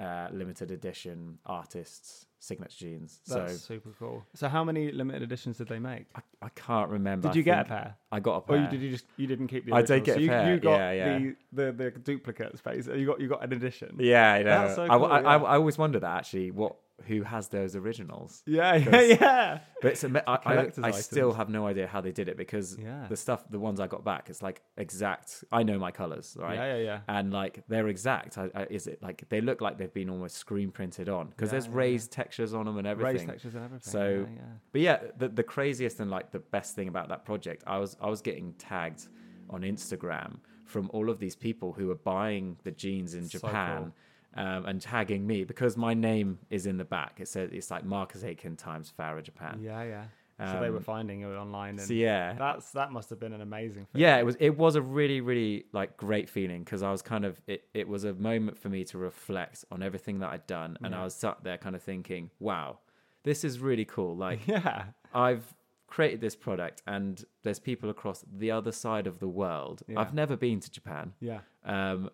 uh, 0.00 0.28
limited 0.32 0.70
edition 0.70 1.38
artists' 1.46 2.26
signature 2.38 2.76
jeans. 2.78 3.20
That's 3.26 3.52
so 3.52 3.58
super 3.74 3.90
cool. 3.98 4.24
So 4.34 4.48
how 4.48 4.64
many 4.64 4.90
limited 4.90 5.22
editions 5.22 5.58
did 5.58 5.68
they 5.68 5.78
make? 5.78 6.06
I, 6.14 6.20
I 6.42 6.48
can't 6.50 6.90
remember. 6.90 7.28
Did 7.28 7.34
I 7.34 7.36
you 7.38 7.42
get 7.42 7.60
a 7.60 7.64
pair? 7.64 7.94
I 8.10 8.20
got 8.20 8.32
a 8.32 8.36
Or 8.38 8.40
pair. 8.42 8.62
you, 8.62 8.68
did 8.68 8.80
you 8.80 8.90
just 8.90 9.04
you 9.16 9.26
didn't 9.26 9.48
keep 9.48 9.66
the? 9.66 9.74
I 9.74 9.82
did 9.82 9.90
original? 9.90 10.04
get 10.06 10.14
so 10.14 10.18
a 10.18 10.22
you, 10.22 10.28
pair, 10.28 10.54
You 10.54 10.60
got 10.60 10.76
yeah, 10.78 10.92
yeah. 10.92 11.18
the 11.18 11.36
the 11.52 11.72
the 11.72 11.90
duplicate 11.90 12.58
space. 12.58 12.86
You 12.86 13.06
got 13.06 13.20
you 13.20 13.28
got 13.28 13.44
an 13.44 13.52
edition. 13.52 13.96
Yeah, 13.98 14.32
I 14.32 14.38
know. 14.38 14.44
That's 14.44 14.74
so 14.76 14.84
I, 14.84 14.88
cool, 14.88 15.04
I, 15.06 15.18
I, 15.18 15.20
yeah. 15.20 15.42
I 15.44 15.54
always 15.56 15.78
wonder 15.78 16.00
that 16.00 16.16
actually. 16.18 16.50
What 16.50 16.76
who 17.06 17.22
has 17.22 17.48
those 17.48 17.74
originals? 17.76 18.42
Yeah, 18.46 18.74
yeah, 18.76 19.00
yeah. 19.00 19.58
But 19.80 19.92
it's 19.92 20.04
ama- 20.04 20.22
I, 20.26 20.38
I, 20.44 20.68
I 20.82 20.90
still 20.92 21.32
have 21.32 21.48
no 21.48 21.66
idea 21.66 21.86
how 21.86 22.00
they 22.00 22.12
did 22.12 22.28
it 22.28 22.36
because 22.36 22.76
Yeah. 22.78 23.06
the 23.08 23.16
stuff, 23.16 23.44
the 23.50 23.58
ones 23.58 23.80
I 23.80 23.86
got 23.86 24.04
back, 24.04 24.28
it's 24.30 24.42
like 24.42 24.62
exact. 24.76 25.44
I 25.52 25.62
know 25.62 25.78
my 25.78 25.90
colors, 25.90 26.36
right? 26.38 26.54
Yeah, 26.56 26.76
yeah, 26.76 26.82
yeah. 26.82 27.00
And 27.08 27.32
like 27.32 27.62
they're 27.68 27.88
exact. 27.88 28.38
I, 28.38 28.50
I, 28.54 28.66
is 28.70 28.86
it 28.86 29.02
like 29.02 29.28
they 29.28 29.40
look 29.40 29.60
like 29.60 29.78
they've 29.78 29.92
been 29.92 30.10
almost 30.10 30.36
screen 30.36 30.70
printed 30.70 31.08
on 31.08 31.28
because 31.28 31.48
Yeah, 31.48 31.52
there's 31.52 31.66
yeah, 31.66 31.72
raised 31.74 32.12
textures 32.12 32.54
on 32.54 32.66
them 32.66 32.78
and 32.78 32.86
everything. 32.86 33.14
Raised 33.14 33.28
textures 33.28 33.54
and 33.54 33.64
everything. 33.64 33.92
So-. 33.92 34.26
But 34.72 34.80
yeah, 34.80 34.98
the 35.18 35.28
the 35.28 35.42
craziest 35.42 36.00
and 36.00 36.10
like 36.10 36.30
the 36.30 36.38
best 36.40 36.74
thing 36.74 36.88
about 36.88 37.08
that 37.08 37.24
project, 37.24 37.62
I 37.66 37.78
was 37.78 37.96
I 38.00 38.08
was 38.08 38.20
getting 38.22 38.52
tagged 38.54 39.08
on 39.50 39.62
Instagram 39.62 40.36
from 40.64 40.88
all 40.94 41.10
of 41.10 41.18
these 41.18 41.36
people 41.36 41.72
who 41.72 41.88
were 41.88 41.96
buying 41.96 42.56
the 42.64 42.70
jeans 42.70 43.14
in 43.14 43.24
So 43.28 43.38
Japan. 43.38 43.92
Um, 44.34 44.64
and 44.64 44.80
tagging 44.80 45.26
me 45.26 45.44
because 45.44 45.76
my 45.76 45.92
name 45.92 46.38
is 46.48 46.64
in 46.66 46.78
the 46.78 46.84
back. 46.86 47.18
It 47.20 47.28
said 47.28 47.50
it's 47.52 47.70
like 47.70 47.84
Marcus 47.84 48.24
Aitken 48.24 48.56
times 48.56 48.90
Farah 48.98 49.22
Japan. 49.22 49.60
Yeah, 49.62 49.82
yeah. 49.82 50.04
So 50.52 50.58
they 50.60 50.70
were 50.70 50.78
Um, 50.78 50.82
finding 50.82 51.20
you 51.20 51.32
online, 51.34 51.78
and 51.78 51.80
So 51.86 51.92
yeah, 51.92 52.32
that's 52.32 52.70
that 52.72 52.90
must 52.90 53.10
have 53.10 53.20
been 53.20 53.32
an 53.34 53.42
amazing. 53.42 53.84
Thing. 53.92 54.00
yeah, 54.00 54.16
it 54.18 54.24
was 54.24 54.36
it 54.40 54.56
was 54.56 54.74
a 54.74 54.82
really 54.82 55.20
really 55.20 55.66
like 55.72 55.96
great 55.98 56.28
feeling 56.30 56.64
because 56.64 56.82
I 56.82 56.90
was 56.90 57.02
kind 57.02 57.24
of 57.26 57.40
it 57.46 57.64
it 57.74 57.86
was 57.86 58.04
a 58.04 58.14
moment 58.14 58.58
for 58.58 58.68
me 58.70 58.82
to 58.84 58.98
reflect 58.98 59.64
on 59.70 59.82
everything 59.82 60.18
that 60.20 60.30
I'd 60.30 60.46
done, 60.46 60.78
and 60.82 60.92
Yeah. 60.94 61.02
I 61.02 61.04
was 61.04 61.14
sat 61.14 61.44
there 61.44 61.58
kind 61.58 61.76
of 61.76 61.82
thinking, 61.82 62.30
wow, 62.40 62.78
this 63.24 63.44
is 63.44 63.60
really 63.60 63.84
cool. 63.84 64.16
Like 64.16 64.46
yeah, 64.48 64.84
I've 65.14 65.54
created 65.86 66.22
this 66.22 66.34
product, 66.34 66.80
and 66.86 67.22
there's 67.42 67.60
people 67.60 67.90
across 67.90 68.24
the 68.32 68.50
other 68.50 68.72
side 68.72 69.06
of 69.06 69.18
the 69.20 69.28
world. 69.28 69.82
Yeah. 69.86 70.00
I've 70.00 70.14
never 70.14 70.36
been 70.38 70.58
to 70.60 70.70
Japan. 70.70 71.12
yeah. 71.20 71.40
Um, 71.66 72.10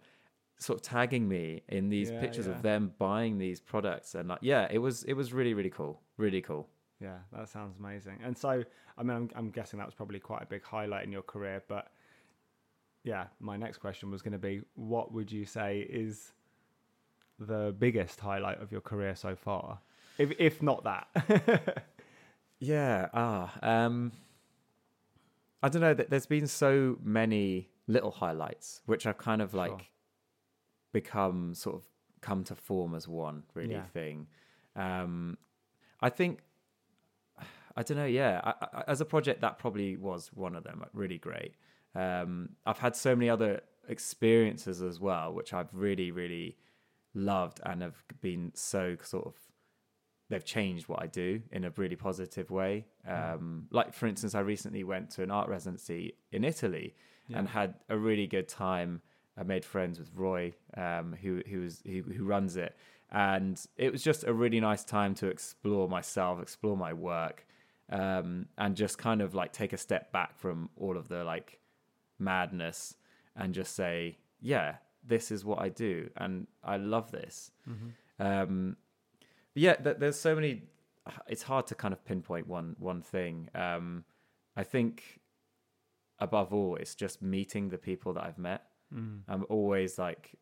sort 0.59 0.79
of 0.79 0.83
tagging 0.83 1.29
me 1.29 1.63
in 1.69 1.89
these 1.89 2.11
Yeah, 2.11 2.21
pictures 2.21 2.47
yeah. 2.47 2.53
of 2.53 2.63
them 2.63 2.93
buying 2.99 3.39
these 3.39 3.61
products, 3.61 4.15
and 4.15 4.29
like 4.29 4.41
yeah, 4.43 4.67
it 4.71 4.79
was 4.79 5.05
it 5.05 5.15
was 5.15 5.33
really 5.33 5.55
really 5.55 5.71
cool, 5.71 6.01
really 6.17 6.41
cool. 6.43 6.69
Yeah, 7.01 7.19
that 7.33 7.49
sounds 7.49 7.77
amazing. 7.79 8.19
And 8.25 8.37
so, 8.37 8.65
I 8.99 9.03
mean, 9.05 9.17
I'm, 9.17 9.31
I'm 9.37 9.51
guessing 9.51 9.79
that 9.79 9.87
was 9.87 9.95
probably 9.95 10.19
quite 10.19 10.43
a 10.43 10.47
big 10.47 10.65
highlight 10.65 11.05
in 11.05 11.13
your 11.13 11.23
career. 11.23 11.63
But 11.69 11.93
yeah, 13.05 13.27
my 13.39 13.57
next 13.57 13.79
question 13.79 14.11
was 14.11 14.21
going 14.21 14.33
to 14.33 14.39
be, 14.39 14.63
what 14.75 15.13
would 15.13 15.31
you 15.31 15.45
say 15.47 15.87
is 15.89 16.33
the 17.39 17.73
biggest 17.79 18.19
highlight 18.19 18.61
of 18.61 18.73
your 18.73 18.81
career 18.81 19.15
so 19.15 19.37
far, 19.37 19.79
if 20.19 20.33
if 20.39 20.61
not 20.63 20.83
that? 20.85 21.85
Yeah. 22.61 23.09
Ah. 23.15 23.57
Um. 23.63 24.11
I 25.63 25.69
don't 25.69 25.83
know. 25.83 25.95
that 25.95 26.11
There's 26.11 26.27
been 26.27 26.49
so 26.49 26.99
many 27.03 27.69
little 27.87 28.11
highlights, 28.11 28.81
which 28.87 29.07
I've 29.07 29.19
kind 29.19 29.41
of 29.43 29.55
like 29.55 29.71
Sure. 29.71 29.81
Become 30.93 31.55
sort 31.55 31.77
of 31.77 31.85
come 32.21 32.45
to 32.45 32.55
form 32.55 32.95
as 32.95 33.07
one 33.09 33.45
really 33.55 33.75
Yeah. 33.75 33.85
thing. 33.87 34.27
Um, 34.77 35.39
I 36.01 36.11
think. 36.11 36.41
I 37.77 37.83
don't 37.85 37.97
know. 37.97 38.07
Yeah, 38.07 38.41
I, 38.43 38.55
I, 38.79 38.85
as 38.89 39.01
a 39.01 39.05
project, 39.05 39.41
that 39.43 39.59
probably 39.61 39.97
was 39.97 40.33
one 40.33 40.57
of 40.57 40.65
them. 40.65 40.85
Really 40.93 41.19
great. 41.19 41.55
Um, 41.95 42.51
I've 42.67 42.79
had 42.79 42.97
so 42.97 43.15
many 43.15 43.31
other 43.31 43.61
experiences 43.89 44.83
as 44.83 44.99
well, 44.99 45.33
which 45.33 45.53
I've 45.55 45.73
really, 45.73 46.11
really 46.11 46.57
loved 47.15 47.61
and 47.65 47.83
have 47.83 48.03
been 48.21 48.51
so 48.55 48.97
sort 49.03 49.27
of 49.27 49.35
they've 50.29 50.45
changed 50.45 50.89
what 50.89 51.01
I 51.03 51.07
do 51.07 51.41
in 51.53 51.65
a 51.65 51.71
really 51.77 51.97
positive 51.97 52.51
way. 52.51 52.85
Um, 53.07 53.67
like 53.71 53.95
for 53.95 54.07
instance, 54.07 54.35
I 54.35 54.41
recently 54.41 54.85
went 54.85 55.11
to 55.13 55.23
an 55.23 55.31
art 55.31 55.49
residency 55.49 56.15
in 56.33 56.45
Italy 56.45 56.95
and 57.33 57.49
had 57.49 57.75
a 57.89 57.97
really 57.97 58.27
good 58.27 58.49
time. 58.49 59.03
I 59.39 59.43
made 59.45 59.65
friends 59.65 59.99
with 59.99 60.11
Roy, 60.17 60.55
um, 60.77 61.17
who 61.21 61.43
who 61.49 61.61
was 61.61 61.83
who, 61.87 62.03
who 62.03 62.25
runs 62.25 62.57
it, 62.57 62.77
and 63.11 63.61
it 63.77 63.93
was 63.93 64.03
just 64.03 64.25
a 64.25 64.33
really 64.33 64.61
nice 64.61 64.85
time 64.85 65.15
to 65.17 65.29
explore 65.29 65.89
myself, 65.89 66.41
explore 66.43 66.77
my 66.77 66.93
work, 66.93 67.47
um, 67.91 68.47
and 68.57 68.77
just 68.77 68.99
kind 68.99 69.21
of 69.23 69.35
like 69.35 69.53
take 69.53 69.73
a 69.73 69.79
step 69.79 70.13
back 70.13 70.39
from 70.39 70.71
all 70.77 70.97
of 70.97 71.09
the 71.09 71.25
like 71.25 71.61
madness 72.19 72.95
and 73.37 73.55
just 73.55 73.75
say, 73.77 74.19
yeah, 74.41 74.77
this 75.07 75.31
is 75.31 75.45
what 75.45 75.61
I 75.61 75.69
do, 75.69 76.11
and 76.17 76.47
I 76.65 76.77
love 76.77 77.13
this. 77.13 77.51
Um, 78.19 78.77
but 79.55 79.63
yeah, 79.63 79.75
th- 79.75 79.97
there's 79.99 80.19
so 80.19 80.35
many. 80.35 80.63
It's 81.29 81.43
hard 81.45 81.67
to 81.69 81.75
kind 81.75 81.95
of 81.95 82.05
pinpoint 82.05 82.47
one 82.49 82.77
one 82.79 83.03
thing. 83.03 83.49
Um, 83.55 84.05
I 84.57 84.65
think 84.65 85.21
above 86.19 86.53
all, 86.53 86.75
it's 86.77 86.97
just 86.97 87.23
meeting 87.23 87.69
the 87.69 87.79
people 87.79 88.13
that 88.15 88.25
I've 88.25 88.39
met. 88.39 88.65
Mm. 88.95 89.21
I'm 89.29 89.45
always 89.49 89.99
like 89.99 90.33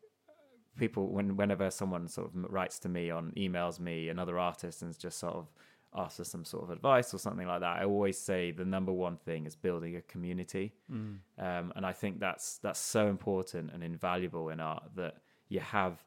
people 0.77 1.07
when 1.07 1.35
whenever 1.35 1.69
someone 1.71 2.07
sort 2.07 2.27
of 2.27 2.51
writes 2.51 2.79
to 2.79 2.89
me 2.89 3.09
on 3.09 3.31
emails 3.35 3.79
me 3.79 4.09
another 4.09 4.37
artist 4.37 4.81
and 4.81 4.97
just 4.97 5.17
sort 5.19 5.35
of 5.35 5.47
asks 5.95 6.17
for 6.17 6.23
some 6.23 6.45
sort 6.45 6.63
of 6.63 6.69
advice 6.69 7.13
or 7.13 7.17
something 7.17 7.47
like 7.47 7.61
that. 7.61 7.77
I 7.77 7.85
always 7.85 8.17
say 8.17 8.51
the 8.51 8.65
number 8.65 8.91
one 8.91 9.17
thing 9.17 9.45
is 9.45 9.55
building 9.55 9.95
a 9.95 10.01
community. 10.01 10.73
Mm. 10.91 11.17
Um, 11.39 11.73
and 11.75 11.85
I 11.85 11.93
think 11.93 12.19
that's 12.19 12.57
that's 12.59 12.79
so 12.79 13.07
important 13.07 13.71
and 13.73 13.83
invaluable 13.83 14.49
in 14.49 14.59
art 14.59 14.83
that 14.95 15.15
you 15.49 15.59
have 15.59 16.03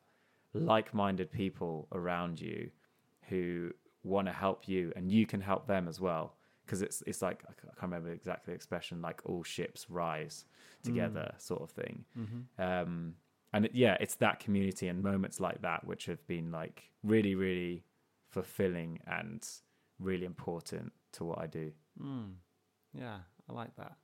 like-minded 0.53 1.31
people 1.31 1.87
around 1.93 2.41
you 2.41 2.71
who 3.29 3.71
want 4.03 4.27
to 4.27 4.33
help 4.33 4.69
you 4.69 4.93
and 4.97 5.11
you 5.11 5.27
can 5.27 5.41
help 5.41 5.67
them 5.67 5.87
as 5.87 6.01
well 6.01 6.35
because 6.71 6.83
it's 6.83 7.03
it's 7.05 7.21
like 7.21 7.43
I 7.49 7.53
can't 7.81 7.91
remember 7.91 8.11
exactly 8.13 8.53
the 8.53 8.55
expression 8.55 9.03
like 9.03 9.21
all 9.25 9.43
ships 9.43 9.91
rise 9.91 10.45
together 10.85 11.33
sort 11.39 11.63
of 11.63 11.71
thing 11.71 12.05
Mm-hmm. 12.17 12.63
um 12.63 13.15
and 13.53 13.65
it, 13.67 13.73
yeah 13.75 13.97
it's 14.01 14.15
that 14.17 14.39
community 14.39 14.87
and 14.87 15.03
moments 15.03 15.41
like 15.41 15.61
that 15.63 15.85
which 15.85 16.07
have 16.07 16.25
been 16.29 16.53
like 16.53 16.79
really 17.03 17.35
really 17.35 17.83
fulfilling 18.29 19.01
and 19.09 19.45
really 19.99 20.25
important 20.25 20.93
to 21.13 21.25
what 21.25 21.39
I 21.41 21.47
do 21.47 21.73
Mm. 22.01 22.35
Yeah, 22.95 23.19
I 23.49 23.53
like 23.53 23.75
that. 23.77 23.95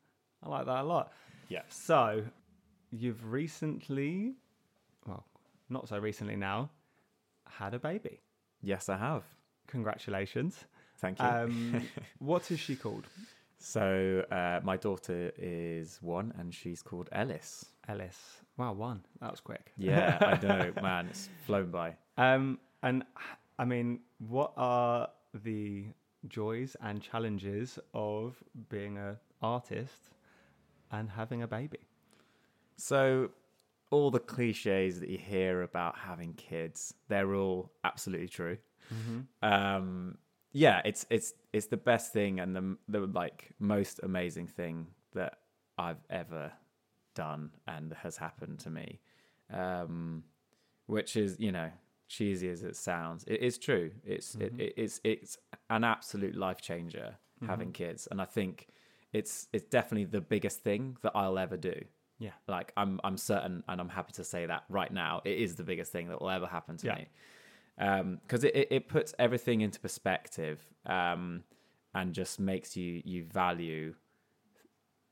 I 0.43 0.49
like 0.49 0.67
that 0.67 0.81
a 0.81 0.83
lot. 0.83 1.13
yeah 1.49 1.63
So, 1.69 2.25
you've 2.91 3.23
recently, 3.33 4.35
well, 5.07 5.25
not 5.71 5.89
so 5.89 5.99
recently 5.99 6.37
now, 6.37 6.71
had 7.49 7.73
a 7.75 7.79
baby. 7.79 8.21
yes 8.63 8.89
I 8.89 8.97
have 8.99 9.23
Congratulations. 9.69 10.65
Thank 10.99 11.19
you 11.19 11.25
Um, 11.27 11.83
what 12.19 12.51
is 12.51 12.61
she 12.61 12.77
called? 12.77 13.07
So 13.59 14.25
uh, 14.31 14.61
my 14.63 14.77
daughter 14.77 15.33
is 15.39 15.99
one, 16.03 16.33
and 16.39 16.55
she's 16.55 16.83
called 16.83 17.09
Ellis. 17.13 17.65
Ellis. 17.89 18.19
Wow, 18.57 18.73
one. 18.75 19.03
That 19.21 19.31
was 19.31 19.41
quick. 19.41 19.73
Yeah, 19.77 20.19
I 20.21 20.47
know, 20.47 20.73
man. 20.83 21.07
It's 21.09 21.29
flown 21.47 21.71
by. 21.71 21.97
Um, 22.17 22.59
and 22.83 23.05
I 23.59 23.65
mean, 23.65 24.01
what 24.19 24.53
are 24.57 25.09
the 25.35 25.87
joys 26.29 26.77
and 26.81 27.01
challenges 27.01 27.79
of 27.95 28.37
being 28.69 28.99
an 28.99 29.17
artist 29.43 30.11
and 30.93 31.11
having 31.11 31.43
a 31.43 31.47
baby? 31.47 31.81
So 32.77 33.31
all 33.91 34.11
the 34.11 34.21
cliches 34.21 35.01
that 35.01 35.09
you 35.09 35.19
hear 35.19 35.63
about 35.63 35.97
having 35.97 36.35
kids, 36.35 36.95
they're 37.09 37.35
all 37.35 37.71
absolutely 37.85 38.29
true. 38.29 38.59
Um, 39.43 40.19
yeah, 40.57 40.81
it's 40.85 41.05
it's 41.11 41.35
it's 41.53 41.67
the 41.67 41.77
best 41.77 42.13
thing 42.13 42.41
and 42.41 42.57
the 42.57 42.77
the 42.89 43.01
like 43.01 43.51
most 43.59 44.01
amazing 44.03 44.47
thing 44.47 44.87
that 45.13 45.39
I've 45.77 46.03
ever 46.09 46.53
done 47.15 47.51
and 47.67 47.93
has 48.03 48.17
happened 48.17 48.59
to 48.61 48.71
me. 48.71 49.01
Um, 49.53 50.25
which 50.87 51.17
is 51.17 51.37
you 51.39 51.53
know 51.53 51.71
cheesy 52.09 52.49
as 52.49 52.63
it 52.63 52.77
sounds, 52.77 53.25
it 53.27 53.41
is 53.43 53.59
true. 53.59 53.91
It's 54.05 54.35
it, 54.37 54.55
it, 54.59 54.73
it's 54.77 55.01
it's 55.05 55.37
an 55.69 55.85
absolute 55.85 56.35
life 56.35 56.61
changer 56.63 57.17
having 57.47 57.73
kids, 57.73 58.09
and 58.11 58.23
I 58.23 58.25
think 58.25 58.69
it's 59.13 59.49
it's 59.53 59.65
definitely 59.69 60.07
the 60.07 60.23
biggest 60.23 60.61
thing 60.61 60.97
that 61.03 61.13
I'll 61.15 61.39
ever 61.39 61.59
do. 61.59 61.85
Yeah. 62.19 62.31
Like 62.49 62.73
I'm 62.79 62.99
I'm 63.05 63.19
certain 63.19 63.63
and 63.69 63.79
I'm 63.79 63.91
happy 63.91 64.13
to 64.15 64.25
say 64.25 64.47
that 64.47 64.65
right 64.71 64.91
now. 64.91 65.21
It 65.27 65.39
is 65.39 65.55
the 65.57 65.65
biggest 65.65 65.93
thing 65.93 66.09
that 66.09 66.21
will 66.21 66.31
ever 66.31 66.47
happen 66.47 66.79
to 66.79 66.87
Yeah. 66.87 66.95
me. 66.95 67.09
Um, 67.79 68.21
because 68.23 68.43
it, 68.45 68.55
it, 68.57 68.69
it 68.71 68.89
puts 68.89 69.15
everything 69.19 69.61
into 69.61 69.79
perspective 69.81 70.61
um, 70.87 71.45
and 71.95 72.15
just 72.15 72.41
makes 72.41 72.77
you 72.77 73.03
you 73.05 73.25
value 73.25 73.95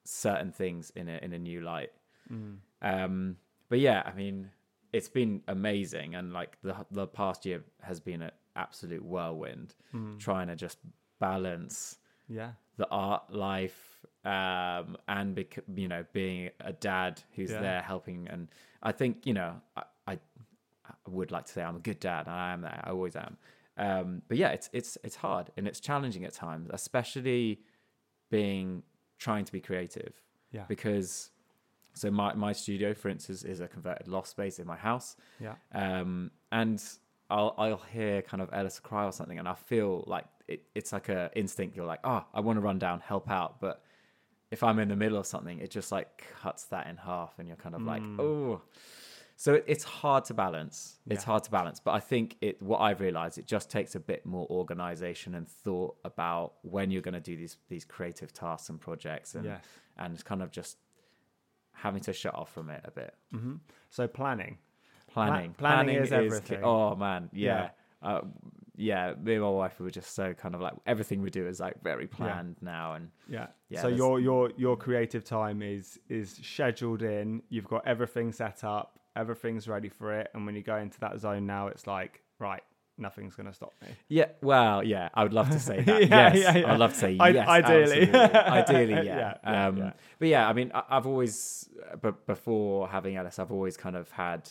certain 0.04 0.52
things 0.52 0.90
in 0.96 1.08
a 1.08 1.18
in 1.22 1.32
a 1.32 1.38
new 1.38 1.60
light. 1.60 1.92
Mm. 2.30 2.56
Um, 2.82 3.36
but 3.68 3.78
yeah, 3.80 4.02
I 4.04 4.12
mean, 4.14 4.50
it's 4.92 5.08
been 5.08 5.42
amazing, 5.48 6.14
and 6.14 6.32
like 6.32 6.56
the 6.62 6.74
the 6.90 7.06
past 7.06 7.44
year 7.46 7.62
has 7.82 8.00
been 8.00 8.22
an 8.22 8.30
absolute 8.56 9.04
whirlwind, 9.04 9.74
Mm. 9.94 10.18
trying 10.18 10.48
to 10.48 10.56
just 10.56 10.78
balance 11.18 11.98
Yeah. 12.28 12.52
the 12.76 12.88
art 12.88 13.30
life 13.32 14.04
um, 14.24 14.96
and 15.06 15.34
bec- 15.34 15.64
you 15.74 15.88
know 15.88 16.04
being 16.12 16.50
a 16.60 16.72
dad 16.72 17.22
who's 17.34 17.50
Yeah. 17.50 17.60
there 17.60 17.82
helping. 17.82 18.28
And 18.28 18.48
I 18.82 18.92
think 18.92 19.26
you 19.26 19.34
know 19.34 19.60
would 21.08 21.30
like 21.30 21.46
to 21.46 21.52
say 21.52 21.62
I'm 21.62 21.76
a 21.76 21.80
good 21.80 22.00
dad, 22.00 22.26
and 22.26 22.34
I 22.34 22.52
am 22.52 22.62
that. 22.62 22.82
I 22.84 22.90
always 22.90 23.16
am. 23.16 23.36
Um, 23.76 24.22
but 24.28 24.36
yeah, 24.36 24.50
it's 24.50 24.70
it's 24.72 24.96
it's 25.02 25.16
hard 25.16 25.50
and 25.56 25.66
it's 25.66 25.80
challenging 25.80 26.24
at 26.24 26.32
times, 26.32 26.68
especially 26.72 27.60
being 28.30 28.82
trying 29.18 29.44
to 29.44 29.52
be 29.52 29.60
creative 29.60 30.14
Yeah. 30.52 30.64
because 30.68 31.30
so 31.94 32.10
my, 32.10 32.34
my 32.34 32.52
studio 32.52 32.92
for 32.94 33.08
instance 33.08 33.44
is 33.44 33.60
a 33.60 33.68
converted 33.68 34.08
loft 34.08 34.28
space 34.28 34.58
in 34.58 34.66
my 34.66 34.76
house 34.76 35.16
Yeah. 35.40 35.54
um, 35.72 36.30
and 36.50 36.82
I'll 37.30 37.54
I'll 37.56 37.82
hear 37.92 38.22
kind 38.22 38.42
of 38.42 38.50
Ellis 38.52 38.80
cry 38.80 39.04
or 39.04 39.12
something 39.12 39.38
and 39.38 39.46
I 39.48 39.54
feel 39.54 40.02
like 40.06 40.24
it, 40.48 40.64
it's 40.74 40.92
like 40.92 41.08
a 41.08 41.30
instinct 41.36 41.76
you're 41.76 41.86
like 41.86 42.00
oh 42.04 42.24
I 42.34 42.40
want 42.40 42.56
to 42.56 42.60
run 42.60 42.78
down 42.78 43.00
help 43.00 43.30
out 43.30 43.60
but 43.60 43.82
if 44.50 44.62
I'm 44.62 44.78
in 44.80 44.88
the 44.88 44.96
middle 44.96 45.18
of 45.18 45.26
something 45.26 45.60
it 45.60 45.70
just 45.70 45.92
like 45.92 46.24
cuts 46.42 46.64
that 46.64 46.88
in 46.88 46.96
half 46.96 47.38
and 47.38 47.46
you're 47.46 47.56
kind 47.56 47.74
of 47.76 47.82
like 47.82 48.02
Mm. 48.02 48.20
oh 48.20 48.62
so 49.36 49.54
it, 49.54 49.64
it's 49.66 49.84
hard 49.84 50.24
to 50.24 50.34
balance 50.34 50.98
it's 51.08 51.22
Yeah. 51.22 51.26
hard 51.26 51.42
to 51.44 51.50
balance 51.50 51.80
but 51.80 51.92
I 51.92 52.00
think 52.00 52.36
it 52.40 52.60
what 52.62 52.78
I've 52.80 53.00
realized 53.00 53.36
it 53.38 53.46
just 53.46 53.68
takes 53.70 53.94
a 53.94 54.00
bit 54.00 54.24
more 54.24 54.46
organization 54.50 55.34
and 55.34 55.48
thought 55.48 55.96
about 56.04 56.54
when 56.62 56.90
you're 56.90 57.02
going 57.02 57.14
to 57.14 57.20
do 57.20 57.36
these 57.36 57.56
these 57.68 57.84
creative 57.84 58.32
tasks 58.32 58.68
and 58.70 58.80
projects 58.80 59.34
and 59.34 59.44
Yes. 59.44 59.64
and 59.98 60.14
it's 60.14 60.22
kind 60.22 60.42
of 60.42 60.50
just 60.50 60.78
having 61.72 62.00
to 62.02 62.12
shut 62.12 62.34
off 62.34 62.52
from 62.52 62.70
it 62.70 62.80
a 62.84 62.90
bit. 62.90 63.14
hmm 63.32 63.56
So 63.90 64.06
planning. 64.06 64.58
Planning, 65.08 65.54
planning 65.54 65.96
is 65.96 66.08
ki- 66.10 66.14
everything. 66.16 66.60
oh 66.64 66.96
man, 66.96 67.28
Yeah. 67.32 67.70
yeah, 68.02 68.08
uh, 68.08 68.20
yeah. 68.76 69.14
Me 69.22 69.34
and 69.34 69.42
my 69.42 69.50
wife 69.50 69.78
we 69.78 69.84
were 69.84 69.90
just 69.90 70.12
so 70.14 70.34
kind 70.34 70.54
of 70.56 70.60
like 70.60 70.74
everything 70.86 71.22
we 71.22 71.30
do 71.30 71.46
is 71.46 71.60
like 71.60 71.80
very 71.82 72.06
planned 72.08 72.56
now, 72.60 72.94
and 72.94 73.10
Yeah. 73.28 73.46
Yeah, 73.68 73.82
so 73.82 73.88
your 73.88 74.18
your 74.18 74.50
your 74.56 74.76
creative 74.76 75.22
time 75.24 75.62
is 75.62 76.00
is 76.08 76.32
scheduled 76.42 77.02
in. 77.02 77.42
You've 77.48 77.68
got 77.68 77.86
everything 77.86 78.32
set 78.32 78.64
up. 78.64 78.98
Everything's 79.16 79.68
ready 79.68 79.88
for 79.88 80.12
it. 80.20 80.30
And 80.34 80.44
when 80.46 80.54
you 80.54 80.62
go 80.62 80.76
into 80.76 80.98
that 81.00 81.20
zone 81.20 81.46
now, 81.46 81.68
it's 81.68 81.86
like 81.86 82.22
right, 82.38 82.62
nothing's 82.98 83.34
going 83.34 83.46
to 83.46 83.52
stop 83.52 83.72
me. 83.82 83.88
yeah. 84.08 84.26
Well, 84.42 84.82
yeah, 84.82 85.08
I 85.14 85.22
would 85.22 85.32
love 85.32 85.50
to 85.50 85.58
say 85.60 85.80
that. 85.86 86.08
Yeah, 86.08 86.32
yes, 86.32 86.36
yeah, 86.36 86.56
yeah. 86.58 86.72
I'd 86.72 86.78
love 86.78 86.92
to 86.92 86.98
say 86.98 87.16
I- 87.18 87.28
yes. 87.28 87.48
ideally. 87.48 88.12
ideally, 88.12 89.06
yeah. 89.06 89.36
Um, 89.44 89.76
yeah. 89.78 89.92
But 90.18 90.28
yeah, 90.28 90.48
I 90.48 90.52
mean, 90.52 90.70
I, 90.74 90.82
I've 90.90 91.06
always, 91.06 91.68
uh, 91.92 91.96
but 91.96 92.26
before 92.26 92.88
having 92.88 93.16
Alice, 93.16 93.38
I've 93.38 93.52
always 93.52 93.76
kind 93.76 93.96
of 93.96 94.10
had 94.10 94.48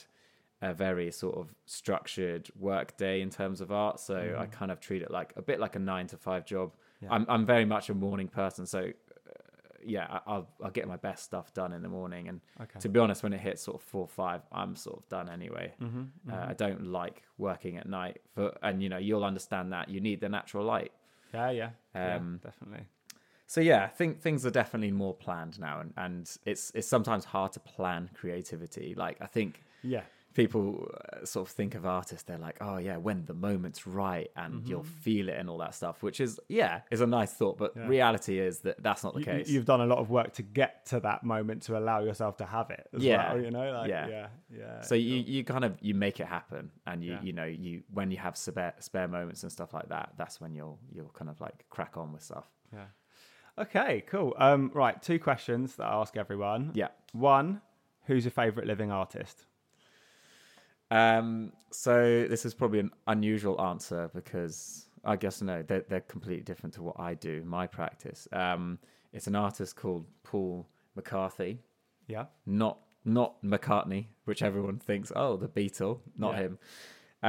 a 0.61 0.73
very 0.73 1.11
sort 1.11 1.35
of 1.35 1.53
structured 1.65 2.49
work 2.57 2.95
day 2.95 3.21
in 3.21 3.29
terms 3.29 3.59
of 3.59 3.69
art. 3.71 3.99
So 3.99 4.37
I 4.39 4.45
kind 4.45 4.71
of 4.71 4.79
treat 4.79 5.01
it 5.01 5.11
like 5.11 5.33
a 5.35 5.41
bit 5.41 5.59
like 5.59 5.75
a 5.75 5.79
nine 5.79 6.07
to 6.07 6.17
five 6.17 6.45
job. 6.45 6.71
I'm 7.09 7.25
I'm 7.27 7.45
very 7.45 7.65
much 7.65 7.89
a 7.89 7.93
morning 7.93 8.29
person, 8.29 8.65
so. 8.65 8.91
Uh, 9.85 9.89
yeah, 9.89 10.19
I'll 10.25 10.47
I'll 10.63 10.71
get 10.71 10.87
my 10.87 10.97
best 10.97 11.23
stuff 11.23 11.53
done 11.53 11.73
in 11.73 11.81
the 11.81 11.89
morning, 11.89 12.27
and 12.29 12.41
Okay. 12.61 12.79
to 12.79 12.89
be 12.89 12.99
honest, 12.99 13.23
when 13.23 13.33
it 13.33 13.39
hits 13.41 13.61
sort 13.63 13.77
of 13.77 13.83
four 13.83 14.01
or 14.01 14.07
five, 14.07 14.41
I'm 14.51 14.75
sort 14.75 14.97
of 14.99 15.09
done 15.09 15.29
anyway. 15.29 15.73
hmm 15.79 16.03
Uh, 16.31 16.45
I 16.49 16.53
don't 16.53 16.85
like 16.87 17.23
working 17.37 17.77
at 17.77 17.87
night, 17.87 18.21
for, 18.33 18.55
and 18.61 18.81
you 18.81 18.89
know 18.89 18.97
you'll 18.97 19.25
understand 19.25 19.71
that 19.73 19.89
you 19.89 19.99
need 20.01 20.21
the 20.21 20.29
natural 20.29 20.65
light. 20.65 20.91
Yeah, 21.33 21.49
yeah, 21.51 21.69
yeah, 21.95 22.17
Um, 22.17 22.39
definitely. 22.43 22.85
So 23.47 23.61
yeah, 23.61 23.83
I 23.83 23.87
think 23.87 24.21
things 24.21 24.45
are 24.45 24.51
definitely 24.51 24.91
more 24.91 25.13
planned 25.13 25.59
now, 25.59 25.79
and, 25.81 25.93
and 25.97 26.37
it's 26.45 26.71
it's 26.75 26.87
sometimes 26.87 27.25
hard 27.25 27.51
to 27.53 27.59
plan 27.59 28.09
creativity. 28.13 28.95
Like 28.95 29.17
I 29.21 29.27
think 29.27 29.61
Yeah, 29.83 30.03
people 30.33 30.87
uh, 31.13 31.25
sort 31.25 31.47
of 31.47 31.53
think 31.53 31.75
of 31.75 31.85
artists, 31.85 32.23
they're 32.23 32.37
like, 32.37 32.57
oh 32.61 32.77
yeah, 32.77 32.97
when 32.97 33.25
the 33.25 33.33
moment's 33.33 33.85
right 33.85 34.29
and 34.35 34.67
you'll 34.67 34.83
feel 34.83 35.29
it 35.29 35.35
and 35.37 35.49
all 35.49 35.57
that 35.59 35.75
stuff, 35.75 36.01
which 36.03 36.19
is 36.19 36.39
yeah, 36.49 36.81
is 36.91 37.01
a 37.01 37.07
nice 37.07 37.33
thought, 37.33 37.57
but 37.57 37.73
Yeah. 37.75 37.87
reality 37.87 38.39
is 38.39 38.59
that 38.59 38.81
that's 38.81 39.03
not 39.03 39.13
the 39.13 39.19
you, 39.19 39.25
case. 39.25 39.49
you've 39.49 39.65
done 39.65 39.81
a 39.81 39.85
lot 39.85 39.99
of 39.99 40.09
work 40.09 40.33
to 40.33 40.41
get 40.41 40.85
to 40.87 40.99
that 41.01 41.23
moment 41.23 41.61
to 41.63 41.77
allow 41.77 41.99
yourself 42.03 42.37
to 42.37 42.45
have 42.45 42.69
it. 42.71 42.87
As 42.93 43.03
Yeah. 43.03 43.33
well, 43.33 43.43
you 43.43 43.51
know, 43.51 43.71
like 43.71 43.89
yeah, 43.89 44.07
Yeah. 44.07 44.27
yeah. 44.49 44.57
yeah 44.59 44.81
so 44.81 44.95
you, 44.95 45.15
you 45.17 45.43
kind 45.43 45.63
of 45.65 45.77
you 45.81 45.93
make 45.93 46.19
it 46.19 46.27
happen 46.27 46.71
and 46.87 47.03
you 47.03 47.11
Yeah. 47.13 47.21
you 47.21 47.33
know 47.33 47.45
you 47.45 47.83
when 47.93 48.11
you 48.11 48.17
have 48.17 48.35
spare 48.35 48.73
spare 48.79 49.07
moments 49.07 49.43
and 49.43 49.51
stuff 49.51 49.73
like 49.73 49.89
that 49.89 50.13
that's 50.17 50.41
when 50.41 50.53
you'll 50.55 50.79
you'll 50.91 51.09
kind 51.09 51.29
of 51.29 51.39
like 51.41 51.65
crack 51.69 51.97
on 51.97 52.11
with 52.13 52.23
stuff 52.23 52.45
yeah. 52.73 52.85
Okay, 53.55 54.03
cool. 54.07 54.33
Um, 54.39 54.71
right, 54.73 54.99
two 54.99 55.19
questions 55.19 55.75
that 55.75 55.83
I 55.85 55.93
ask 56.01 56.17
everyone. 56.17 56.71
yeah 56.73 56.87
One, 57.11 57.61
who's 58.07 58.25
your 58.25 58.31
favorite 58.31 58.65
living 58.65 58.89
artist? 58.91 59.45
Um 61.01 61.51
so 61.71 62.25
this 62.33 62.45
is 62.47 62.53
probably 62.53 62.79
an 62.79 62.91
unusual 63.07 63.59
answer 63.71 64.01
because 64.13 64.57
i 65.03 65.15
guess 65.23 65.41
no 65.41 65.63
they're, 65.67 65.85
they're 65.89 66.07
completely 66.15 66.43
different 66.43 66.73
to 66.77 66.81
what 66.87 66.97
i 66.99 67.11
do 67.29 67.35
my 67.57 67.65
practice 67.79 68.27
um 68.43 68.77
it's 69.11 69.27
an 69.27 69.35
artist 69.35 69.75
called 69.75 70.05
paul 70.23 70.67
mccarthy 70.95 71.53
Yeah. 72.07 72.25
not 72.45 72.75
not 73.05 73.31
mccartney 73.43 74.03
which 74.25 74.41
everyone 74.49 74.77
thinks 74.89 75.11
oh 75.15 75.35
the 75.43 75.47
beatle 75.57 75.95
not 76.17 76.33
Yeah. 76.35 76.41
him 76.43 76.53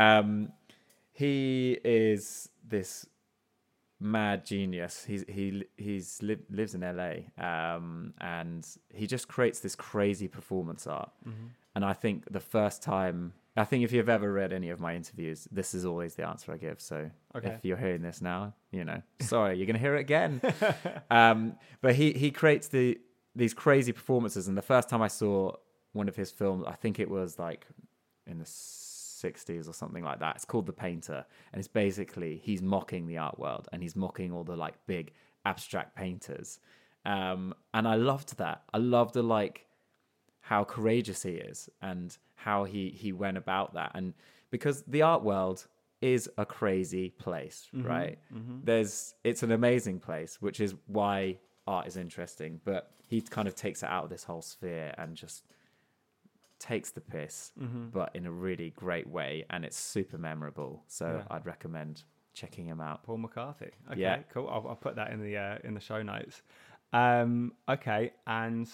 um 0.05 0.53
he 1.13 1.79
is 1.85 2.49
this 2.75 3.07
mad 4.01 4.45
genius 4.45 5.05
he's 5.05 5.25
he 5.29 5.65
he's 5.77 6.09
li- 6.23 6.47
lives 6.51 6.75
in 6.75 6.83
la 6.83 7.13
um 7.51 8.13
and 8.21 8.67
he 8.93 9.07
just 9.07 9.27
creates 9.29 9.61
this 9.61 9.75
crazy 9.77 10.29
performance 10.29 10.87
art 10.87 11.11
Mm-hmm. 11.27 11.47
and 11.75 11.85
i 11.85 11.95
think 12.03 12.25
the 12.31 12.41
first 12.57 12.83
time 12.83 13.33
i 13.57 13.65
think 13.65 13.85
if 13.85 13.93
you've 13.93 14.09
ever 14.09 14.33
read 14.33 14.53
any 14.53 14.71
of 14.71 14.81
my 14.81 14.95
interviews 14.97 15.47
this 15.53 15.75
is 15.75 15.85
always 15.85 16.15
the 16.17 16.27
answer 16.27 16.53
i 16.53 16.57
give. 16.57 16.81
So 16.81 17.11
Okay. 17.37 17.49
if 17.49 17.65
you're 17.65 17.77
hearing 17.77 18.03
this 18.03 18.21
now 18.21 18.55
you 18.71 18.85
know 18.85 19.01
sorry 19.21 19.57
you're 19.57 19.67
gonna 19.67 19.79
hear 19.79 19.97
it 19.97 20.01
again. 20.01 20.41
Um 21.11 21.57
but 21.81 21.95
he 21.95 22.13
he 22.13 22.31
creates 22.31 22.69
the 22.69 22.99
these 23.37 23.55
crazy 23.55 23.93
performances. 23.93 24.47
And 24.49 24.57
the 24.57 24.63
first 24.63 24.89
time 24.89 25.03
i 25.03 25.09
saw 25.09 25.53
one 25.93 26.09
of 26.09 26.17
his 26.17 26.31
films 26.31 26.65
i 26.67 26.73
think 26.83 26.99
it 26.99 27.09
was 27.11 27.39
like 27.39 27.67
in 28.27 28.39
the 28.39 28.45
60s 28.45 29.69
or 29.69 29.73
something 29.73 30.05
like 30.05 30.21
that. 30.21 30.37
It's 30.37 30.45
called 30.45 30.67
the 30.67 30.73
painter. 30.73 31.25
And 31.53 31.59
it's 31.59 31.69
basically 31.69 32.37
he's 32.43 32.63
mocking 32.63 33.07
the 33.07 33.19
art 33.19 33.39
world 33.39 33.69
and 33.73 33.83
he's 33.83 33.97
mocking 33.97 34.33
all 34.33 34.45
the 34.45 34.57
like 34.57 34.75
big 34.87 35.13
abstract 35.45 35.95
painters. 35.97 36.59
Um 37.07 37.55
and 37.73 37.87
i 37.89 37.95
loved 37.97 38.37
that. 38.39 38.63
I 38.73 38.79
loved 38.79 39.15
the 39.15 39.23
like 39.23 39.67
how 40.51 40.63
courageous 40.65 41.23
he 41.23 41.35
is 41.51 41.69
and 41.81 42.17
how 42.35 42.65
he 42.65 42.91
he 42.91 43.11
went 43.13 43.37
about 43.45 43.73
that 43.75 43.91
and 43.95 44.13
because 44.51 44.83
the 44.87 45.03
art 45.03 45.23
world 45.23 45.67
is 46.03 46.29
a 46.37 46.45
crazy 46.45 47.07
place 47.25 47.59
right 47.73 48.19
there's 48.63 49.15
it's 49.25 49.43
an 49.43 49.53
amazing 49.53 49.99
place 49.99 50.33
which 50.47 50.61
is 50.61 50.75
why 50.87 51.39
art 51.67 51.87
is 51.87 51.97
interesting 51.97 52.61
but 52.65 52.91
he 53.09 53.21
kind 53.23 53.49
of 53.49 53.55
takes 53.55 53.83
it 53.83 53.89
out 53.89 54.05
of 54.05 54.11
this 54.11 54.25
whole 54.25 54.43
sphere 54.43 54.93
and 54.99 55.17
just 55.17 55.45
takes 56.59 56.91
the 56.91 57.01
piss 57.01 57.53
Mm-hmm. 57.61 57.87
but 57.93 58.11
in 58.15 58.27
a 58.27 58.31
really 58.31 58.71
great 58.85 59.09
way 59.09 59.45
and 59.51 59.65
it's 59.65 59.79
super 59.79 60.19
memorable 60.19 60.83
so 60.89 61.07
Yeah. 61.23 61.35
i'd 61.37 61.47
recommend 61.47 62.03
checking 62.35 62.67
him 62.67 62.81
out 62.81 63.03
Paul 63.05 63.19
McCarthy. 63.19 63.71
Okay, 63.93 64.01
Yeah. 64.01 64.19
cool. 64.33 64.49
I'll, 64.49 64.67
I'll 64.71 64.75
put 64.87 64.97
that 64.97 65.13
in 65.13 65.21
the 65.23 65.37
uh, 65.37 65.59
in 65.63 65.73
the 65.75 65.81
show 65.81 66.03
notes. 66.03 66.43
Um, 66.93 67.53
okay, 67.69 68.13
and 68.27 68.69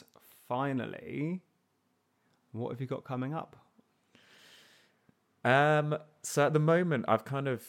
finally, 0.48 1.42
what 2.53 2.70
have 2.70 2.80
you 2.80 2.86
got 2.86 3.05
coming 3.05 3.34
up? 3.34 3.57
Um, 5.44 5.96
so 6.22 6.46
at 6.46 6.53
the 6.53 6.59
moment, 6.59 7.07
I've 7.09 7.24
kind 7.24 7.48
of, 7.48 7.64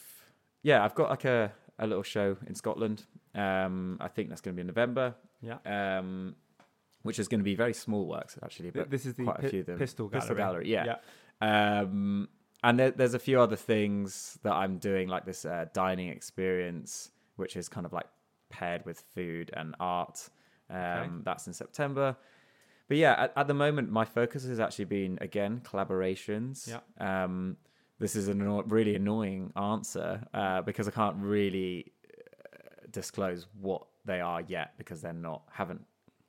yeah, 0.64 0.84
I've 0.84 0.96
got 0.96 1.10
like 1.10 1.26
a, 1.26 1.52
a 1.80 1.88
little 1.88 2.04
show 2.04 2.38
in 2.48 2.56
Scotland. 2.56 3.04
Um, 3.34 3.98
I 4.02 4.08
think 4.08 4.30
that's 4.30 4.42
going 4.42 4.56
to 4.56 4.58
be 4.58 4.62
in 4.62 4.68
November. 4.68 5.16
Yeah. 5.42 5.58
Um, 5.66 6.36
which 7.04 7.18
is 7.18 7.28
going 7.28 7.40
to 7.40 7.44
be 7.44 7.56
very 7.56 7.74
small 7.74 8.06
works 8.06 8.38
actually, 8.44 8.70
but 8.70 8.92
this 8.92 9.08
is 9.08 9.16
the 9.16 9.24
quite 9.24 9.44
a 9.44 9.50
few 9.50 9.62
of 9.62 9.66
them. 9.66 9.80
Pistol 9.80 10.08
Gallery. 10.08 10.20
Pistol 10.22 10.36
Gallery, 10.36 10.70
yeah. 10.72 10.98
yeah. 11.42 11.80
Um, 11.80 12.30
and 12.64 12.80
there, 12.80 12.92
there's 12.92 13.16
a 13.16 13.20
few 13.20 13.40
other 13.42 13.56
things 13.56 14.38
that 14.44 14.54
I'm 14.54 14.78
doing, 14.78 15.08
like 15.08 15.26
this 15.26 15.44
uh, 15.46 15.66
dining 15.74 16.10
experience, 16.10 17.10
which 17.38 17.56
is 17.56 17.68
kind 17.68 17.88
of 17.88 17.94
like 17.94 18.06
paired 18.50 18.86
with 18.86 19.04
food 19.16 19.50
and 19.54 19.76
art. 19.80 20.30
Um, 20.70 20.78
Okay. 20.78 21.10
That's 21.24 21.48
in 21.48 21.54
September. 21.54 22.16
But 22.92 22.98
yeah, 22.98 23.14
at, 23.18 23.34
at 23.38 23.48
the 23.48 23.54
moment, 23.54 23.89
my 23.89 24.04
focus 24.04 24.44
has 24.44 24.60
actually 24.60 24.84
been 24.84 25.18
again 25.22 25.62
collaborations. 25.64 26.68
Yeah. 26.68 27.24
Um, 27.24 27.56
this 28.00 28.18
is 28.18 28.28
a 28.28 28.32
anno- 28.32 28.64
really 28.64 28.96
annoying 28.96 29.54
answer 29.56 30.28
uh, 30.34 30.62
because 30.64 30.89
I 30.89 30.92
can't 30.92 31.16
really 31.16 31.94
uh, 32.14 32.58
disclose 32.92 33.48
what 33.62 33.84
they 34.04 34.20
are 34.20 34.42
yet 34.42 34.74
because 34.78 35.02
they're 35.02 35.14
not 35.14 35.44
haven't 35.50 35.86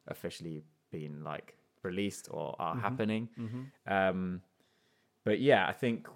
officially 0.07 0.63
been 0.93 1.25
like 1.25 1.57
released 1.83 2.29
or 2.31 2.55
are 2.61 2.77
Mhm. 2.77 2.81
happening. 2.81 3.29
Mm-hmm. 3.37 3.93
Um, 3.93 4.43
but 5.25 5.41
yeah, 5.41 5.67
I 5.67 5.73
think 5.73 6.07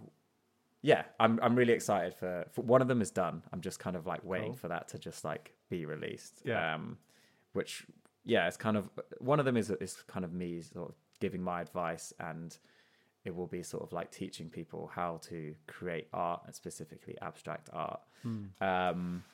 yeah, 0.80 1.02
I'm 1.18 1.40
I'm 1.42 1.56
really 1.56 1.72
excited 1.72 2.14
for, 2.14 2.46
for 2.52 2.62
one 2.62 2.82
of 2.82 2.86
them 2.86 3.02
is 3.02 3.10
done. 3.10 3.42
I'm 3.52 3.62
just 3.62 3.80
kind 3.80 3.96
of 3.96 4.06
like 4.06 4.22
waiting 4.22 4.54
for 4.54 4.68
that 4.68 4.86
to 4.90 4.98
just 5.00 5.24
like 5.24 5.56
be 5.70 5.86
released. 5.86 6.42
Yeah. 6.44 6.76
Um, 6.76 6.98
which 7.52 7.84
yeah, 8.26 8.46
it's 8.46 8.56
kind 8.56 8.76
of 8.76 8.90
one 9.18 9.38
of 9.38 9.46
them 9.46 9.56
is 9.56 9.70
is 9.70 9.96
kind 10.06 10.24
of 10.24 10.32
me 10.32 10.60
sort 10.60 10.90
of 10.90 10.94
giving 11.20 11.42
my 11.42 11.62
advice 11.62 12.12
and 12.20 12.58
it 13.24 13.34
will 13.34 13.46
be 13.46 13.62
sort 13.62 13.82
of 13.82 13.92
like 13.92 14.10
teaching 14.10 14.48
people 14.48 14.90
how 14.94 15.18
to 15.22 15.54
create 15.66 16.08
art 16.12 16.42
and 16.46 16.54
specifically 16.54 17.16
abstract 17.22 17.70
art. 17.72 18.00
Hmm. 18.22 18.44
Um, 18.60 19.24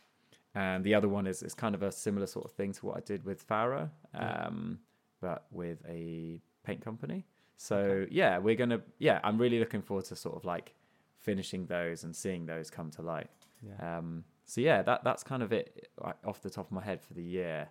and 0.54 0.84
the 0.84 0.94
other 0.94 1.08
one 1.08 1.26
is 1.26 1.42
is 1.42 1.54
kind 1.54 1.74
of 1.74 1.82
a 1.82 1.90
similar 1.90 2.26
sort 2.26 2.44
of 2.44 2.52
thing 2.52 2.72
to 2.74 2.86
what 2.86 2.96
I 2.98 3.00
did 3.00 3.24
with 3.24 3.46
Farah, 3.46 3.90
um, 4.14 4.78
but 5.20 5.46
with 5.50 5.78
a 5.88 6.40
paint 6.64 6.82
company. 6.82 7.26
So 7.56 8.06
yeah, 8.10 8.38
we're 8.38 8.56
gonna 8.56 8.82
yeah, 8.98 9.20
I'm 9.24 9.38
really 9.38 9.58
looking 9.58 9.82
forward 9.82 10.04
to 10.06 10.16
sort 10.16 10.36
of 10.36 10.44
like 10.44 10.74
finishing 11.18 11.66
those 11.66 12.04
and 12.04 12.14
seeing 12.14 12.44
those 12.44 12.68
come 12.68 12.90
to 12.90 13.02
light. 13.02 13.30
Yeah. 13.62 13.98
Um, 13.98 14.24
so 14.44 14.60
yeah, 14.60 14.82
that 14.82 15.04
that's 15.04 15.22
kind 15.22 15.42
of 15.42 15.52
it 15.52 15.88
off 16.24 16.42
the 16.42 16.50
top 16.50 16.66
of 16.66 16.72
my 16.72 16.82
head 16.82 17.00
for 17.00 17.14
the 17.14 17.22
year, 17.22 17.68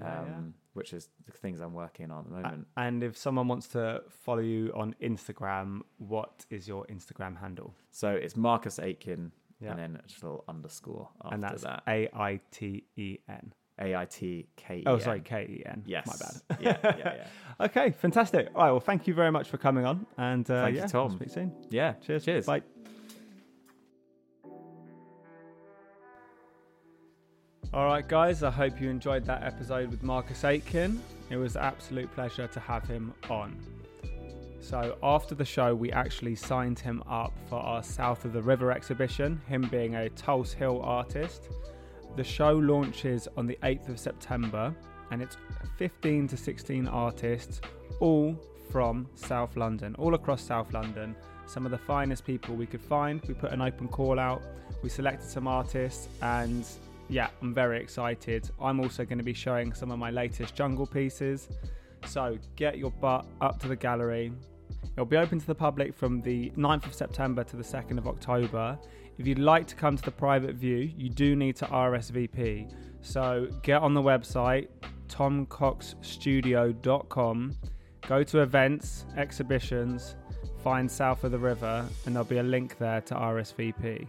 um, 0.00 0.06
Yeah, 0.06 0.24
yeah. 0.28 0.40
which 0.74 0.92
is 0.92 1.08
the 1.26 1.32
things 1.32 1.60
I'm 1.60 1.74
working 1.74 2.10
on 2.10 2.24
at 2.24 2.30
the 2.30 2.36
moment. 2.36 2.66
And 2.76 3.02
if 3.02 3.16
someone 3.16 3.48
wants 3.48 3.66
to 3.68 4.02
follow 4.08 4.42
you 4.42 4.72
on 4.74 4.94
Instagram, 5.02 5.80
what 5.98 6.44
is 6.50 6.66
your 6.68 6.84
Instagram 6.86 7.38
handle? 7.40 7.74
So 7.90 8.10
it's 8.10 8.36
Marcus 8.36 8.78
Aitken 8.78 9.32
Yeah. 9.60 9.70
and 9.70 9.78
then 9.78 10.00
just 10.06 10.22
a 10.22 10.26
little 10.26 10.44
underscore 10.48 11.08
after 11.24 11.34
and 11.34 11.42
that's 11.42 11.62
that. 11.62 11.82
A 11.88 12.08
I 12.14 12.40
T 12.50 12.84
E 12.96 13.18
N. 13.28 13.52
A 13.78 13.94
I 13.94 14.06
T 14.06 14.46
K 14.56 14.78
E. 14.78 14.82
Oh, 14.86 14.98
sorry, 14.98 15.20
K 15.20 15.42
E 15.42 15.62
N. 15.66 15.82
Yes. 15.86 16.06
My 16.06 16.14
bad. 16.16 16.60
yeah, 16.62 16.78
yeah, 16.98 17.14
yeah. 17.16 17.26
Okay, 17.66 17.90
fantastic. 17.90 18.48
All 18.54 18.62
right, 18.64 18.70
well, 18.70 18.80
thank 18.80 19.06
you 19.06 19.14
very 19.14 19.30
much 19.30 19.48
for 19.48 19.56
coming 19.58 19.84
on. 19.86 20.06
And 20.18 20.50
uh, 20.50 20.62
Thank 20.64 20.74
you, 20.76 20.80
yeah, 20.82 20.86
Tom. 20.86 21.08
We'll 21.08 21.16
speak 21.18 21.30
soon. 21.30 21.52
Yeah. 21.70 21.92
Cheers. 22.06 22.24
Cheers. 22.24 22.46
Bye. 22.46 22.62
All 27.76 27.84
right, 27.84 28.08
guys, 28.08 28.42
I 28.42 28.50
hope 28.50 28.80
you 28.80 28.88
enjoyed 28.88 29.26
that 29.26 29.42
episode 29.42 29.90
with 29.90 30.02
Marcus 30.02 30.44
Aitken. 30.44 30.98
It 31.28 31.36
was 31.36 31.56
an 31.56 31.62
absolute 31.62 32.10
pleasure 32.14 32.46
to 32.46 32.58
have 32.58 32.88
him 32.88 33.12
on. 33.28 33.54
So, 34.60 34.96
after 35.02 35.34
the 35.34 35.44
show, 35.44 35.74
we 35.74 35.92
actually 35.92 36.36
signed 36.36 36.78
him 36.78 37.02
up 37.06 37.34
for 37.50 37.56
our 37.56 37.82
South 37.82 38.24
of 38.24 38.32
the 38.32 38.40
River 38.40 38.72
exhibition, 38.72 39.42
him 39.46 39.68
being 39.70 39.94
a 39.96 40.08
Tulse 40.08 40.54
Hill 40.54 40.80
artist. 40.82 41.50
The 42.16 42.24
show 42.24 42.54
launches 42.56 43.28
on 43.36 43.46
the 43.46 43.58
8th 43.62 43.90
of 43.90 44.00
September, 44.00 44.74
and 45.10 45.20
it's 45.20 45.36
15 45.76 46.28
to 46.28 46.36
16 46.38 46.88
artists, 46.88 47.60
all 48.00 48.42
from 48.72 49.06
South 49.16 49.54
London, 49.54 49.94
all 49.98 50.14
across 50.14 50.40
South 50.40 50.72
London. 50.72 51.14
Some 51.44 51.66
of 51.66 51.72
the 51.72 51.78
finest 51.78 52.24
people 52.24 52.56
we 52.56 52.64
could 52.64 52.80
find. 52.80 53.20
We 53.28 53.34
put 53.34 53.52
an 53.52 53.60
open 53.60 53.88
call 53.88 54.18
out, 54.18 54.40
we 54.82 54.88
selected 54.88 55.28
some 55.28 55.46
artists, 55.46 56.08
and 56.22 56.66
yeah, 57.08 57.28
I'm 57.40 57.54
very 57.54 57.80
excited. 57.80 58.50
I'm 58.60 58.80
also 58.80 59.04
going 59.04 59.18
to 59.18 59.24
be 59.24 59.34
showing 59.34 59.72
some 59.72 59.90
of 59.90 59.98
my 59.98 60.10
latest 60.10 60.54
jungle 60.54 60.86
pieces. 60.86 61.48
So 62.04 62.38
get 62.56 62.78
your 62.78 62.90
butt 62.90 63.26
up 63.40 63.58
to 63.60 63.68
the 63.68 63.76
gallery. 63.76 64.32
It'll 64.92 65.04
be 65.04 65.16
open 65.16 65.38
to 65.38 65.46
the 65.46 65.54
public 65.54 65.94
from 65.94 66.20
the 66.22 66.50
9th 66.56 66.86
of 66.86 66.94
September 66.94 67.44
to 67.44 67.56
the 67.56 67.62
2nd 67.62 67.98
of 67.98 68.08
October. 68.08 68.78
If 69.18 69.26
you'd 69.26 69.38
like 69.38 69.66
to 69.68 69.74
come 69.74 69.96
to 69.96 70.02
the 70.02 70.10
private 70.10 70.56
view, 70.56 70.90
you 70.96 71.10
do 71.10 71.36
need 71.36 71.56
to 71.56 71.66
RSVP. 71.66 72.72
So 73.02 73.48
get 73.62 73.82
on 73.82 73.94
the 73.94 74.02
website, 74.02 74.68
tomcoxstudio.com, 75.08 77.56
go 78.08 78.22
to 78.22 78.40
events, 78.40 79.06
exhibitions, 79.16 80.16
find 80.62 80.90
South 80.90 81.24
of 81.24 81.30
the 81.30 81.38
River, 81.38 81.86
and 82.04 82.14
there'll 82.14 82.26
be 82.26 82.38
a 82.38 82.42
link 82.42 82.78
there 82.78 83.00
to 83.02 83.14
RSVP. 83.14 84.08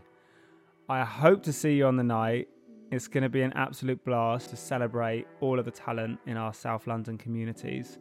I 0.89 1.03
hope 1.03 1.43
to 1.43 1.53
see 1.53 1.75
you 1.75 1.85
on 1.85 1.97
the 1.97 2.03
night. 2.03 2.47
It's 2.89 3.09
going 3.09 3.23
to 3.23 3.29
be 3.29 3.41
an 3.41 3.51
absolute 3.53 4.03
blast 4.05 4.49
to 4.51 4.55
celebrate 4.55 5.27
all 5.41 5.59
of 5.59 5.65
the 5.65 5.71
talent 5.71 6.19
in 6.25 6.37
our 6.37 6.53
South 6.53 6.87
London 6.87 7.17
communities. 7.17 7.99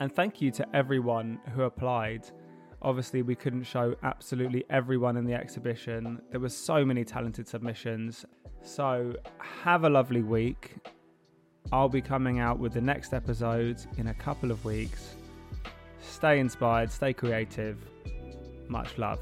And 0.00 0.12
thank 0.12 0.42
you 0.42 0.50
to 0.52 0.66
everyone 0.74 1.38
who 1.54 1.62
applied. 1.62 2.28
Obviously, 2.82 3.22
we 3.22 3.36
couldn't 3.36 3.62
show 3.62 3.94
absolutely 4.02 4.64
everyone 4.70 5.16
in 5.16 5.24
the 5.24 5.34
exhibition. 5.34 6.20
There 6.30 6.40
were 6.40 6.48
so 6.48 6.84
many 6.84 7.04
talented 7.04 7.46
submissions. 7.46 8.26
So, 8.62 9.14
have 9.38 9.84
a 9.84 9.88
lovely 9.88 10.22
week. 10.22 10.74
I'll 11.70 11.88
be 11.88 12.02
coming 12.02 12.40
out 12.40 12.58
with 12.58 12.72
the 12.72 12.80
next 12.80 13.14
episode 13.14 13.78
in 13.98 14.08
a 14.08 14.14
couple 14.14 14.50
of 14.50 14.64
weeks. 14.64 15.14
Stay 16.00 16.40
inspired, 16.40 16.90
stay 16.90 17.12
creative. 17.12 17.78
Much 18.68 18.98
love. 18.98 19.20